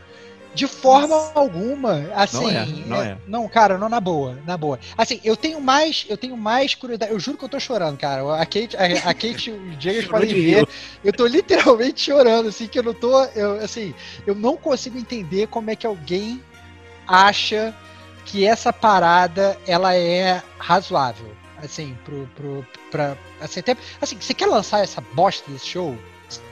[0.54, 2.10] De forma alguma.
[2.14, 3.18] Assim, Não é, não é.
[3.26, 4.80] Não, cara, não na boa, na boa.
[4.97, 7.12] Assim, eu tenho mais, eu tenho mais curiosidade.
[7.12, 8.36] Eu juro que eu tô chorando, cara.
[8.36, 10.68] A Kate, a, a Kate e o Diego podem de ver.
[11.04, 13.24] Eu tô literalmente chorando, assim, que eu não tô.
[13.28, 13.93] Eu, assim,
[14.28, 16.41] eu não consigo entender como é que alguém
[17.08, 17.74] acha
[18.26, 21.32] que essa parada ela é razoável.
[21.64, 22.28] Assim, pro.
[22.36, 25.97] pro pra, assim, até, assim, você quer lançar essa bosta desse show?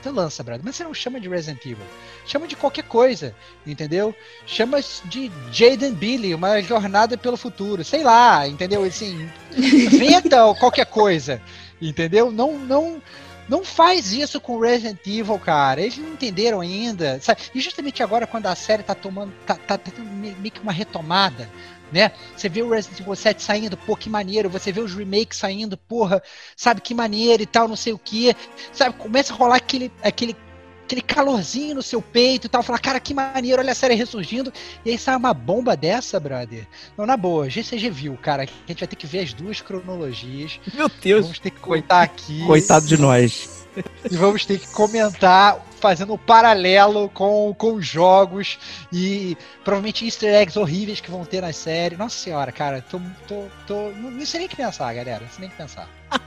[0.02, 0.62] Você lança, brother.
[0.64, 1.84] Mas você não chama de Resident Evil.
[2.26, 3.34] Chama de qualquer coisa,
[3.66, 4.14] entendeu?
[4.46, 7.82] Chama de Jaden Billy, uma jornada pelo futuro.
[7.84, 8.84] Sei lá, entendeu?
[8.84, 11.40] Assim, inventa qualquer coisa,
[11.80, 12.30] entendeu?
[12.30, 13.02] Não, não,
[13.48, 15.80] não faz isso com Resident Evil, cara.
[15.80, 17.18] Eles não entenderam ainda.
[17.20, 17.40] Sabe?
[17.54, 19.32] E justamente agora, quando a série tá tomando.
[19.46, 21.48] tá, tá tendo me- meio que uma retomada.
[21.92, 22.12] Né?
[22.36, 24.48] Você vê o Resident Evil 7 saindo, pô, que maneiro.
[24.48, 26.22] Você vê os remakes saindo, porra,
[26.56, 28.34] sabe que maneiro e tal, não sei o que.
[28.72, 30.36] Sabe, começa a rolar aquele, aquele,
[30.84, 32.62] aquele calorzinho no seu peito e tal.
[32.62, 34.52] Falar, cara, que maneiro, olha a série ressurgindo.
[34.84, 36.66] E aí sai uma bomba dessa, brother.
[36.96, 38.44] Não, na boa, GCG viu, cara.
[38.44, 40.60] A gente vai ter que ver as duas cronologias.
[40.74, 41.22] Meu Deus.
[41.22, 42.44] Vamos ter que coitar aqui.
[42.46, 43.66] Coitado de nós.
[44.10, 48.58] E vamos ter que comentar, fazendo um paralelo com, com os jogos
[48.92, 51.96] e provavelmente easter eggs horríveis que vão ter na série.
[51.96, 53.00] Nossa senhora, cara, tô.
[53.26, 55.20] tô, tô não sei nem o que pensar, galera.
[55.20, 55.88] Não sei nem o que pensar.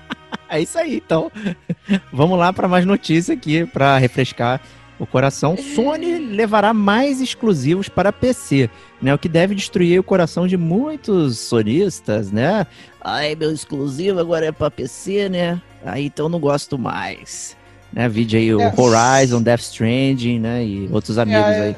[0.50, 1.32] É isso aí, então.
[2.14, 4.62] Vamos lá para mais notícia aqui para refrescar
[5.00, 5.58] o coração.
[5.58, 8.70] Sony levará mais exclusivos para PC,
[9.02, 9.14] né?
[9.14, 12.68] O que deve destruir o coração de muitos sonistas, né?
[13.02, 15.62] Ai, meu exclusivo agora é para PC, né?
[15.84, 17.58] Aí então não gosto mais.
[17.94, 18.10] Né?
[18.10, 18.74] Vídeo aí o É.
[18.76, 20.66] Horizon, Death Stranding, né?
[20.66, 21.76] E outros amigos É, aí.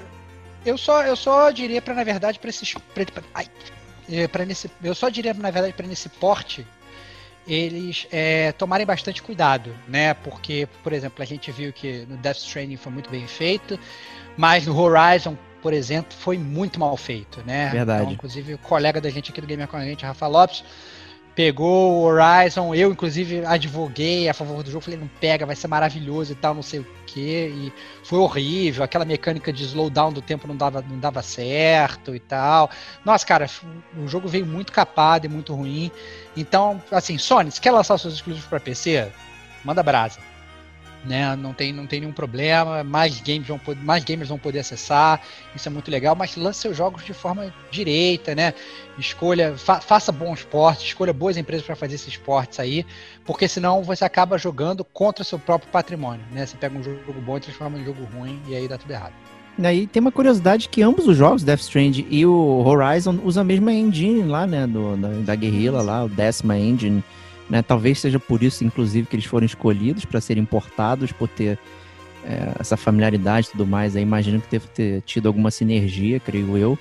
[0.65, 2.73] Eu só, eu só diria pra, na verdade, pra esses.
[2.93, 3.47] Pra, pra- ai,
[4.09, 6.65] é, pra nesse, eu só diria, na verdade, pra nesse porte.
[7.47, 10.15] eles é, tomarem bastante cuidado, né?
[10.15, 13.77] Porque, por exemplo, a gente viu que no Death Stranding foi muito bem feito,
[14.35, 17.69] mas no Horizon, por exemplo, foi muito mal feito, né?
[17.71, 18.01] Verdade.
[18.01, 20.63] Então, inclusive, o colega da gente aqui do Gamer com a gente, Rafa Lopes,
[21.35, 25.67] pegou o Horizon, eu inclusive advoguei a favor do jogo, falei, não pega, vai ser
[25.67, 27.73] maravilhoso e tal, não sei o que, e
[28.03, 32.69] foi horrível, aquela mecânica de slowdown do tempo não dava, não dava certo e tal.
[33.03, 33.49] Nossa, cara,
[33.97, 35.91] o jogo veio muito capado e muito ruim.
[36.37, 39.11] Então, assim, Sony, se quer lançar os seus exclusivos para PC,
[39.63, 40.34] manda brasa
[41.05, 41.35] né?
[41.35, 45.21] Não tem, não tem nenhum problema, mais, games vão, mais gamers vão poder acessar,
[45.55, 48.53] isso é muito legal, mas lance seus jogos de forma direita, né?
[48.97, 52.85] Escolha, fa faça bons esportes, escolha boas empresas para fazer esses esportes aí,
[53.25, 56.45] porque senão você acaba jogando contra o seu próprio patrimônio, né?
[56.45, 59.13] Você pega um jogo bom e transforma em jogo ruim e aí dá tudo errado.
[59.57, 63.41] E aí tem uma curiosidade que ambos os jogos, Death Strand e o Horizon, usam
[63.41, 67.01] a mesma engine lá, né, do, da, da Guerrilla lá, o décima engine,
[67.49, 67.61] né?
[67.61, 71.59] Talvez seja por isso, inclusive, que eles foram escolhidos para serem importados, por ter
[72.23, 73.95] é, essa familiaridade e tudo mais.
[73.95, 76.77] Aí imagino que deve ter tido alguma sinergia, creio eu.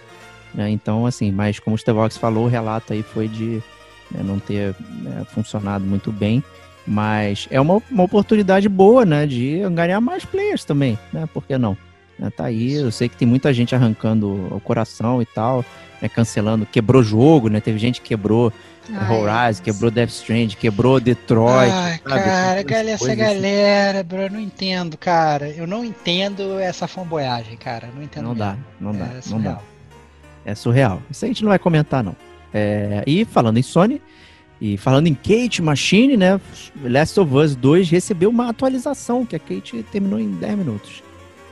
[0.55, 0.71] Né?
[0.71, 3.63] Então, assim, mas como o Stevox falou, o relato aí foi de
[4.11, 6.43] né, não ter né, funcionado muito bem.
[6.87, 9.27] Mas é uma, uma oportunidade boa, né?
[9.27, 11.27] De ganhar mais players também, né?
[11.33, 11.77] Por que não?
[12.19, 15.65] Né, tá aí, eu sei que tem muita gente arrancando o coração e tal,
[16.01, 17.61] né, cancelando, quebrou jogo, né?
[17.61, 18.53] Teve gente que quebrou
[19.11, 21.73] Horizon, quebrou Death Strand, quebrou Detroit.
[21.73, 23.17] Ai, cara, galera, essa assim.
[23.17, 25.49] galera, bro, eu não entendo, cara.
[25.49, 27.89] Eu não entendo essa fanboyagem, cara.
[27.95, 28.25] Não entendo.
[28.25, 28.45] Não mesmo.
[28.45, 29.61] dá, não dá, É não dá.
[30.45, 31.03] É surreal.
[31.11, 32.15] Isso a gente não vai comentar, não.
[32.53, 34.03] É, e falando em Sony,
[34.61, 36.41] e falando em Kate Machine, né?
[36.83, 41.03] Last of Us 2 recebeu uma atualização, que a Kate terminou em 10 minutos.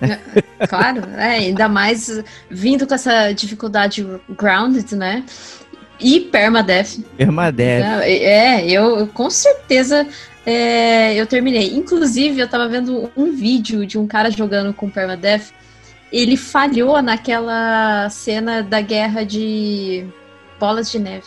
[0.69, 5.25] Claro, é, ainda mais vindo com essa dificuldade grounded, né?
[5.99, 7.01] E permadeath.
[7.17, 8.03] Permadeath.
[8.05, 10.07] É, eu com certeza
[10.45, 11.75] é, eu terminei.
[11.75, 15.53] Inclusive, eu tava vendo um vídeo de um cara jogando com permadeath.
[16.13, 20.07] Ele falhou naquela cena da guerra de
[20.59, 21.27] bolas de neve.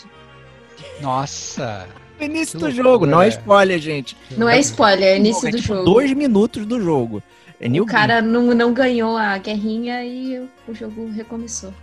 [1.01, 1.88] Nossa.
[2.19, 3.30] Início Que do loucura, jogo, não é é.
[3.30, 4.15] spoiler, gente.
[4.38, 5.84] Não é spoiler, é início É do tipo jogo.
[5.84, 7.21] Dois minutos do jogo.
[7.59, 10.37] É New O cara não, não ganhou a guerrinha e
[10.67, 11.73] o jogo recomeçou.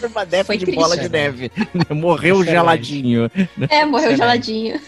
[0.00, 0.78] Permadeath foi de triste.
[0.80, 1.50] bola de neve.
[1.90, 2.50] Morreu Excelente.
[2.50, 3.30] geladinho.
[3.70, 4.16] É, morreu Excelente.
[4.18, 4.80] geladinho.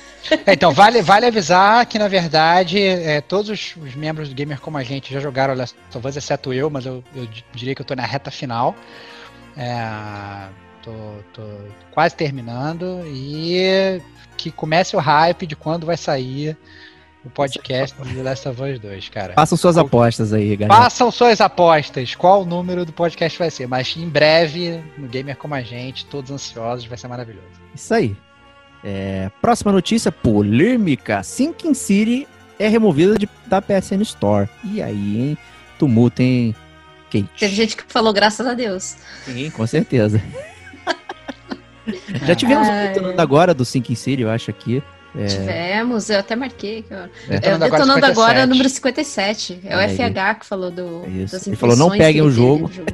[0.46, 4.60] É, então, vale, vale avisar que, na verdade, é, todos os, os membros do Gamer
[4.60, 7.74] como a gente já jogaram Last of Us, exceto eu, mas eu, eu di- diria
[7.74, 8.74] que eu tô na reta final.
[9.56, 10.48] É,
[10.82, 10.92] tô,
[11.32, 11.42] tô
[11.90, 14.00] quase terminando e
[14.36, 16.56] que comece o hype de quando vai sair
[17.24, 19.34] o podcast do Last of Us 2, cara.
[19.34, 20.82] Façam suas apostas aí, galera.
[20.82, 25.36] Façam suas apostas, qual o número do podcast vai ser, mas em breve, no Gamer
[25.36, 27.46] como a gente, todos ansiosos, vai ser maravilhoso.
[27.74, 28.14] Isso aí.
[28.84, 31.22] É, próxima notícia, polêmica.
[31.22, 34.48] Sinking City é removida de- da PSN Store.
[34.62, 35.38] E aí, hein?
[35.78, 36.54] Tumulto, hein,
[37.10, 37.28] Kate?
[37.38, 38.96] Teve gente que falou graças a Deus.
[39.24, 40.20] Sim, com certeza.
[42.24, 44.82] Já tivemos um detonando agora do Sinking City, eu acho aqui.
[45.16, 46.82] É, Tivemos, eu até marquei.
[46.82, 47.04] que eu- É.
[47.30, 48.48] É, Detonando agora detonando agora, 57.
[48.48, 49.60] número 57.
[49.64, 49.94] É o Aí.
[49.96, 51.32] FH que falou do, É isso.
[51.32, 52.84] das Ele falou, "Não peguem o jogo." no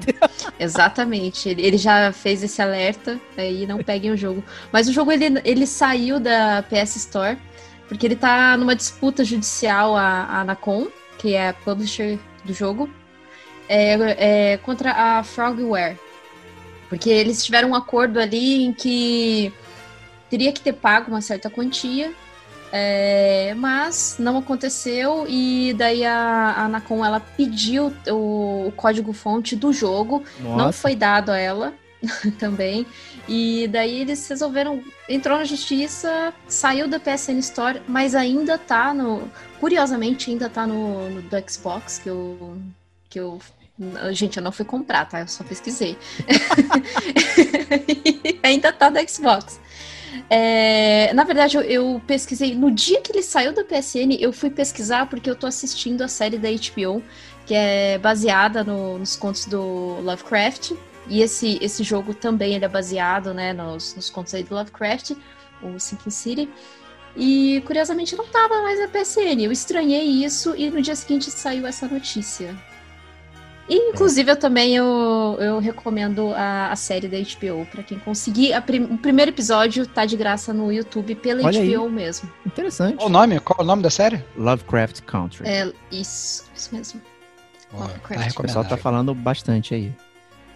[0.59, 1.49] Exatamente.
[1.49, 4.45] Ele, ele já fez esse alerta aí, não peguem o jogo.
[4.71, 7.39] Mas o jogo ele, ele saiu da PS Store
[7.89, 10.87] porque ele tá numa disputa judicial a, a Anacom,
[11.19, 12.89] que é a publisher do jogo,
[13.69, 15.97] é, é, contra a Frogware.
[16.89, 19.53] Porque eles tiveram um acordo ali em que
[20.31, 22.13] teria que ter pago uma certa quantia,
[22.73, 29.73] é, mas não aconteceu e daí a, a Anacom ela pediu o, o código-fonte do
[29.73, 31.75] jogo, não nossa, foi dado a ela
[32.39, 32.87] também.
[33.29, 39.31] E daí eles resolveram, entrou na justiça, saiu da PSN Store, mas ainda tá no,
[39.59, 42.57] curiosamente ainda tá no, no do Xbox que eu
[43.09, 43.41] que eu
[44.13, 45.21] Gente, eu não fui comprar, tá?
[45.21, 45.97] Eu só pesquisei.
[48.43, 49.59] ainda tá do Xbox.
[50.29, 52.55] É, na verdade, eu, eu pesquisei.
[52.55, 56.09] No dia que ele saiu da PSN, eu fui pesquisar porque eu tô assistindo a
[56.09, 57.03] série da HBO,
[57.47, 60.73] que é baseada no- nos contos do Lovecraft.
[61.09, 65.13] E esse, esse jogo também ele é baseado né, nos, nos contos aí do Lovecraft,
[65.63, 66.49] o Sinking City.
[67.17, 69.43] E curiosamente não tava mais na PSN.
[69.45, 72.57] Eu estranhei isso e no dia seguinte saiu essa notícia.
[73.69, 78.53] E, inclusive, eu também eu, eu recomendo a, a série da HBO para quem conseguir.
[78.53, 81.77] A prim- o primeiro episódio tá de graça no YouTube pela Olha aí.
[81.77, 82.29] HBO mesmo.
[82.45, 82.97] interessante.
[82.97, 83.39] Qual o nome?
[83.39, 84.25] Qual o nome da série?
[84.37, 85.47] Lovecraft Country.
[85.49, 87.01] É isso, isso mesmo.
[87.73, 88.35] Ó, Lovecraft.
[88.35, 89.93] tá o pessoal tá falando bastante aí.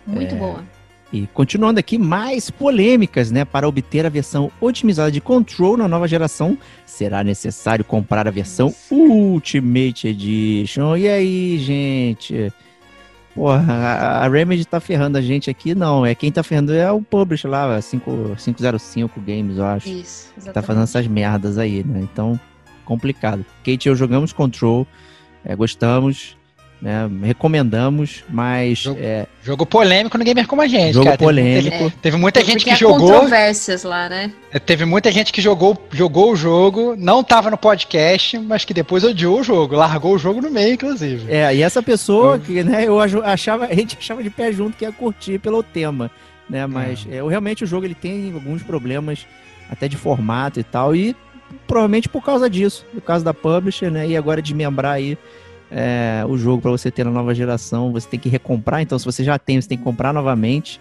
[0.05, 0.39] Muito É.
[0.39, 0.65] boa.
[1.13, 3.45] E continuando aqui, mais polêmicas, né?
[3.45, 8.75] Para obter a versão otimizada de Control na nova geração, será necessário comprar a versão
[8.91, 10.97] Ultimate Edition.
[10.97, 12.53] E aí, gente?
[13.35, 15.75] Porra, a- a Remedy tá ferrando a gente aqui?
[15.75, 19.89] Não, é quem tá ferrando é o publisher lá, 5, 505 Games, eu acho.
[19.89, 20.55] Isso, exatamente.
[20.55, 22.01] Tá fazendo essas merdas aí, né?
[22.03, 22.39] Então,
[22.85, 23.45] complicado.
[23.65, 24.87] Kate e eu jogamos Control,
[25.45, 26.37] é, gostamos,
[26.85, 27.09] né?
[27.23, 31.17] Recomendamos, mas Jogo é, Jogo polêmico no Gamer como a gente, jogo cara.
[31.17, 31.79] Teve- polêmico.
[31.79, 34.31] Teve, teve muita gente Porque que jogou, controvérsias lá, né?
[34.53, 38.75] é, teve muita gente que jogou, jogou o jogo, não tava no podcast, mas que
[38.75, 41.33] depois odiou o jogo, largou o jogo no meio, inclusive.
[41.33, 44.85] É, e essa pessoa que, né, eu achava, a gente achava de pé junto que
[44.85, 46.11] ia curtir pelo tema,
[46.51, 46.67] né?
[46.67, 49.27] Mas é, realmente o jogo ele tem alguns problemas
[49.71, 51.17] até de formato e tal, e
[51.67, 54.07] provavelmente por causa disso, por causa da publisher, né?
[54.07, 55.17] E agora de membrar aí
[55.77, 59.05] é, o jogo para você ter na nova geração, você tem que recomprar, então se
[59.05, 60.81] você já tem, você tem que comprar novamente.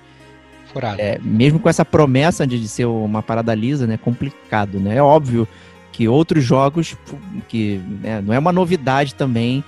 [0.72, 1.02] Furado.
[1.02, 3.98] É, mesmo com essa promessa de, de ser uma parada lisa, né?
[3.98, 4.98] Complicado, né?
[4.98, 5.48] É óbvio
[5.92, 6.96] que outros jogos,
[7.48, 9.64] que né, não é uma novidade também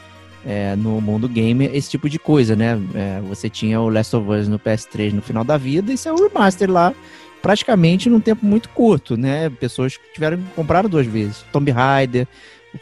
[0.46, 2.80] é, no mundo gamer, esse tipo de coisa, né?
[2.94, 6.16] É, você tinha o Last of Us no PS3 no final da vida e saiu
[6.16, 6.94] o remaster lá
[7.42, 9.50] praticamente num tempo muito curto, né?
[9.50, 11.46] Pessoas que tiveram compraram duas vezes.
[11.52, 12.28] Tomb Raider,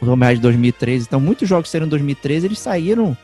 [0.00, 1.06] o Tomb Raider 2013.
[1.06, 3.16] Então, muitos jogos que saíram em 2013, eles saíram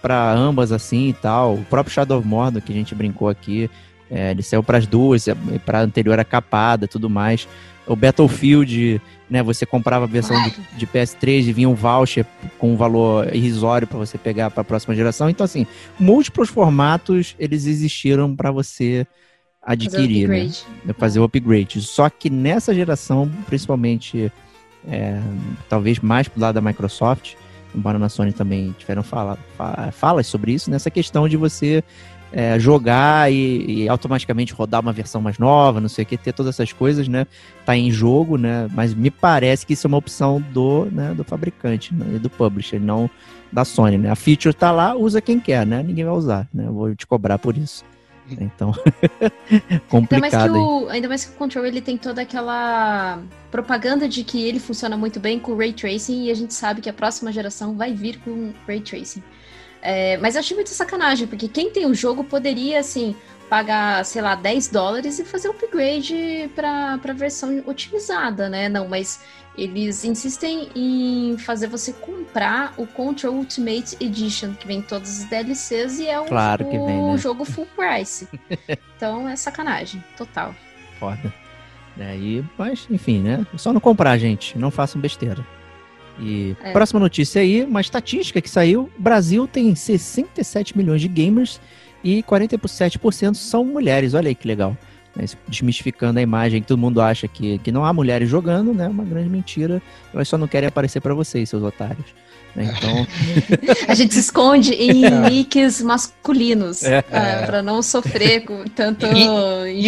[0.00, 1.54] para ambas assim e tal.
[1.54, 3.70] O próprio Shadow of Mordor, que a gente brincou aqui,
[4.10, 5.26] é, ele saiu para as duas,
[5.64, 7.48] para anterior a capada, tudo mais.
[7.86, 9.00] O Battlefield,
[9.30, 12.26] né, você comprava a versão de, de PS3 e vinha um voucher
[12.58, 15.30] com um valor irrisório para você pegar para a próxima geração.
[15.30, 15.66] Então assim,
[15.98, 19.06] múltiplos formatos eles existiram para você
[19.62, 20.42] adquirir, né?
[20.42, 20.64] upgrade.
[20.98, 21.80] fazer o upgrade.
[21.82, 24.32] Só que nessa geração, principalmente,
[24.88, 25.20] é,
[25.68, 27.34] talvez mais pro lado da Microsoft,
[27.74, 31.82] embora na Sony também tiveram fala, fa- falas sobre isso, nessa questão de você
[32.32, 36.32] é, jogar e, e automaticamente rodar uma versão mais nova, não sei o que, ter
[36.32, 37.26] todas essas coisas, né?
[37.64, 38.68] Tá em jogo, né?
[38.72, 42.28] Mas me parece que isso é uma opção do, né, do fabricante né, e do
[42.28, 43.08] publisher, não
[43.52, 44.10] da Sony, né?
[44.10, 45.82] A feature tá lá, usa quem quer, né?
[45.82, 46.66] Ninguém vai usar, né?
[46.66, 47.84] Eu vou te cobrar por isso.
[48.30, 48.72] Então,
[49.50, 50.56] Ainda mais, que complicado.
[50.56, 53.20] o, ainda mais que o Control ele tem toda aquela
[53.50, 56.80] propaganda de que ele funciona muito bem com o Ray Tracing e a gente sabe
[56.80, 59.22] que a próxima geração vai vir com Ray Tracing.
[59.82, 63.14] É, mas eu achei muito sacanagem, porque quem tem o jogo poderia, assim,
[63.48, 68.68] pagar, sei lá, 10 dólares e fazer o upgrade para a versão otimizada, né?
[68.68, 69.20] Não, mas
[69.56, 75.98] eles insistem em fazer você comprar o Control Ultimate Edition, que vem todos os DLCs
[75.98, 77.18] e é o, Claro o vem, né?
[77.18, 78.28] jogo full price.
[78.96, 80.54] então é sacanagem, total.
[80.98, 81.32] Foda.
[81.96, 83.46] Daí, mas, enfim, né?
[83.56, 84.58] Só não comprar, gente.
[84.58, 85.44] Não façam besteira.
[86.20, 86.72] E É.
[86.72, 91.60] próxima notícia aí, uma estatística que saiu: o Brasil tem 67 milhões de gamers
[92.04, 94.12] e 47% são mulheres.
[94.14, 94.76] Olha aí que legal.
[95.16, 98.86] Né, Desmistificando a imagem que todo mundo acha que, que não há mulheres jogando, né?
[98.86, 99.80] Uma grande mentira.
[100.12, 102.04] Elas só não querem aparecer pra vocês, seus otários.
[102.54, 102.70] né?
[102.76, 103.06] Então,
[103.88, 107.00] A gente se esconde em nicks masculinos É.
[107.02, 109.24] para não sofrer com tanto E- em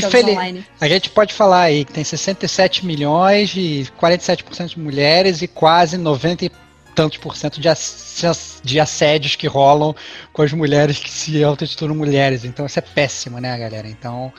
[0.01, 0.65] jogos infeliz- online.
[0.81, 5.99] A gente pode falar aí que tem 67 milhões e 47% de mulheres e quase
[5.99, 6.51] 90 e
[6.95, 9.95] tantos por cento de, ass- de assédios que rolam
[10.33, 12.45] com as mulheres que se autotitulam mulheres.
[12.45, 13.87] Então isso é péssimo, né, galera?
[13.89, 14.33] Então.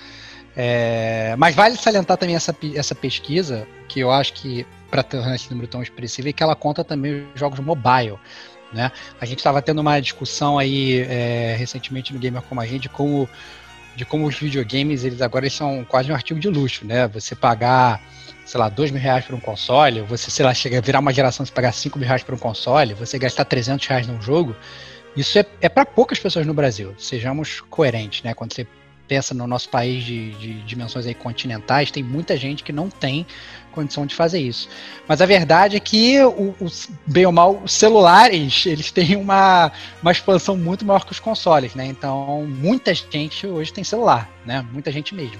[0.61, 5.49] É, Mas vale salientar também essa, essa pesquisa, que eu acho que, para tornar esse
[5.49, 8.19] número tão expressivo, é que ela conta também os jogos mobile.
[8.73, 8.91] Né?
[9.21, 12.89] A gente estava tendo uma discussão aí é, recentemente no Gamer Como a Gente de
[12.89, 13.29] como
[13.95, 17.05] de como os videogames, eles agora eles são quase um artigo de luxo, né?
[17.09, 18.01] Você pagar,
[18.45, 21.11] sei lá, dois mil reais por um console, você, sei lá, chega a virar uma
[21.11, 24.55] geração de pagar cinco mil reais por um console, você gastar 300 reais num jogo,
[25.17, 26.95] isso é, é para poucas pessoas no Brasil.
[26.97, 28.33] Sejamos coerentes, né?
[28.33, 28.65] Quando você
[29.09, 33.25] pensa no nosso país de, de dimensões aí continentais, tem muita gente que não tem
[33.71, 34.69] condição de fazer isso.
[35.07, 39.71] Mas a verdade é que, o, os, bem ou mal, os celulares, eles têm uma,
[40.01, 41.85] uma expansão muito maior que os consoles, né?
[41.87, 44.65] Então, muita gente hoje tem celular, né?
[44.71, 45.39] Muita gente mesmo.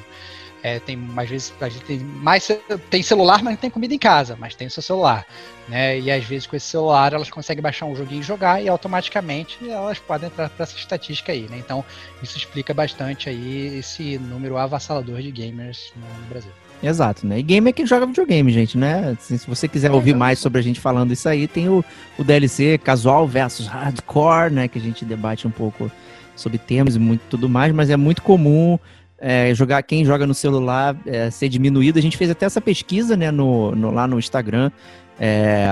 [0.62, 2.50] É, tem, às vezes, a gente tem mais
[2.90, 5.26] tem celular, mas não tem comida em casa, mas tem o seu celular,
[5.68, 5.98] né?
[6.00, 9.58] E às vezes com esse celular elas conseguem baixar um joguinho e jogar e automaticamente
[9.70, 11.58] elas podem entrar para essa estatística aí, né?
[11.58, 11.84] Então
[12.22, 16.52] isso explica bastante aí esse número avassalador de gamers no Brasil.
[16.82, 17.40] Exato, né?
[17.40, 19.16] E game é quem joga videogame, gente, né?
[19.20, 21.84] Se, se você quiser ouvir mais sobre a gente falando isso aí, tem o,
[22.18, 24.68] o DLC casual versus hardcore, né?
[24.68, 25.92] Que a gente debate um pouco
[26.36, 28.80] sobre temas e muito tudo mais, mas é muito comum
[29.22, 32.00] é, jogar quem joga no celular é, ser diminuído.
[32.00, 34.72] A gente fez até essa pesquisa, né, no, no- lá no Instagram,
[35.20, 35.68] é,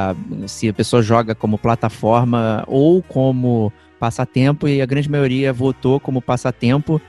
[0.45, 6.21] se a pessoa joga como plataforma ou como passatempo, e a grande maioria votou como
[6.21, 7.01] passatempo,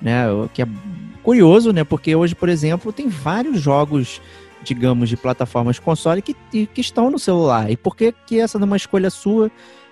[0.00, 0.30] né?
[0.30, 0.68] O que é
[1.22, 1.82] curioso, né?
[1.82, 4.20] Porque hoje, por exemplo, tem vários jogos,
[4.62, 6.36] digamos, de plataformas console que,
[6.66, 7.70] que estão no celular.
[7.70, 9.50] E por que, que essa não é uma escolha sua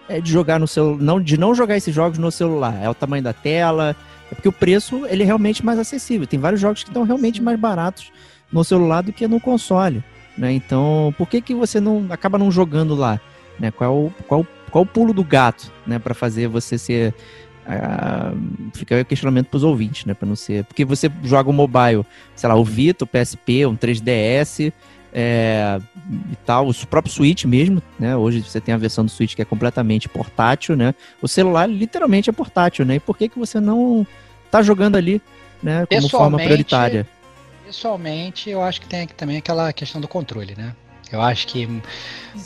[0.08, 2.78] é de jogar no celular, não, de não jogar esses jogos no celular?
[2.82, 3.96] É o tamanho da tela,
[4.34, 6.26] é porque o preço ele é realmente mais acessível.
[6.26, 8.10] Tem vários jogos que estão realmente mais baratos
[8.52, 10.02] no celular do que no console.
[10.36, 10.52] Né?
[10.52, 13.20] Então, por que, que você não acaba não jogando lá?
[13.58, 13.70] Né?
[13.70, 15.98] Qual, qual, qual o pulo do gato né?
[15.98, 17.14] para fazer você ser
[17.66, 20.12] Uh, fica aí o questionamento para os ouvintes, né?
[20.12, 20.64] Para não ser.
[20.64, 22.04] Porque você joga o mobile,
[22.36, 24.70] sei lá, o Vita, o PSP, um 3DS
[25.16, 25.80] é,
[26.32, 28.16] e tal, o próprio Switch mesmo, né?
[28.16, 30.92] Hoje você tem a versão do Switch que é completamente portátil, né?
[31.22, 32.96] O celular literalmente é portátil, né?
[32.96, 34.04] E por que, que você não
[34.54, 35.20] tá jogando ali,
[35.60, 35.84] né?
[35.90, 37.04] Como forma prioritária?
[37.66, 40.72] Pessoalmente, eu acho que tem também aquela questão do controle, né?
[41.10, 41.68] Eu acho que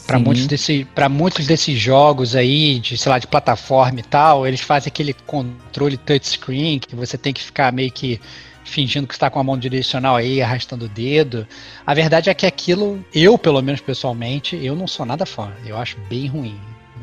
[0.07, 4.61] para muitos, desse, muitos desses jogos aí, de, sei lá, de plataforma e tal, eles
[4.61, 8.19] fazem aquele controle touchscreen que você tem que ficar meio que
[8.65, 11.47] fingindo que está com a mão direcional aí, arrastando o dedo.
[11.87, 15.53] A verdade é que aquilo, eu, pelo menos pessoalmente, eu não sou nada fã.
[15.67, 16.59] Eu acho bem ruim.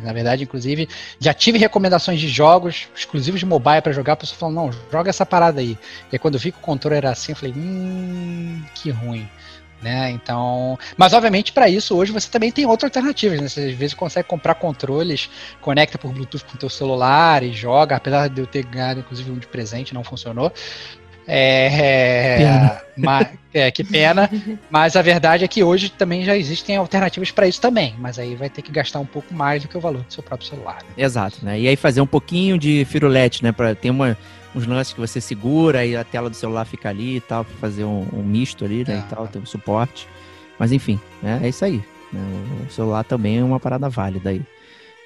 [0.06, 0.88] Na verdade, inclusive,
[1.19, 5.10] já tive recomendações de jogos exclusivos de mobile para jogar, a pessoa falando, não, joga
[5.10, 5.77] essa parada aí.
[6.11, 9.27] E aí, quando eu vi que o controle era assim, eu falei, hum, que ruim.
[9.82, 10.10] Né?
[10.11, 13.48] Então, mas obviamente para isso hoje você também tem outras alternativas, né?
[13.48, 15.30] Você às vezes consegue comprar controles,
[15.61, 19.30] conecta por Bluetooth com o teu celular e joga, apesar de eu ter ganhado inclusive
[19.30, 20.52] um de presente, não funcionou.
[21.27, 24.30] É, é, mas, é, que pena.
[24.69, 27.95] Mas a verdade é que hoje também já existem alternativas para isso também.
[27.97, 30.23] Mas aí vai ter que gastar um pouco mais do que o valor do seu
[30.23, 30.77] próprio celular.
[30.84, 31.03] Né?
[31.03, 31.60] Exato, né?
[31.60, 33.52] E aí fazer um pouquinho de firulete, né?
[33.52, 34.18] Para ter uma,
[34.53, 37.56] uns lances que você segura e a tela do celular fica ali e tal, para
[37.57, 38.95] fazer um, um, misto ali, né?
[38.95, 38.99] É.
[38.99, 40.07] E tal, ter um suporte.
[40.60, 41.39] Mas enfim, né?
[41.43, 41.84] É isso aí.
[42.14, 42.22] Né?
[42.68, 44.41] O celular também é uma parada válida aí.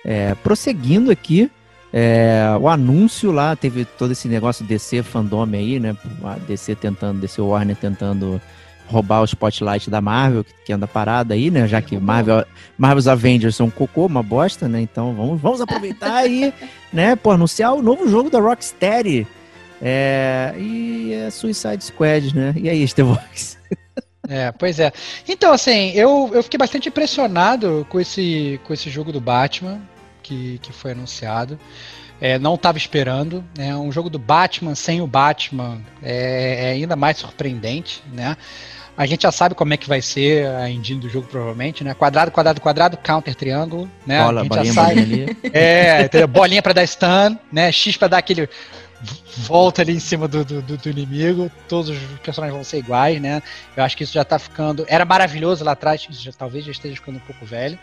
[0.06, 1.52] É, prosseguindo aqui,
[1.92, 5.96] é, o anúncio lá, teve todo esse negócio DC fandom aí, né?
[6.24, 8.40] A DC tentando, DC Warner tentando
[8.88, 11.68] roubar o spotlight da Marvel, que anda parada aí, né?
[11.68, 12.46] Já que Marvel,
[12.78, 14.82] Marvel's Avengers são um cocô, uma bosta, né?
[14.82, 16.54] Então vamos, vamos aproveitar aí,
[16.94, 17.16] né?
[17.16, 19.26] Pô, anunciar o novo jogo da Rocksteady.
[19.82, 22.54] É, e é Suicide Squad, né?
[22.56, 23.58] E aí, Stevox?
[24.32, 24.94] É, pois é.
[25.28, 29.82] Então, assim, eu, eu fiquei bastante impressionado com esse, com esse jogo do Batman
[30.30, 31.60] que, que foi anunciado.
[32.22, 33.44] É, não estava esperando.
[33.58, 33.76] Né?
[33.76, 38.04] Um jogo do Batman sem o Batman é, é, ainda mais surpreendente.
[38.14, 38.38] Né?
[38.96, 41.94] A gente já sabe como é que vai ser a engine do jogo, provavelmente, né?
[41.94, 44.22] Quadrado, quadrado, quadrado, counter, triângulo, né?
[44.22, 45.00] Bola, a gente bolinha, já sabe.
[45.00, 45.38] Ali.
[45.54, 47.72] É, bolinha para dar stun, né?
[47.72, 48.50] X para dar aquele
[49.38, 53.42] volta ali em cima do, do, do, inimigo, todos os personagens vão ser iguais, né?
[53.76, 54.86] Eu acho que isso já tá ficando.
[54.90, 57.80] Era maravilhoso lá atrás, isso já, talvez já esteja ficando um pouco velho,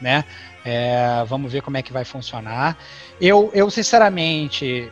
[0.00, 0.24] né?
[0.64, 2.76] É, vamos ver como é que vai funcionar.
[3.20, 4.90] Eu, eu sinceramente,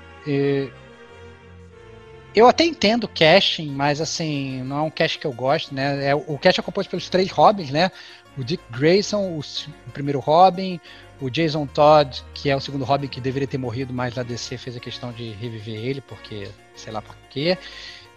[2.35, 6.07] eu até entendo o casting, mas assim, não é um casting que eu gosto, né?
[6.07, 7.91] É, o casting é composto pelos três Robins, né?
[8.37, 10.81] O Dick Grayson, o, o, primeiro Robin,
[11.21, 14.57] o Jason Todd, que é o segundo Robin que deveria ter morrido, mas a DC
[14.57, 17.59] fez a questão de reviver ele, porque sei lá por quê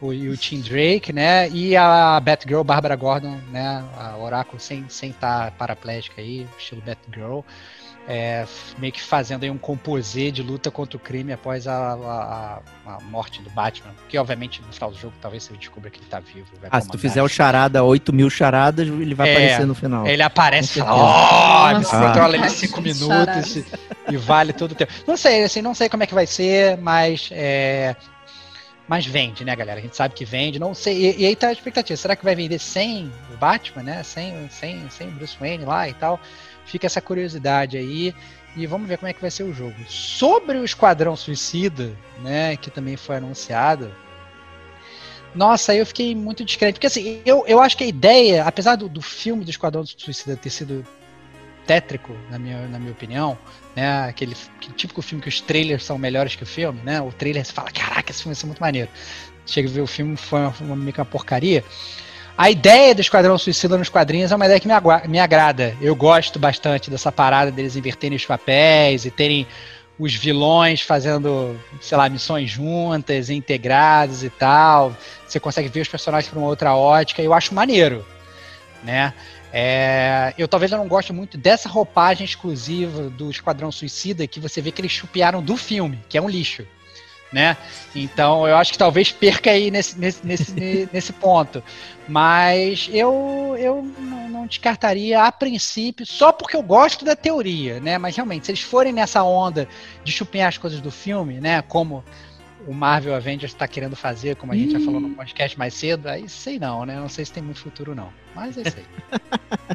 [0.02, 1.48] o, e o Tim Drake, né?
[1.50, 3.84] E a Batgirl, Barbara Gordon, né?
[3.96, 7.42] A Oráculo sem sem estar tá paraplégica aí, estilo Batgirl.
[8.08, 8.46] É,
[8.80, 13.00] meio que fazendo aí um composê de luta contra o crime após a, a, a,
[13.04, 13.94] morte do Batman.
[14.10, 16.48] Que, obviamente, no final do jogo, talvez você descubra que ele tá vivo.
[16.72, 20.08] Ah, se tu fizer o charada, 8 mil charadas, ele vai é, aparecer no final.
[20.08, 23.66] Ele aparece e fala, ó, oh, controla ele 5 minutos e,
[24.10, 24.92] e, vale todo o tempo.
[25.08, 27.96] Não sei, assim, não sei como é que vai ser, mas é,
[28.92, 29.80] mas vende, né, galera?
[29.80, 31.16] A gente sabe que vende, não sei.
[31.16, 31.96] E, e, aí tá a expectativa.
[31.96, 34.04] Será que vai vender sem o Batman, né?
[34.04, 36.20] Sem, sem, sem Bruce Wayne lá e tal?
[36.66, 38.14] Fica essa curiosidade aí.
[38.54, 39.78] E vamos ver como é que vai ser o jogo.
[39.88, 41.90] Sobre o Esquadrão Suicida,
[42.22, 42.58] né?
[42.58, 43.96] Que também foi anunciado.
[45.34, 46.74] Nossa, eu fiquei muito descrente.
[46.74, 50.36] Porque assim, eu, eu acho que a ideia, apesar do, do filme do Esquadrão Suicida
[50.36, 50.86] ter sido
[51.66, 53.38] tétrico, na minha, na minha opinião,
[53.76, 54.06] né?
[54.10, 54.36] Aquele,
[54.76, 57.02] típico filme que os trailers são melhores que o filme, né?
[57.02, 58.90] O trailer você fala, caraca, esse filme vai ser muito maneiro.
[59.46, 61.64] Chega a ver o filme, foi uma, uma, uma porcaria.
[62.38, 64.74] A ideia do Esquadrão Suicida nos quadrinhos é uma ideia que me,
[65.08, 65.76] me agrada.
[65.82, 69.46] Eu gosto bastante dessa parada deles inverterem os papéis e terem
[70.00, 74.96] os vilões fazendo, sei lá, missões juntas, integradas e tal.
[75.28, 77.22] Você consegue ver os personagens por uma outra ótica.
[77.22, 78.06] Eu acho maneiro,
[78.84, 79.14] né?
[79.54, 84.62] É, eu talvez eu não goste muito dessa roupagem exclusiva do Esquadrão Suicida que você
[84.62, 86.66] vê que eles chupiaram do filme, que é um lixo.
[87.32, 87.56] Né?
[87.96, 91.64] Então eu acho que talvez perca aí nesse, nesse, nesse, nesse ponto.
[92.08, 97.98] Mas eu, eu não, não, descartaria a princípio, só porque eu gosto da teoria, né?
[97.98, 99.66] Mas realmente, se eles forem nessa onda
[100.04, 101.62] de chupinhar as coisas do filme, né?
[101.62, 102.04] Como
[102.68, 106.08] o Marvel Avengers tá querendo fazer, como a gente já falou no podcast mais cedo,
[106.08, 106.96] aí sei não, né?
[106.96, 108.10] Não sei se tem muito futuro, não.
[108.36, 109.20] Mas é isso aí.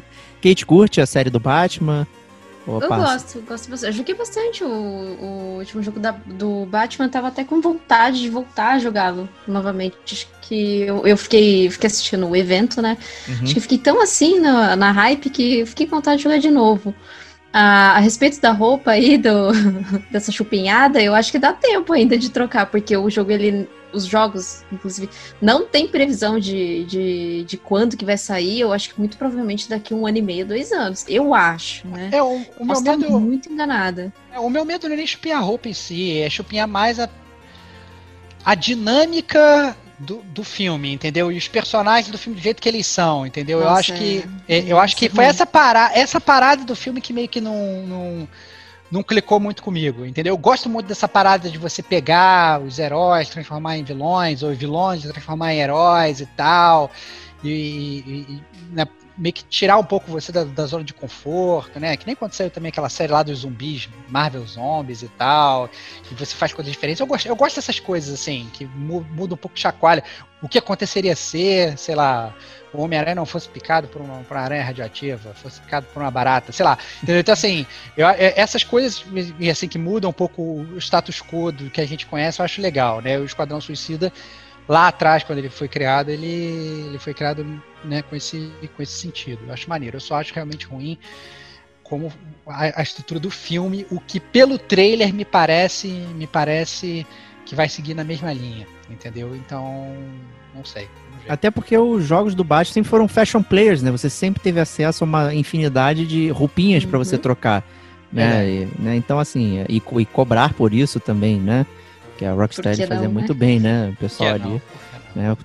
[0.41, 2.07] Kate curte a série do Batman?
[2.65, 3.13] Ou Eu passa?
[3.13, 3.91] gosto, gosto bastante.
[3.91, 8.29] Eu joguei bastante o, o último jogo da- do Batman, tava até com vontade de
[8.29, 9.95] voltar a jogá-lo novamente.
[10.11, 12.97] Acho que eu, eu fiquei, fiquei assistindo o evento, né?
[13.27, 13.35] Uhum.
[13.43, 16.49] Acho que fiquei tão assim na, na hype que fiquei com vontade de jogar de
[16.49, 16.93] novo.
[17.59, 19.49] A, a respeito da roupa aí, do,
[20.11, 23.67] dessa chupinhada, eu acho que dá tempo ainda de trocar, porque o jogo, ele.
[23.91, 25.09] Os jogos, inclusive,
[25.41, 28.59] não tem previsão de, de, de quando que vai sair.
[28.59, 31.03] Eu acho que muito provavelmente daqui um ano e meio, dois anos.
[31.07, 32.09] Eu acho, né?
[32.11, 33.19] É, o, o meu medo.
[33.19, 34.13] muito enganada.
[34.31, 36.99] É, O meu medo não é nem chupinhar a roupa em si, é chupinhar mais
[36.99, 37.09] a,
[38.45, 41.31] a dinâmica do, do filme, entendeu?
[41.31, 43.61] E os personagens do filme do jeito que eles são, entendeu?
[43.61, 44.57] eu acho que é.
[44.57, 47.41] é, eu acho que é foi essa parada, essa parada do filme que meio que
[47.41, 48.27] não, não
[48.89, 50.33] não clicou muito comigo, entendeu?
[50.33, 55.01] Eu gosto muito dessa parada de você pegar os heróis, transformar em vilões, ou vilões
[55.01, 56.89] transformar em heróis e tal,
[57.43, 58.87] e, e- e, né,
[59.17, 61.97] meio que tirar um pouco você da, da zona de conforto, né?
[61.97, 65.69] Que nem quando saiu também aquela série lá dos zumbis, Marvel Zombies e tal,
[66.11, 66.99] e você faz coisas diferentes.
[66.99, 70.03] Eu gosto, eu gosto dessas coisas, assim, que mu- muda um pouco chacoalha.
[70.41, 72.31] O que aconteceria ser, sei lá,
[72.71, 76.11] o Homem-Aranha não fosse picado por uma, por uma aranha radioativa, fosse picado por uma
[76.11, 76.77] barata, sei lá.
[77.01, 77.21] Entendeu?
[77.21, 77.65] Então, assim,
[77.97, 79.03] eu- é- essas coisas
[79.49, 82.61] assim, que mudam um pouco o status quo do que a gente conhece, eu acho
[82.61, 83.17] legal, né?
[83.17, 84.13] O Esquadrão Suicida,
[84.67, 86.25] lá atrás, quando ele foi criado, ele,
[86.87, 87.45] ele foi criado
[87.83, 89.39] né, com, esse, com esse sentido.
[89.47, 89.97] Eu acho maneiro.
[89.97, 90.97] Eu só acho realmente ruim
[91.83, 92.11] como
[92.45, 97.07] a, a estrutura do filme, o que pelo trailer me parece, me parece
[97.45, 99.33] que vai seguir na mesma linha, entendeu?
[99.35, 99.95] Então,
[100.53, 100.87] não sei.
[101.29, 103.89] Até porque os jogos do Batman sempre foram fashion players, né?
[103.91, 107.21] Você sempre teve acesso a uma infinidade de roupinhas pra você Uhum.
[107.21, 107.63] trocar,
[108.11, 108.47] né?
[108.49, 108.95] E, né?
[108.95, 111.65] Então, assim, e, e cobrar por isso também, né?
[112.17, 113.39] Que a Rocksteady fazia muito né?
[113.39, 113.89] bem, né?
[113.95, 114.61] O pessoal ali.
[115.15, 115.35] né?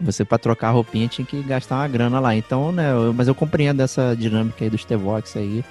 [0.00, 2.34] Você pra trocar a roupinha tinha que gastar uma grana lá.
[2.34, 2.92] Então, né?
[2.92, 5.64] eu- mas eu compreendo essa dinâmica aí dos T-Vox aí.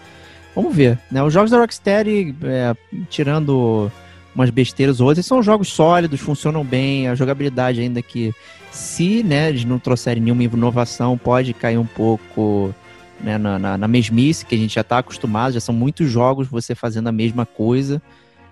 [0.56, 1.24] Vamos ver, né?
[1.24, 2.76] Os jogos da Rocksteady, é,
[3.10, 3.92] tirando
[4.36, 8.34] umas besteiras ou outras, são jogos sólidos, funcionam bem, a jogabilidade ainda que
[8.72, 12.74] se, né, eles não trouxerem nenhuma inovação, pode cair um pouco
[13.20, 16.48] né, na, na, na mesmice, que a gente já está acostumado, já são muitos jogos
[16.48, 18.02] você fazendo a mesma coisa,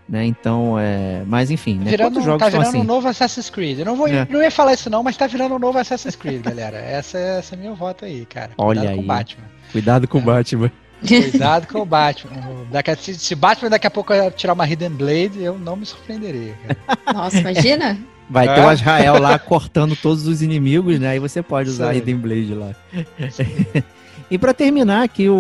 [0.08, 0.26] né?
[0.26, 1.92] Então, é, mas enfim, né?
[1.92, 2.80] Virando, Quantos jogos tá virando assim?
[2.80, 3.80] um novo Assassin's Creed.
[3.80, 4.28] Eu não, vou, É.
[4.30, 6.78] não ia falar isso não, mas tá virando um novo Assassin's Creed, galera.
[6.78, 8.52] Essa, essa é meu voto aí, cara.
[8.58, 9.06] Olha Cuidado com aí.
[9.06, 9.44] o Batman.
[9.72, 10.72] Cuidado com o Batman.
[11.08, 12.34] Cuidado com o Batman.
[12.72, 15.86] Daqui a- se, se Batman daqui a pouco tirar uma Hidden Blade, eu não me
[15.86, 16.56] surpreenderia.
[16.68, 17.00] Cara.
[17.14, 17.98] Nossa, imagina?
[18.30, 18.56] Vai É.
[18.56, 21.10] ter o Azrael lá cortando todos os inimigos, né?
[21.10, 22.00] Aí você pode usar a Sim.
[22.00, 22.72] Hidden Blade lá.
[24.30, 25.36] e pra terminar aqui o,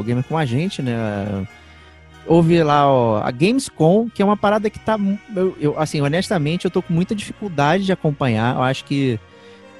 [0.00, 0.96] o Gamer com a gente, né?
[2.26, 4.96] Houve lá ó, a Gamescom, que é uma parada que tá.
[5.34, 8.56] Eu, eu, assim, honestamente, eu tô com muita dificuldade de acompanhar.
[8.56, 9.18] Eu acho que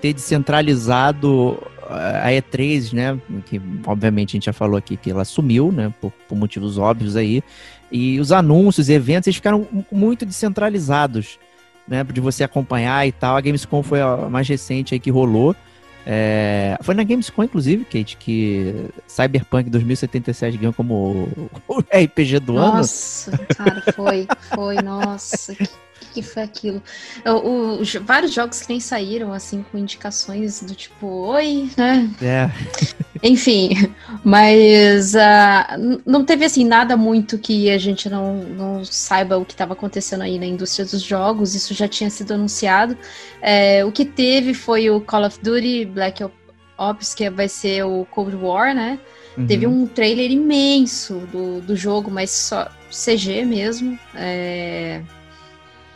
[0.00, 1.58] ter descentralizado
[1.88, 3.18] a E3, né?
[3.46, 5.92] Que obviamente a gente já falou aqui que ela sumiu, né?
[6.00, 7.42] Por, por motivos óbvios aí.
[7.90, 11.38] E os anúncios, eventos, eles ficaram mu- muito descentralizados
[11.86, 13.36] né, de você acompanhar e tal.
[13.36, 15.54] A Gamescom foi a mais recente aí que rolou.
[16.06, 21.28] É, foi na Gamescom, inclusive, Kate, que Cyberpunk 2077 ganhou como
[21.68, 22.78] o- RPG do ano.
[22.78, 25.56] Nossa, cara, foi, foi, nossa,
[26.12, 26.82] que, foi aquilo?
[27.26, 32.08] O- os- vários jogos que nem saíram, assim, com indicações do tipo, oi, né?
[32.20, 32.50] É,
[33.22, 33.70] Enfim,
[34.24, 39.52] mas n- não teve assim nada muito que a gente não, não saiba o que
[39.52, 42.96] estava acontecendo aí na indústria dos jogos, isso já tinha sido anunciado.
[43.40, 46.24] É, o que teve foi o Call of Duty Black
[46.78, 48.98] Ops, que vai ser o Cold War, né?
[49.38, 49.46] uhum.
[49.46, 53.98] Teve um trailer imenso do, do jogo, mas só CG mesmo.
[54.16, 55.00] é,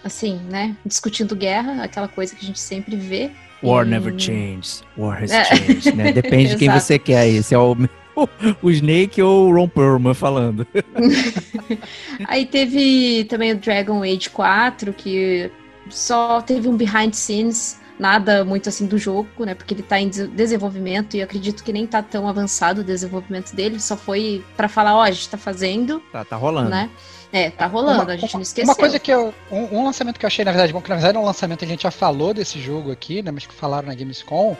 [0.06, 0.74] assim, né?
[0.84, 3.30] Discutindo guerra, aquela coisa que a gente sempre vê.
[3.62, 5.44] War E- never changes, war has É.
[5.44, 6.12] changed, né?
[6.12, 7.74] Depende de quem você quer aí, se é o,
[8.62, 10.66] o Snake ou o Ron Perlman falando.
[12.26, 15.50] Aí teve também o Dragon Age 4, que
[15.90, 19.54] só teve um behind scenes, nada muito assim do jogo, né?
[19.54, 23.54] Porque ele tá em des- desenvolvimento e acredito que nem tá tão avançado o desenvolvimento
[23.54, 26.70] dele, só foi pra falar, ó, a gente tá fazendo, Tá, tá rolando.
[26.70, 26.90] né?
[27.32, 28.65] É, tá rolando, Uma- a gente não esqueceu.
[28.65, 29.35] Uma coisa que eu.
[29.51, 31.65] Um, um lançamento que eu achei, na verdade, bom, que na verdade é um lançamento,
[31.65, 33.31] a gente já falou desse jogo aqui, né?
[33.31, 34.57] Mas que falaram na Gamescom.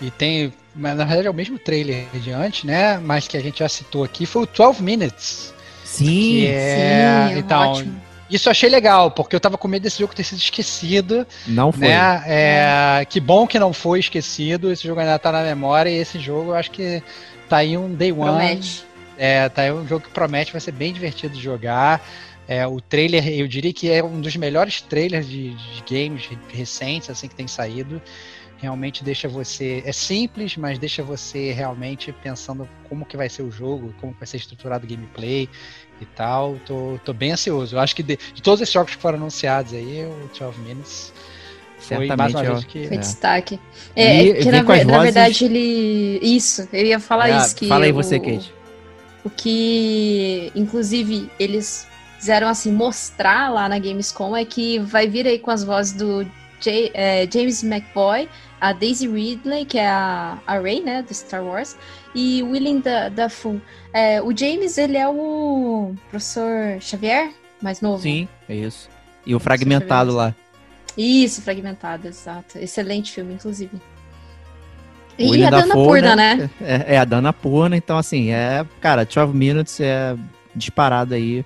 [0.00, 0.52] E tem.
[0.74, 2.98] mas, Na verdade é o mesmo trailer de antes, né?
[2.98, 5.54] Mas que a gente já citou aqui, foi o 12 Minutes.
[5.84, 7.28] Sim, Que é.
[7.32, 8.02] Sim, então, ótimo.
[8.28, 11.26] isso eu achei legal, porque eu tava com medo desse jogo ter sido esquecido.
[11.46, 11.88] não foi.
[11.88, 12.22] Né?
[12.26, 14.70] É, Que bom que não foi esquecido.
[14.70, 15.88] Esse jogo ainda tá na memória.
[15.88, 17.02] E esse jogo eu acho que
[17.48, 18.22] tá aí um day one.
[18.24, 18.84] Promete.
[19.18, 22.06] É, tá aí um jogo que promete, vai ser bem divertido de jogar.
[22.48, 27.10] É, o trailer, eu diria que é um dos melhores trailers de, de games recentes
[27.10, 28.00] assim que tem saído.
[28.58, 29.82] Realmente deixa você.
[29.84, 34.26] É simples, mas deixa você realmente pensando como que vai ser o jogo, como vai
[34.26, 35.48] ser estruturado o gameplay
[36.00, 36.56] e tal.
[36.64, 37.76] Tô, tô bem ansioso.
[37.76, 41.12] Eu acho que de, de todos esses jogos que foram anunciados aí, o 12 Minutes
[41.78, 42.88] foi mais uma vez que.
[42.88, 43.60] Foi destaque.
[43.94, 46.18] É, E que na, vozes- verdade ele.
[46.22, 47.56] Isso, eu ia falar Ah, isso.
[47.56, 48.54] Que fala aí o- você, Kate.
[49.26, 51.84] O que, inclusive, eles
[52.16, 56.24] fizeram assim, mostrar lá na Gamescom é que vai vir aí com as vozes do
[56.60, 58.28] J- é, James McVoy,
[58.60, 61.76] a Daisy Ridley, que é a, a Rey, né, do Star Wars,
[62.14, 62.40] e
[62.84, 63.60] da, Dafoe.
[63.92, 68.04] É, o James, ele é o professor Xavier, mais novo.
[68.04, 68.88] Sim, é isso.
[69.26, 70.32] E o fragmentado lá.
[70.96, 72.58] Isso, fragmentado, exato.
[72.58, 73.80] Excelente filme, inclusive.
[75.18, 76.50] O E William a Dana Dafoe, Purna, né?
[76.60, 80.16] É, é a Dana Purna, então assim, é, cara, 12 Minutes é
[80.54, 81.44] disparado aí.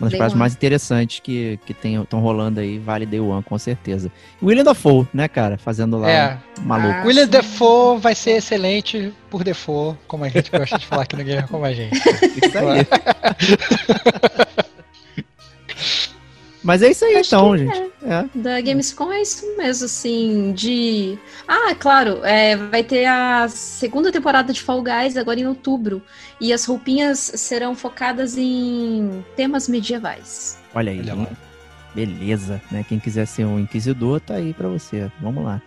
[0.00, 0.36] Uma das Day One.
[0.36, 4.12] mais interessantes que estão rolando aí, vale Day One, com certeza.
[4.40, 7.00] William Dafoe, né, cara, fazendo lá É, um maluco.
[7.00, 7.30] Ah, William sim.
[7.30, 11.48] Defoe vai ser excelente por default, como a gente gosta de falar aqui no Gamer
[11.48, 11.96] Como a Gente.
[11.98, 12.86] Isso aí.
[16.62, 17.92] Mas é isso aí, Acho então, que gente.
[18.02, 18.24] É.
[18.34, 21.18] Da Gamescom é isso mesmo, assim, de...
[21.46, 26.02] Ah, claro, é, vai ter a segunda temporada de Fall Guys agora em outubro,
[26.40, 30.58] e as roupinhas serão focadas em temas medievais.
[30.74, 31.28] Olha aí, Olha
[31.94, 32.84] beleza, né?
[32.88, 35.10] Quem quiser ser um inquisidor, tá aí pra você.
[35.20, 35.60] Vamos lá.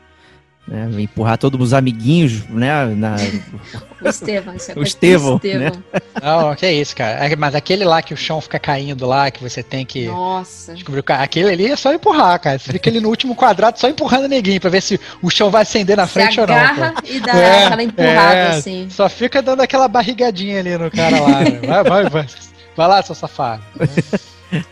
[0.67, 0.87] Né?
[1.01, 2.85] Empurrar todos os amiguinhos, né?
[2.95, 3.15] Na...
[4.01, 5.83] O Estevão, isso é O Estevão, Estevão.
[6.21, 7.25] Não, que é isso, cara.
[7.25, 10.73] É, Mas aquele lá que o chão fica caindo lá, que você tem que Nossa.
[10.73, 11.23] descobrir o cara.
[11.23, 12.57] Aquele ali é só empurrar, cara.
[12.57, 15.63] Você fica ali no último quadrado só empurrando neguinho pra ver se o chão vai
[15.63, 16.55] acender na Se frente ou não.
[16.55, 18.47] agarra e dá É, aquela empurrada, é.
[18.49, 18.87] assim.
[18.89, 21.39] Só fica dando aquela barrigadinha ali no cara lá.
[21.41, 21.59] né?
[21.67, 22.27] Vai, vai, vai.
[22.77, 23.61] Vai lá, seu safado.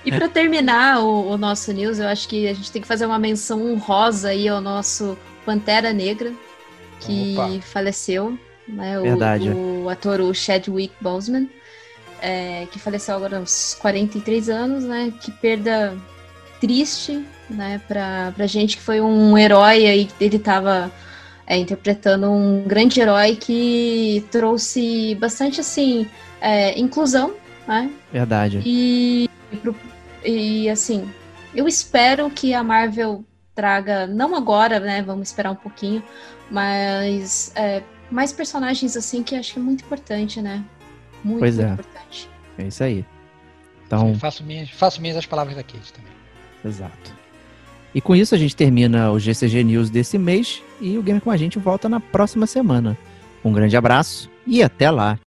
[0.05, 3.05] E para terminar o, o nosso news, eu acho que a gente tem que fazer
[3.05, 5.17] uma menção honrosa aí ao nosso
[5.49, 6.31] Pantera Negra,
[6.99, 7.61] que Opa.
[7.61, 8.99] faleceu, né?
[8.99, 9.49] O, Verdade.
[9.49, 11.49] o ator o Chadwick Boseman,
[12.21, 15.11] é, que faleceu agora aos 43 anos, né?
[15.19, 15.97] Que perda
[16.61, 17.81] triste, né?
[17.87, 20.91] Pra, pra gente que foi um herói aí, ele estava
[21.49, 26.07] interpretando um grande herói que trouxe bastante assim
[26.39, 27.33] é, inclusão,
[27.67, 27.89] né?
[28.13, 28.61] Verdade.
[28.63, 29.75] E, e pro-
[30.23, 31.09] e, assim,
[31.55, 33.25] eu espero que a Marvel
[33.59, 35.01] traga, não agora, né?
[35.01, 36.01] Vamos esperar um pouquinho,
[36.49, 40.63] mas é, mais personagens assim que acho que é muito importante, né?
[41.21, 41.67] Muito, Pois é.
[41.67, 42.29] muito importante.
[42.57, 43.05] É isso aí.
[43.85, 46.11] Então, Faço minhas, faço minhas as palavras da Kate também.
[46.63, 47.19] exato.
[47.93, 51.31] E com isso a gente termina o GCG News desse mês e o Game com
[51.31, 52.97] a gente volta na próxima semana.
[53.43, 55.17] Um grande abraço e até lá.